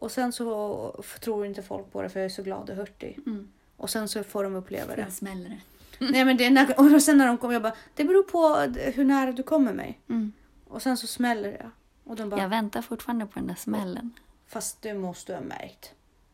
Och 0.00 0.10
sen 0.10 0.32
så 0.32 1.04
tror 1.20 1.46
inte 1.46 1.62
folk 1.62 1.92
på 1.92 2.02
det 2.02 2.08
för 2.08 2.20
jag 2.20 2.24
är 2.24 2.30
så 2.30 2.42
glad 2.42 2.70
och 2.70 2.76
hurtig. 2.76 3.18
Mm. 3.26 3.48
Och 3.76 3.90
sen 3.90 4.08
så 4.08 4.24
får 4.24 4.44
de 4.44 4.56
uppleva 4.56 4.96
det. 4.96 5.02
Sen 5.02 5.12
smäller 5.12 5.48
det. 5.50 5.60
Nej 6.12 6.24
men 6.24 6.36
det 6.36 6.44
är 6.44 6.50
när, 6.50 6.94
och 6.94 7.02
sen 7.02 7.18
när 7.18 7.26
de 7.26 7.38
kommer 7.38 7.54
jag 7.54 7.62
bara, 7.62 7.74
det 7.94 8.04
beror 8.04 8.22
på 8.22 8.56
hur 8.90 9.04
nära 9.04 9.32
du 9.32 9.42
kommer 9.42 9.72
mig. 9.72 9.98
Mm. 10.08 10.32
Och 10.68 10.82
sen 10.82 10.96
så 10.96 11.06
smäller 11.06 11.48
det. 11.52 11.70
Och 12.04 12.16
de 12.16 12.28
bara, 12.30 12.40
Jag 12.40 12.48
väntar 12.48 12.82
fortfarande 12.82 13.26
på 13.26 13.38
den 13.38 13.46
där 13.48 13.54
smällen. 13.54 14.12
fast 14.46 14.82
du 14.82 14.94
måste 14.94 15.34
ha 15.34 15.40
märkt. 15.40 15.92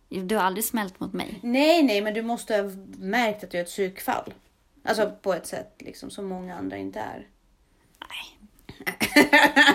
Du 0.09 0.37
har 0.37 0.43
aldrig 0.43 0.65
smält 0.65 1.01
mot 1.01 1.13
mig. 1.13 1.39
Nej 1.43 1.83
nej 1.83 2.01
men 2.01 2.15
du 2.15 2.23
måste 2.23 2.57
ha 2.57 2.71
märkt 2.99 3.45
att 3.45 3.51
du 3.51 3.59
är 3.59 3.63
ett 3.63 3.69
psykfall. 3.69 4.35
Alltså 4.85 5.13
på 5.23 5.35
ett 5.35 5.47
sätt 5.47 5.75
liksom 5.79 6.11
som 6.11 6.27
många 6.27 6.57
andra 6.57 6.77
inte 6.77 7.01
är. 7.01 7.27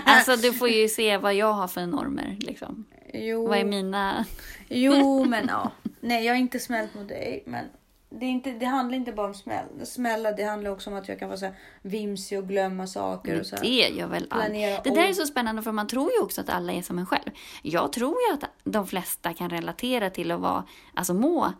Alltså 0.05 0.35
du 0.35 0.53
får 0.53 0.69
ju 0.69 0.89
se 0.89 1.17
vad 1.17 1.33
jag 1.35 1.53
har 1.53 1.67
för 1.67 1.85
normer. 1.85 2.37
Liksom. 2.39 2.85
Jo, 3.13 3.47
Vad 3.47 3.57
är 3.57 3.65
mina... 3.65 4.25
jo 4.67 5.23
men 5.29 5.47
ja. 5.47 5.71
Nej 5.99 6.25
jag 6.25 6.33
har 6.33 6.39
inte 6.39 6.59
smällt 6.59 6.95
mot 6.95 7.07
dig 7.07 7.43
men 7.45 7.65
det, 8.09 8.25
är 8.25 8.29
inte, 8.29 8.51
det 8.51 8.65
handlar 8.65 8.97
inte 8.97 9.11
bara 9.11 9.27
om 9.27 9.33
smäll. 9.33 9.85
smälla. 9.85 10.31
Det 10.31 10.43
handlar 10.43 10.71
också 10.71 10.89
om 10.89 10.95
att 10.95 11.07
jag 11.07 11.19
kan 11.19 11.27
vara 11.27 11.37
så 11.37 11.45
här 11.45 11.55
vimsig 11.81 12.37
och 12.39 12.47
glömma 12.47 12.87
saker. 12.87 13.39
Och 13.39 13.45
så 13.45 13.55
här. 13.55 13.63
Det 13.63 13.89
gör 13.97 14.07
väl. 14.07 14.27
Planera 14.27 14.81
Det 14.83 14.89
där 14.89 15.09
är 15.09 15.13
så 15.13 15.25
spännande 15.25 15.61
för 15.61 15.71
man 15.71 15.87
tror 15.87 16.11
ju 16.11 16.23
också 16.23 16.41
att 16.41 16.49
alla 16.49 16.73
är 16.73 16.81
som 16.81 16.99
en 16.99 17.05
själv. 17.05 17.29
Jag 17.61 17.93
tror 17.93 18.15
ju 18.29 18.33
att 18.33 18.43
de 18.63 18.87
flesta 18.87 19.33
kan 19.33 19.49
relatera 19.49 20.09
till 20.09 20.31
att 20.31 20.39
vara, 20.39 20.63
alltså 20.93 21.13
må 21.13 21.53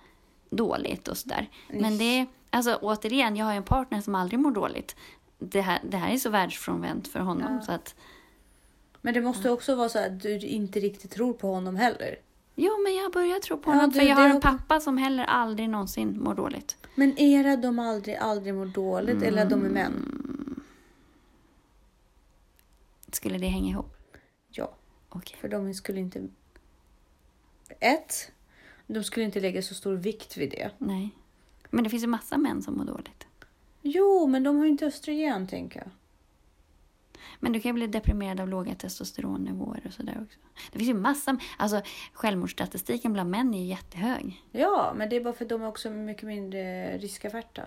dåligt 0.50 1.08
och 1.08 1.18
sådär. 1.18 1.50
Men 1.68 1.98
det 1.98 2.20
är, 2.20 2.28
alltså 2.50 2.80
återigen, 2.82 3.36
jag 3.36 3.46
har 3.46 3.52
ju 3.52 3.58
en 3.58 3.64
partner 3.64 4.02
som 4.02 4.16
aldrig 4.16 4.40
mår 4.40 4.52
dåligt. 4.52 4.96
Det 5.40 5.62
här, 5.62 5.80
det 5.84 5.98
här 5.98 6.14
är 6.14 6.18
så 6.18 6.30
världsfrånvänt 6.30 7.08
för 7.08 7.20
honom 7.20 7.54
Ja. 7.54 7.62
så 7.66 7.72
att 7.72 7.96
Men 9.02 9.14
det 9.14 9.22
måste 9.22 9.50
också 9.50 9.76
vara 9.76 9.90
så 9.90 10.00
att 10.00 10.22
du 10.22 10.40
inte 10.40 10.80
riktigt 10.80 11.12
tror 11.12 11.34
på 11.34 11.48
honom 11.54 11.76
heller. 11.76 12.16
Jo, 12.56 12.72
men 12.84 12.96
jag 12.96 13.12
börjar 13.12 13.40
tro 13.40 13.58
på 13.58 13.72
Ja, 13.72 13.76
honom 13.76 13.90
du- 13.90 14.00
för 14.00 14.06
jag 14.06 14.16
har 14.16 14.30
en 14.30 14.42
pappa 14.42 14.80
som 14.80 14.98
heller 14.98 15.24
aldrig 15.24 15.70
någonsin 15.70 16.24
mår 16.24 16.36
dåligt. 16.36 16.78
Men 16.96 17.18
är 17.20 17.44
det 17.44 17.54
att 17.54 17.62
de 17.62 17.80
aldrig, 17.80 18.16
aldrig 18.16 18.54
mår 18.54 18.66
dåligt 18.66 19.22
eller 19.24 19.44
att 19.44 19.50
de 19.50 19.66
är 19.66 19.70
män? 19.70 20.16
Skulle 23.12 23.38
det 23.38 23.48
hänga 23.48 23.70
ihop? 23.70 23.96
Ja, 24.50 24.74
Okej. 25.10 25.38
för 25.42 25.48
de 25.48 25.74
skulle 25.74 26.00
inte... 26.00 26.28
Ett, 27.80 28.32
de 28.88 29.04
skulle 29.04 29.26
inte 29.26 29.40
lägga 29.40 29.62
så 29.62 29.76
stor 29.76 29.94
vikt 29.96 30.38
vid 30.38 30.52
det. 30.52 30.72
Nej. 30.78 31.10
Men 31.70 31.84
det 31.84 31.90
finns 31.90 32.04
ju 32.04 32.08
massa 32.08 32.38
män 32.38 32.62
som 32.62 32.78
mår 32.78 32.86
dåligt. 32.86 33.28
Jo, 33.82 34.28
men 34.28 34.44
de 34.44 34.58
har 34.58 34.66
ju 34.66 34.72
inte 34.72 34.86
östrogen 34.86 35.48
tänker 35.48 35.80
jag. 35.80 35.90
Men 37.40 37.52
du 37.52 37.60
kan 37.60 37.70
ju 37.70 37.74
bli 37.74 37.88
deprimerad 37.88 38.40
av 38.40 38.50
låga 38.50 38.76
testosteronnivåer 38.76 39.82
och 39.86 39.94
sådär 39.94 40.20
också. 40.28 40.40
Det 40.72 40.78
finns 40.80 40.90
ju 40.90 40.94
massa, 40.94 41.38
alltså 41.58 41.82
självmordsstatistiken 42.14 43.14
bland 43.14 43.30
män 43.30 43.54
är 43.54 43.60
ju 43.60 43.66
jättehög. 43.66 44.44
Ja, 44.52 44.94
men 44.96 45.10
det 45.10 45.16
är 45.16 45.22
bara 45.24 45.34
för 45.34 45.46
att 45.46 45.50
de 45.50 45.62
är 45.62 45.68
också 45.68 45.90
mycket 45.90 46.24
mindre 46.24 46.98
riskaverta. 46.98 47.62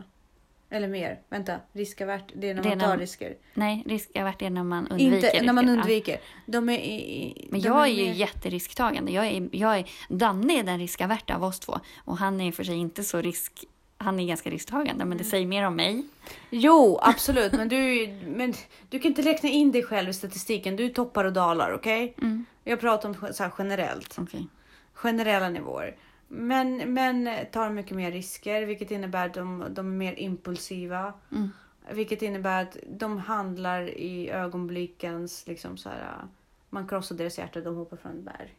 Eller 0.70 0.88
mer, 0.88 1.20
vänta, 1.28 1.56
riskavärt, 1.72 2.32
det 2.36 2.50
är 2.50 2.54
när 2.54 2.62
man 2.64 2.78
tar 2.78 2.96
risker. 2.98 3.36
Nej, 3.54 3.82
riskavärt 3.86 4.42
är 4.42 4.50
när 4.50 4.64
man 4.64 4.88
undviker 4.88 5.16
Inte 5.34 5.42
när 5.46 5.52
man. 5.52 5.66
Ja. 5.66 5.72
undviker. 5.72 6.20
De 6.46 6.68
är, 6.68 6.78
i- 6.78 7.48
Men 7.50 7.60
de 7.60 7.66
jag 7.68 7.82
är 7.82 7.86
ju 7.92 8.04
mer- 8.04 8.12
jätterisktagande. 8.12 9.12
Jag 9.12 9.26
är, 9.26 9.48
jag 9.52 9.78
är, 9.78 9.90
Danne 10.08 10.58
är 10.58 10.62
den 10.62 10.78
riskaverta 10.78 11.34
av 11.36 11.44
oss 11.44 11.60
två. 11.60 11.78
Och 12.04 12.18
han 12.18 12.40
är 12.40 12.52
för 12.52 12.64
sig 12.64 12.76
inte 12.76 13.02
så 13.04 13.20
risk... 13.20 13.64
Han 14.02 14.20
är 14.20 14.26
ganska 14.26 14.50
risktagande, 14.50 15.04
men 15.04 15.18
det 15.18 15.24
säger 15.24 15.46
mer 15.46 15.66
om 15.66 15.76
mig. 15.76 16.06
Jo, 16.50 16.98
absolut. 17.02 17.52
Men 17.52 17.68
du, 17.68 18.08
men 18.26 18.54
du 18.88 18.98
kan 18.98 19.08
inte 19.08 19.22
räkna 19.22 19.48
in 19.48 19.72
dig 19.72 19.82
själv 19.82 20.08
i 20.08 20.12
statistiken. 20.12 20.76
Du 20.76 20.88
toppar 20.88 21.24
och 21.24 21.32
dalar, 21.32 21.72
okej? 21.72 22.14
Mm. 22.22 22.44
Jag 22.64 22.80
pratar 22.80 23.08
om 23.08 23.32
så 23.32 23.50
generellt. 23.58 24.18
Okej. 24.18 24.46
Generella 24.92 25.48
nivåer. 25.48 25.96
Men 26.28 26.94
män 26.94 27.28
tar 27.52 27.70
mycket 27.70 27.96
mer 27.96 28.12
risker, 28.12 28.62
vilket 28.62 28.90
innebär 28.90 29.26
att 29.26 29.34
de, 29.34 29.66
de 29.70 29.86
är 29.86 29.96
mer 29.96 30.14
impulsiva. 30.18 31.14
Mm. 31.32 31.50
Vilket 31.90 32.22
innebär 32.22 32.62
att 32.62 32.76
de 32.86 33.18
handlar 33.18 33.88
i 33.88 34.30
ögonblickens, 34.30 35.46
liksom 35.46 35.76
så 35.76 35.88
här, 35.88 36.28
man 36.70 36.88
krossar 36.88 37.16
deras 37.16 37.38
hjärta, 37.38 37.60
de 37.60 37.76
hoppar 37.76 37.96
från 37.96 38.18
ett 38.18 38.24
berg. 38.24 38.56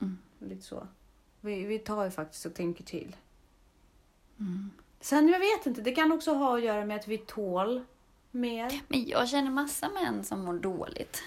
Mm. 0.00 0.18
Lite 0.38 0.62
så. 0.62 0.86
Vi, 1.40 1.64
vi 1.64 1.78
tar 1.78 2.04
ju 2.04 2.10
faktiskt 2.10 2.46
och 2.46 2.54
tänker 2.54 2.84
till. 2.84 3.16
Mm. 4.40 4.70
Sen, 5.00 5.28
jag 5.28 5.38
vet 5.38 5.66
inte, 5.66 5.80
det 5.80 5.92
kan 5.92 6.12
också 6.12 6.32
ha 6.34 6.56
att 6.56 6.64
göra 6.64 6.84
med 6.84 6.96
att 6.96 7.08
vi 7.08 7.18
tål 7.18 7.84
mer. 8.30 8.80
Men 8.88 9.08
jag 9.08 9.28
känner 9.28 9.50
massa 9.50 9.88
män 9.88 10.24
som 10.24 10.44
mår 10.44 10.54
dåligt. 10.54 11.22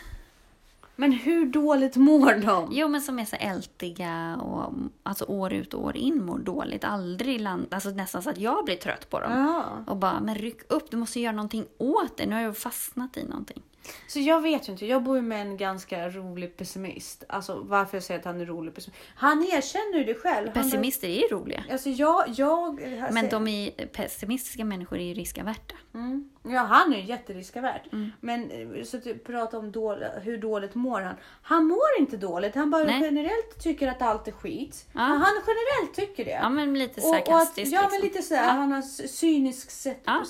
Men 0.95 1.11
hur 1.11 1.45
dåligt 1.45 1.95
mår 1.95 2.33
de? 2.33 2.69
Jo, 2.71 2.87
men 2.87 3.01
som 3.01 3.19
är 3.19 3.25
så 3.25 3.35
ältiga 3.35 4.37
och 4.41 4.73
alltså 5.03 5.25
år 5.25 5.53
ut 5.53 5.73
och 5.73 5.83
år 5.83 5.97
in 5.97 6.25
mår 6.25 6.39
dåligt. 6.39 6.83
Aldrig 6.83 7.41
land, 7.41 7.67
alltså 7.69 7.89
nästan 7.89 8.23
så 8.23 8.29
att 8.29 8.37
jag 8.37 8.65
blir 8.65 8.75
trött 8.75 9.09
på 9.09 9.19
dem. 9.19 9.31
Ja. 9.31 9.65
Och 9.87 9.97
bara, 9.97 10.19
men 10.19 10.35
ryck 10.35 10.71
upp, 10.71 10.91
du 10.91 10.97
måste 10.97 11.19
göra 11.19 11.35
någonting 11.35 11.65
åt 11.77 12.17
det. 12.17 12.25
Nu 12.25 12.35
har 12.35 12.41
jag 12.41 12.57
fastnat 12.57 13.17
i 13.17 13.23
någonting. 13.23 13.61
Så 14.07 14.19
jag 14.19 14.41
vet 14.41 14.67
ju 14.67 14.71
inte. 14.71 14.85
Jag 14.85 15.03
bor 15.03 15.15
ju 15.15 15.21
med 15.21 15.41
en 15.41 15.57
ganska 15.57 16.09
rolig 16.09 16.57
pessimist. 16.57 17.23
Alltså 17.29 17.59
varför 17.63 17.97
jag 17.97 18.03
säger 18.03 18.19
att 18.19 18.25
han 18.25 18.41
är 18.41 18.45
rolig 18.45 18.75
pessimist. 18.75 19.01
Han 19.15 19.43
erkänner 19.43 19.97
ju 19.97 20.03
det 20.03 20.13
själv. 20.19 20.51
Pessimister 20.51 21.07
är 21.07 21.21
ju 21.21 21.27
roliga. 21.27 21.63
Alltså 21.71 21.89
jag, 21.89 22.23
jag... 22.27 22.81
jag 22.99 23.13
Men 23.13 23.29
de 23.29 23.47
är, 23.47 23.71
pessimistiska 23.87 24.65
människor 24.65 24.97
är 24.99 25.03
ju 25.03 25.13
riskaverta. 25.13 25.75
Mm. 25.93 26.29
Ja, 26.43 26.59
han 26.59 26.93
är 26.93 26.97
ju 26.97 27.03
jätteriskavärd. 27.03 27.81
Mm. 27.91 28.11
Men 28.19 28.51
eh, 28.51 28.83
så 28.83 28.97
att 28.97 29.03
du 29.03 29.17
pratar 29.17 29.57
om 29.57 29.71
dålig, 29.71 30.07
hur 30.21 30.37
dåligt 30.37 30.75
mår 30.75 31.01
han. 31.01 31.15
Han 31.41 31.65
mår 31.65 31.99
inte 31.99 32.17
dåligt. 32.17 32.55
Han 32.55 32.69
bara 32.71 32.83
Nej. 32.83 33.01
generellt 33.01 33.59
tycker 33.63 33.87
att 33.87 34.01
allt 34.01 34.27
är 34.27 34.31
skit. 34.31 34.85
Ja. 34.93 34.99
Han 34.99 35.21
generellt 35.47 35.95
tycker 35.95 36.25
det. 36.25 36.31
Ja, 36.31 36.49
men 36.49 36.79
lite 36.79 37.01
Och- 37.01 37.09
och 37.09 37.15
att- 37.17 37.25
sarkastiskt. 37.25 37.73
Ja, 37.73 37.81
men 37.81 37.89
liksom. 37.91 38.07
lite 38.07 38.21
sådär. 38.21 38.43
Ja. 38.43 38.49
Han 38.51 38.71
har 38.71 38.81
cyniskt 39.07 39.71
sätt 39.71 40.01
Ja. 40.05 40.19
på, 40.19 40.25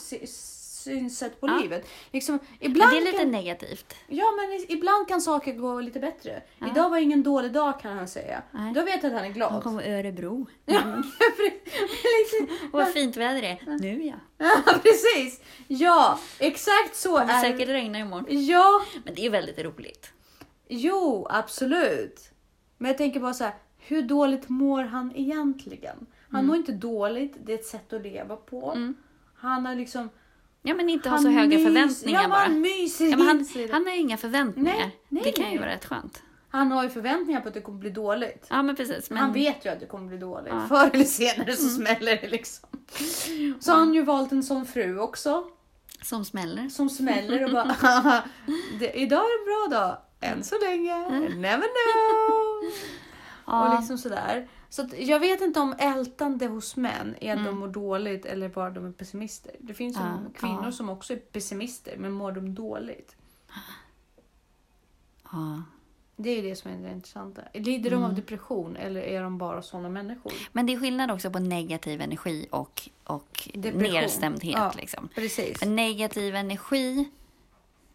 synsätt 0.81 1.41
på 1.41 1.47
Ja. 1.47 1.57
livet. 1.61 1.87
Liksom, 2.11 2.39
Men 2.59 2.71
ibland 2.71 2.91
det 2.91 2.97
är 2.97 3.01
lite 3.01 3.17
kan, 3.17 3.31
negativt. 3.31 3.95
Ja, 4.07 4.25
men 4.37 4.65
ibland 4.77 5.07
kan 5.07 5.21
saker 5.21 5.53
gå 5.53 5.79
lite 5.81 5.99
bättre. 5.99 6.41
Ja. 6.59 6.67
Idag 6.71 6.89
var 6.89 6.97
ingen 6.97 7.23
dålig 7.23 7.51
dag 7.53 7.79
kan 7.79 7.97
han 7.97 8.07
säga. 8.07 8.41
Nej. 8.51 8.73
Då 8.73 8.83
vet 8.83 9.03
jag 9.03 9.13
att 9.13 9.17
han 9.21 9.29
är 9.29 9.33
glad. 9.33 9.51
Han 9.51 9.61
kommer 9.61 9.99
Örebro. 9.99 10.47
Ja, 10.65 10.81
liksom, 12.19 12.57
Och 12.71 12.71
vad 12.79 12.87
fint 12.93 13.17
väder 13.17 13.41
det 13.41 13.47
är. 13.47 13.79
Nu 13.79 14.03
ja. 14.03 14.15
ja, 14.65 14.73
precis. 14.83 15.41
Ja, 15.67 16.19
exakt 16.39 16.95
så 16.95 17.17
Det 17.17 17.23
är 17.23 17.41
säkert 17.41 17.67
regna 17.69 17.99
imorgon. 17.99 18.25
Ja, 18.45 18.81
Men 19.05 19.13
det 19.15 19.25
är 19.25 19.29
väldigt 19.29 19.59
roligt. 19.59 20.11
Jo, 20.69 21.27
absolut. 21.29 22.31
Men 22.77 22.87
jag 22.87 22.97
tänker 22.97 23.19
bara 23.19 23.33
så 23.33 23.43
här, 23.43 23.53
hur 23.77 24.01
dåligt 24.01 24.49
mår 24.49 24.83
han 24.83 25.11
egentligen? 25.15 26.05
Han 26.31 26.45
mår 26.45 26.55
inte 26.55 26.71
dåligt, 26.71 27.33
det 27.45 27.53
är 27.53 27.57
ett 27.57 27.65
sätt 27.65 27.93
att 27.93 28.01
leva 28.01 28.35
på. 28.35 28.71
Mm. 28.71 28.95
Han 29.35 29.65
har 29.65 29.75
liksom... 29.75 30.09
Ja, 30.61 30.73
men 30.73 30.89
inte 30.89 31.09
ha 31.09 31.17
så 31.17 31.29
höga 31.29 31.57
mys- 31.57 31.63
förväntningar 31.63 32.21
ja, 32.21 32.27
bara. 32.29 32.39
Han 32.39 32.61
myser 32.61 33.05
Ja, 33.05 33.17
men 33.17 33.27
han, 33.27 33.45
han 33.71 33.85
har 33.85 33.99
inga 33.99 34.17
förväntningar. 34.17 34.73
Nej, 34.73 34.99
nej, 35.09 35.23
det 35.23 35.31
kan 35.31 35.43
nej. 35.43 35.53
ju 35.53 35.59
vara 35.59 35.69
rätt 35.69 35.85
skönt. 35.85 36.23
Han 36.49 36.71
har 36.71 36.83
ju 36.83 36.89
förväntningar 36.89 37.41
på 37.41 37.47
att 37.47 37.53
det 37.53 37.61
kommer 37.61 37.79
bli 37.79 37.89
dåligt. 37.89 38.47
Ja, 38.49 38.63
men 38.63 38.75
precis. 38.75 39.09
Men, 39.09 39.19
Han 39.19 39.33
vet 39.33 39.65
ju 39.65 39.69
att 39.69 39.79
det 39.79 39.85
kommer 39.85 40.07
bli 40.07 40.17
dåligt. 40.17 40.47
Ja. 40.49 40.55
Mm. 40.55 40.67
Förr 40.69 40.89
eller 40.93 41.05
senare 41.05 41.55
så 41.55 41.69
smäller 41.69 42.21
det 42.21 42.27
liksom. 42.27 42.69
Så 43.59 43.71
har 43.71 43.79
han 43.79 43.93
ju 43.93 44.03
valt 44.03 44.31
en 44.31 44.43
sån 44.43 44.65
fru 44.65 44.99
också. 44.99 45.43
Som 46.03 46.25
smäller. 46.25 46.69
Som 46.69 46.89
smäller 46.89 47.43
och 47.45 47.51
bara 47.51 47.75
det, 48.79 48.91
Idag 48.99 49.19
är 49.19 49.39
en 49.39 49.45
bra 49.69 49.79
dag. 49.79 49.97
Än 50.21 50.43
så 50.43 50.55
länge. 50.59 50.93
Mm. 51.05 51.41
Never 51.41 51.57
know. 51.67 52.71
Ja, 53.47 53.67
Och 53.73 53.79
liksom 53.79 53.97
sådär. 53.97 54.47
Så 54.73 54.87
jag 54.97 55.19
vet 55.19 55.41
inte 55.41 55.59
om 55.59 55.75
ältande 55.79 56.47
hos 56.47 56.75
män 56.75 57.15
är 57.21 57.31
att 57.33 57.39
Mm. 57.39 57.45
de 57.45 57.59
mår 57.59 57.67
dåligt 57.67 58.25
eller 58.25 58.49
bara 58.49 58.69
de 58.69 58.85
är 58.85 58.91
pessimister. 58.91 59.55
Det 59.59 59.73
finns 59.73 59.97
Ja, 59.97 60.19
kvinnor 60.35 60.61
ja. 60.65 60.71
som 60.71 60.89
också 60.89 61.13
är 61.13 61.17
pessimister 61.17 61.97
men 61.97 62.11
mår 62.11 62.31
de 62.31 62.55
dåligt? 62.55 63.15
ja. 65.31 65.63
Det 66.15 66.29
är 66.29 66.43
det 66.43 66.55
som 66.55 66.71
är 66.71 66.77
det 66.77 66.91
intressanta. 66.91 67.41
Lider 67.53 67.89
de 67.89 67.95
Mm. 67.95 68.09
av 68.09 68.15
depression 68.15 68.75
eller 68.75 69.01
är 69.01 69.21
de 69.23 69.37
bara 69.37 69.61
sådana 69.61 69.89
människor? 69.89 70.33
Men 70.51 70.65
det 70.65 70.73
är 70.73 70.79
skillnad 70.79 71.11
också 71.11 71.31
på 71.31 71.39
negativ 71.39 72.01
energi 72.01 72.47
och, 72.51 72.89
och 73.03 73.49
Depression. 73.53 73.93
nedstämdhet. 73.93 74.53
Ja. 74.57 74.73
Liksom. 74.77 75.09
Precis. 75.15 75.59
För 75.59 75.65
negativ 75.65 76.35
energi... 76.35 77.09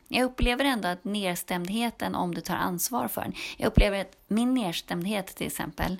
Jag 0.09 0.25
upplever 0.25 0.65
ändå 0.65 0.89
att 0.89 1.05
nedstämdheten, 1.05 2.15
om 2.15 2.35
du 2.35 2.41
tar 2.41 2.55
ansvar 2.57 3.09
för 3.09 3.21
den. 3.23 3.33
Jag 3.57 3.67
upplever 3.67 4.01
att 4.01 4.17
min 4.29 4.55
nedstämdhet 4.55 5.27
till 5.27 5.47
exempel. 5.47 5.97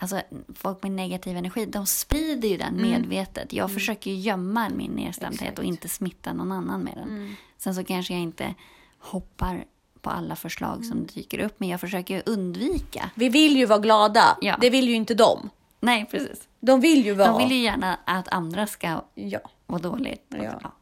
Alltså 0.00 0.22
folk 0.54 0.82
med 0.82 0.92
negativ 0.92 1.36
energi, 1.36 1.66
de 1.66 1.86
sprider 1.86 2.48
ju 2.48 2.56
den 2.56 2.82
medvetet. 2.82 3.52
Jag 3.52 3.72
försöker 3.72 4.10
ju 4.10 4.16
gömma 4.16 4.68
min 4.68 4.90
nedstämdhet 4.90 5.40
Mm. 5.40 5.44
Exakt. 5.48 5.58
och 5.58 5.64
inte 5.64 5.88
smitta 5.88 6.32
någon 6.32 6.52
annan 6.52 6.80
med 6.80 6.94
den. 6.96 7.08
Mm. 7.08 7.34
Sen 7.58 7.74
så 7.74 7.84
kanske 7.84 8.12
jag 8.14 8.22
inte 8.22 8.54
hoppar 8.98 9.64
på 10.00 10.10
alla 10.10 10.36
förslag 10.36 10.74
Mm. 10.76 10.84
som 10.88 11.06
dyker 11.06 11.38
upp, 11.38 11.54
men 11.60 11.68
jag 11.68 11.80
försöker 11.80 12.22
undvika. 12.26 13.10
Vi 13.14 13.28
vill 13.28 13.56
ju 13.56 13.66
vara 13.66 13.78
glada. 13.78 14.38
Ja. 14.40 14.56
Det 14.60 14.70
vill 14.70 14.88
ju 14.88 14.94
inte 14.94 15.14
de. 15.14 15.50
Nej, 15.80 16.06
precis. 16.10 16.48
De 16.60 16.80
vill 16.80 17.04
ju 17.04 17.14
vara... 17.14 17.28
De 17.32 17.38
vill 17.38 17.52
ju 17.56 17.62
gärna 17.62 17.98
att 18.04 18.28
andra 18.28 18.66
ska 18.66 19.04
Ja. 19.14 19.40
vad 19.66 19.82
dåligt. 19.82 20.24
Ja. 20.28 20.60
Ja. 20.62 20.72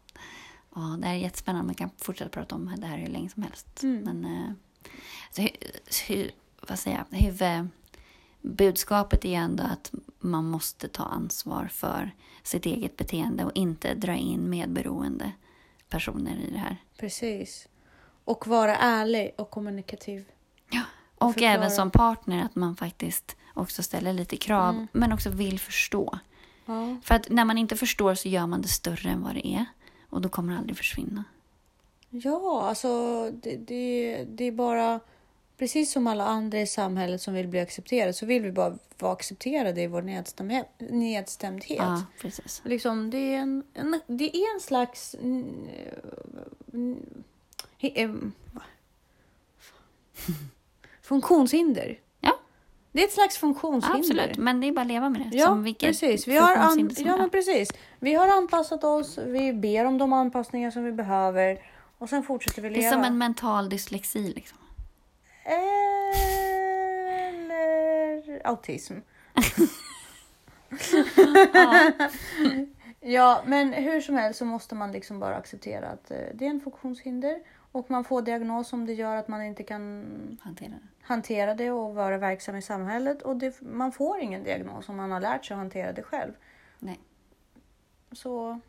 Ja, 0.74 0.80
det 1.00 1.06
här 1.06 1.14
är 1.14 1.18
jättespännande. 1.18 1.66
Man 1.66 1.74
kan 1.74 1.90
fortsätta 1.98 2.30
prata 2.30 2.54
om 2.54 2.74
det 2.76 2.86
här 2.86 2.98
hur 2.98 3.06
länge 3.06 3.28
som 3.30 3.42
helst. 3.42 3.82
Mm. 3.82 4.02
Men 4.04 4.24
eh, 4.24 4.50
så, 5.30 5.42
hu, 5.42 5.48
hu, 6.08 6.30
vad 6.68 6.78
säger 6.78 7.04
jag? 7.10 7.18
Huvud, 7.18 7.68
budskapet 8.46 9.24
är 9.24 9.34
ändå 9.34 9.62
att 9.62 9.92
man 10.18 10.44
måste 10.50 10.88
ta 10.88 11.02
ansvar 11.02 11.68
för 11.72 12.10
sitt 12.42 12.66
eget 12.66 12.96
beteende 12.96 13.44
och 13.44 13.52
inte 13.54 13.94
dra 13.94 14.14
in 14.14 14.50
medberoende 14.50 15.32
personer 15.88 16.36
i 16.48 16.50
det 16.50 16.58
här. 16.58 16.76
Precis. 16.98 17.68
Och 18.24 18.46
vara 18.46 18.76
ärlig 18.76 19.34
och 19.38 19.50
kommunikativ. 19.50 20.24
Ja. 20.70 20.82
Och 21.18 21.32
förklara. 21.32 21.52
även 21.52 21.70
som 21.70 21.90
partner 21.90 22.44
att 22.44 22.54
man 22.54 22.76
faktiskt 22.76 23.36
också 23.54 23.82
ställer 23.82 24.12
lite 24.12 24.36
krav 24.36 24.74
Mm. 24.74 24.88
men 24.92 25.12
också 25.12 25.30
vill 25.30 25.60
förstå. 25.60 26.18
Ja. 26.66 26.96
För 27.02 27.14
att 27.14 27.28
när 27.30 27.44
man 27.44 27.58
inte 27.58 27.76
förstår 27.76 28.14
så 28.14 28.28
gör 28.28 28.46
man 28.46 28.62
det 28.62 28.68
större 28.68 29.10
än 29.10 29.22
vad 29.22 29.34
det 29.34 29.46
är 29.46 29.64
och 30.10 30.20
då 30.20 30.28
kommer 30.28 30.52
det 30.52 30.58
aldrig 30.58 30.76
försvinna. 30.76 31.24
Ja, 32.10 32.66
alltså 32.68 32.90
det, 33.30 33.56
det, 33.56 34.24
det 34.28 34.44
är 34.44 34.52
bara 34.52 35.00
precis 35.58 35.92
som 35.92 36.06
alla 36.06 36.24
andra 36.24 36.60
i 36.60 36.66
samhället 36.66 37.22
som 37.22 37.34
vill 37.34 37.48
bli 37.48 37.60
accepterade 37.60 38.12
så 38.12 38.26
vill 38.26 38.42
vi 38.42 38.52
bara 38.52 38.78
vara 38.98 39.12
accepterade 39.12 39.82
i 39.82 39.86
vår 39.86 40.02
nedstämdhet. 40.02 40.68
nedstämdhet. 40.78 41.78
Ja, 41.78 42.02
precis. 42.20 42.62
Liksom, 42.64 43.10
det, 43.10 43.18
är 43.18 43.38
en, 43.38 43.64
en, 43.74 44.00
det 44.06 44.36
är 44.36 44.54
en 44.54 44.60
slags... 44.60 45.14
mm, 46.72 48.32
va? 48.52 48.62
funktionshinder. 51.02 51.98
Ja. 52.20 52.38
Det 52.92 53.00
är 53.02 53.04
ett 53.04 53.12
slags 53.12 53.38
funktionshinder. 53.38 53.98
Absolut, 53.98 54.36
men 54.36 54.60
det 54.60 54.66
är 54.68 54.72
bara 54.72 54.80
att 54.80 54.86
leva 54.86 55.08
med 55.10 55.20
det. 55.20 55.36
Ja, 55.36 55.64
precis. 55.80 56.28
Vi 56.28 56.36
har, 56.36 56.56
an, 56.56 56.90
ja, 56.96 57.16
men 57.16 57.30
precis. 57.30 57.70
vi 58.00 58.14
har 58.14 58.28
anpassat 58.28 58.84
oss, 58.84 59.18
vi 59.18 59.52
ber 59.52 59.84
om 59.84 59.98
de 59.98 60.12
anpassningar 60.12 60.70
som 60.70 60.84
vi 60.84 60.92
behöver 60.92 61.62
och 61.98 62.08
sen 62.08 62.22
fortsätter 62.22 62.62
vi 62.62 62.68
Det 62.68 62.74
leva. 62.74 62.88
är 62.88 62.92
som 62.92 63.04
en 63.04 63.18
mental 63.18 63.68
dyslexi. 63.68 64.32
Liksom. 64.32 64.58
Eller 67.16 68.46
autism. 68.46 68.94
Ja. 71.52 71.92
Ja, 73.00 73.42
men 73.46 73.72
hur 73.72 74.00
som 74.00 74.14
helst 74.14 74.38
så 74.38 74.44
måste 74.44 74.74
man 74.74 74.92
liksom 74.92 75.18
bara 75.20 75.36
acceptera 75.36 75.88
att 75.88 76.10
eh, 76.10 76.18
det 76.34 76.46
är 76.46 76.50
en 76.50 76.60
funktionshinder 76.60 77.40
och 77.72 77.90
man 77.90 78.04
får 78.04 78.22
diagnos 78.22 78.72
om 78.72 78.86
det 78.86 78.92
gör 78.94 79.16
att 79.16 79.28
man 79.28 79.42
inte 79.42 79.62
kan 79.62 80.04
Hantera 80.42 80.68
det. 80.68 80.78
hantera 81.00 81.54
det 81.54 81.70
och 81.70 81.94
vara 81.94 82.18
verksam 82.18 82.56
i 82.56 82.62
samhället 82.62 83.22
och 83.22 83.36
det, 83.36 83.60
man 83.60 83.92
får 83.92 84.18
ingen 84.20 84.44
diagnos 84.44 84.88
om 84.88 84.96
man 84.96 85.10
har 85.10 85.20
lärt 85.20 85.44
sig 85.44 85.54
att 85.54 85.58
hantera 85.58 85.92
det 85.92 86.02
själv. 86.02 86.32
Nej. 86.78 87.00
Så 88.12 88.60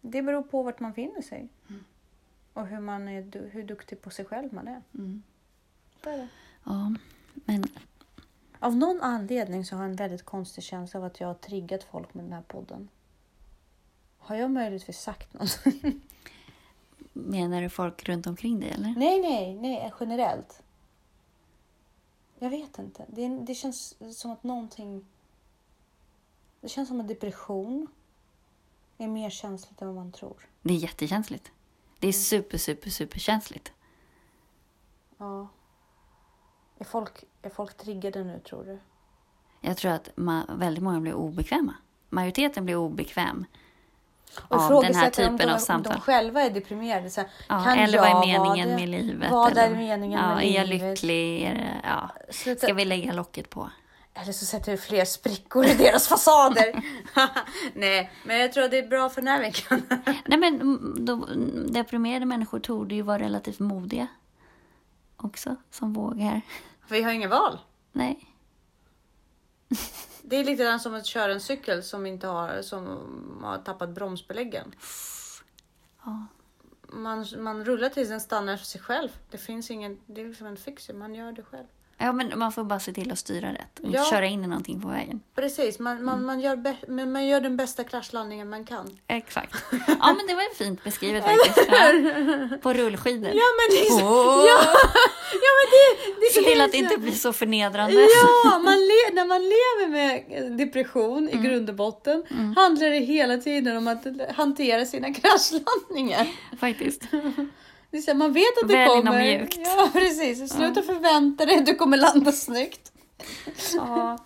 det 0.00 0.22
beror 0.22 0.42
på 0.42 0.62
vart 0.62 0.80
man 0.80 0.94
finner 0.94 1.22
sig. 1.22 1.48
Och 2.52 2.66
hur, 2.66 2.80
man 2.80 3.08
är, 3.08 3.48
hur 3.50 3.62
duktig 3.62 4.00
på 4.02 4.10
sig 4.10 4.24
själv 4.24 4.54
man 4.54 4.68
är. 4.68 4.82
Mm. 4.94 5.22
Det. 6.04 6.28
Ja, 6.64 6.94
men 7.34 7.64
Av 8.58 8.76
någon 8.76 9.00
anledning 9.00 9.64
så 9.64 9.76
har 9.76 9.82
jag 9.82 9.90
en 9.90 9.96
väldigt 9.96 10.24
konstig 10.24 10.64
känsla 10.64 11.00
av 11.00 11.06
att 11.06 11.20
jag 11.20 11.28
har 11.28 11.34
triggat 11.34 11.84
folk 11.84 12.14
med 12.14 12.24
den 12.24 12.32
här 12.32 12.42
podden. 12.42 12.88
Har 14.18 14.36
jag 14.36 14.50
möjligtvis 14.50 14.98
sagt 15.00 15.32
något? 15.32 15.58
menar 17.12 17.62
du 17.62 17.68
folk 17.68 18.08
runt 18.08 18.26
omkring 18.26 18.60
dig 18.60 18.70
eller? 18.70 18.94
nej, 18.96 19.20
nej, 19.22 19.54
nej, 19.54 19.92
generellt. 20.00 20.62
Jag 22.38 22.50
vet 22.50 22.78
inte. 22.78 23.04
Det, 23.08 23.28
det 23.28 23.54
känns 23.54 23.94
som 24.20 24.30
att 24.30 24.42
någonting... 24.42 25.06
Det 26.60 26.68
känns 26.68 26.88
som 26.88 27.00
att 27.00 27.08
depression 27.08 27.86
är 28.98 29.08
mer 29.08 29.30
känsligt 29.30 29.82
än 29.82 29.88
vad 29.88 29.96
man 29.96 30.12
tror. 30.12 30.48
Det 30.62 30.74
är 30.74 30.78
jättekänsligt. 30.78 31.52
Det 31.98 32.06
är 32.06 32.12
Mm. 32.12 32.22
super, 32.22 32.58
super, 32.58 32.90
super 32.90 33.18
känsligt. 33.18 33.72
Ja. 35.18 35.48
Är 36.78 36.84
folk, 36.84 37.24
är 37.42 37.50
folk 37.50 37.76
triggade 37.76 38.24
nu, 38.24 38.40
tror 38.48 38.64
du? 38.64 38.78
Jag 39.60 39.76
tror 39.76 39.92
att 39.92 40.08
ma- 40.16 40.58
väldigt 40.58 40.84
många 40.84 41.00
blir 41.00 41.14
obekväma. 41.14 41.74
Majoriteten 42.10 42.64
blir 42.64 42.76
obekväm 42.76 43.44
Och 44.40 44.60
av 44.60 44.82
den 44.82 44.94
här 44.94 45.10
typen 45.10 45.36
de, 45.36 45.48
av 45.48 45.58
samtal. 45.58 45.92
Om 45.92 45.98
de 45.98 46.02
själva 46.02 46.42
är 46.42 46.50
deprimerade. 46.50 47.10
Så 47.10 47.20
här, 47.20 47.30
Ja, 47.48 47.64
kan 47.64 47.78
eller 47.78 47.98
jag 47.98 48.14
vad 48.14 48.22
är 48.24 48.26
meningen 48.26 48.68
det? 48.68 48.74
med 48.74 48.88
livet? 48.88 49.30
Vad 49.30 49.52
eller, 49.52 49.70
är 49.70 49.74
meningen 49.76 50.20
ja, 50.20 50.34
med 50.34 50.44
är 50.46 50.50
jag 50.58 50.68
livet? 50.68 50.90
lycklig? 50.90 51.42
Är 51.42 51.54
det, 51.54 51.80
ja. 51.84 52.10
Sluta. 52.30 52.66
Ska 52.66 52.74
vi 52.74 52.84
lägga 52.84 53.12
locket 53.12 53.50
på? 53.50 53.70
Eller 54.14 54.32
så 54.32 54.44
sätter 54.44 54.72
vi 54.72 54.78
fler 54.78 55.04
sprickor 55.04 55.64
i 55.66 55.74
deras 55.74 56.08
fasader. 56.08 56.82
Nej, 57.74 58.10
men 58.24 58.38
jag 58.38 58.52
tror 58.52 58.64
att 58.64 58.70
det 58.70 58.78
är 58.78 58.88
bra 58.88 59.08
för 59.08 59.20
den 59.20 59.28
här 59.28 59.40
veckan. 59.40 59.82
Nej, 60.26 60.38
men 60.38 60.54
mm, 60.60 60.96
då, 61.04 61.28
deprimerade 61.72 62.26
människor 62.26 62.58
torde 62.60 62.94
ju 62.94 63.02
vara 63.02 63.18
relativt 63.18 63.58
modiga 63.58 64.06
också, 65.24 65.56
som 65.70 65.92
vågar. 65.92 66.40
Vi 66.88 67.02
har 67.02 67.12
ingen 67.12 67.30
val. 67.30 67.58
Nej. 67.92 68.34
Det 70.22 70.36
är 70.36 70.44
lite 70.44 70.64
grann 70.64 70.80
som 70.80 70.94
att 70.94 71.06
köra 71.06 71.32
en 71.32 71.40
cykel 71.40 71.82
som 71.82 72.06
inte 72.06 72.26
har, 72.26 72.62
som 72.62 72.84
har 73.42 73.58
tappat 73.58 73.90
bromsbeläggen. 73.90 74.74
Ja. 76.04 76.26
man, 76.88 77.26
man 77.38 77.64
rullar 77.64 77.88
tills 77.88 78.08
den 78.08 78.20
stannar 78.20 78.56
för 78.56 78.66
sig 78.66 78.80
själv. 78.80 79.08
Det 79.30 79.38
finns 79.38 79.70
ingen, 79.70 80.00
det 80.06 80.20
är 80.20 80.28
liksom 80.28 80.46
en 80.46 80.56
fixer, 80.56 80.94
man 80.94 81.14
gör 81.14 81.32
det 81.32 81.42
själv. 81.42 81.66
Ja, 82.04 82.12
men 82.12 82.38
man 82.38 82.52
får 82.52 82.64
bara 82.64 82.80
se 82.80 82.92
till 82.92 83.12
att 83.12 83.18
styra 83.18 83.52
rätt 83.52 83.78
och 83.78 83.84
inte 83.84 83.98
Ja. 83.98 84.04
köra 84.10 84.26
in 84.26 84.44
i 84.44 84.46
någonting 84.46 84.80
på 84.82 84.88
vägen. 84.88 85.20
Precis, 85.34 85.78
man, 85.78 86.04
man, 86.04 86.24
man, 86.24 86.40
gör, 86.40 86.74
men 86.88 87.12
man 87.12 87.26
gör 87.26 87.40
den 87.40 87.56
bästa 87.56 87.84
kraschlandningen 87.84 88.48
man 88.48 88.64
kan. 88.64 88.98
Exakt. 89.08 89.54
Ja, 89.86 90.14
men 90.16 90.26
det 90.28 90.34
var 90.34 90.42
ju 90.42 90.48
fint 90.64 90.84
beskrivet 90.84 91.24
faktiskt. 91.24 91.68
Ja. 91.70 91.92
På 92.62 92.72
rullskidor. 92.72 93.28
Ja 93.34 93.42
men 93.58 93.66
det 93.76 93.86
är 93.86 93.90
så, 93.98 94.04
Åh! 94.06 94.44
ja, 94.46 94.58
ja 95.32 95.50
men 95.58 95.66
det, 95.70 96.20
det 96.20 96.32
Se 96.34 96.42
till 96.50 96.60
att 96.60 96.72
det 96.72 96.78
inte 96.78 96.96
blir 96.98 97.12
så 97.12 97.32
förnedrande. 97.32 97.96
Ja, 98.44 98.58
man 98.58 98.74
le- 98.74 99.12
när 99.12 99.24
man 99.26 99.42
lever 99.42 99.88
med 99.92 100.52
depression 100.58 101.28
Mm. 101.28 101.44
i 101.44 101.48
grund 101.48 101.68
och 101.68 101.74
botten 101.76 102.24
handlar 102.56 102.90
det 102.90 102.98
hela 102.98 103.36
tiden 103.38 103.76
om 103.76 103.88
att 103.88 104.04
hantera 104.36 104.84
sina 104.86 105.14
kraschlandningar. 105.14 106.26
Faktiskt. 106.60 107.02
Det 107.94 107.98
är 107.98 108.02
så 108.02 108.10
här, 108.10 108.18
man 108.18 108.32
vet 108.32 108.62
att 108.62 108.68
det 108.68 108.84
något 108.86 109.04
kommer. 109.04 109.22
mjukt. 109.22 109.58
Ja, 109.64 109.90
precis. 109.92 110.52
Sluta 110.52 110.82
förvänta 110.82 111.46
dig 111.46 111.58
att 111.58 111.66
du 111.66 111.74
kommer 111.74 111.96
landa 111.96 112.32
snyggt. 112.32 112.92
Ja, 113.74 114.18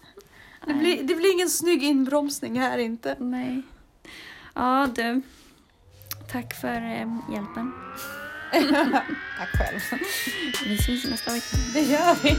Det 0.66 0.74
blir, 0.74 1.02
det 1.02 1.14
blir 1.14 1.32
ingen 1.32 1.50
snygg 1.50 1.82
inbromsning 1.82 2.60
här 2.60 2.78
inte. 2.78 3.16
nej. 3.18 3.62
Ja, 4.54 4.88
du. 4.94 5.22
Tack 6.32 6.60
för 6.60 6.74
eh, 6.74 7.08
hjälpen. 7.34 7.72
Tack 9.38 9.50
själv. 9.58 10.00
Vi 10.66 10.78
syns 10.78 11.04
nästa 11.04 11.32
vecka. 11.32 11.56
Det 11.74 11.80
gör 11.82 12.16
vi. 12.22 12.36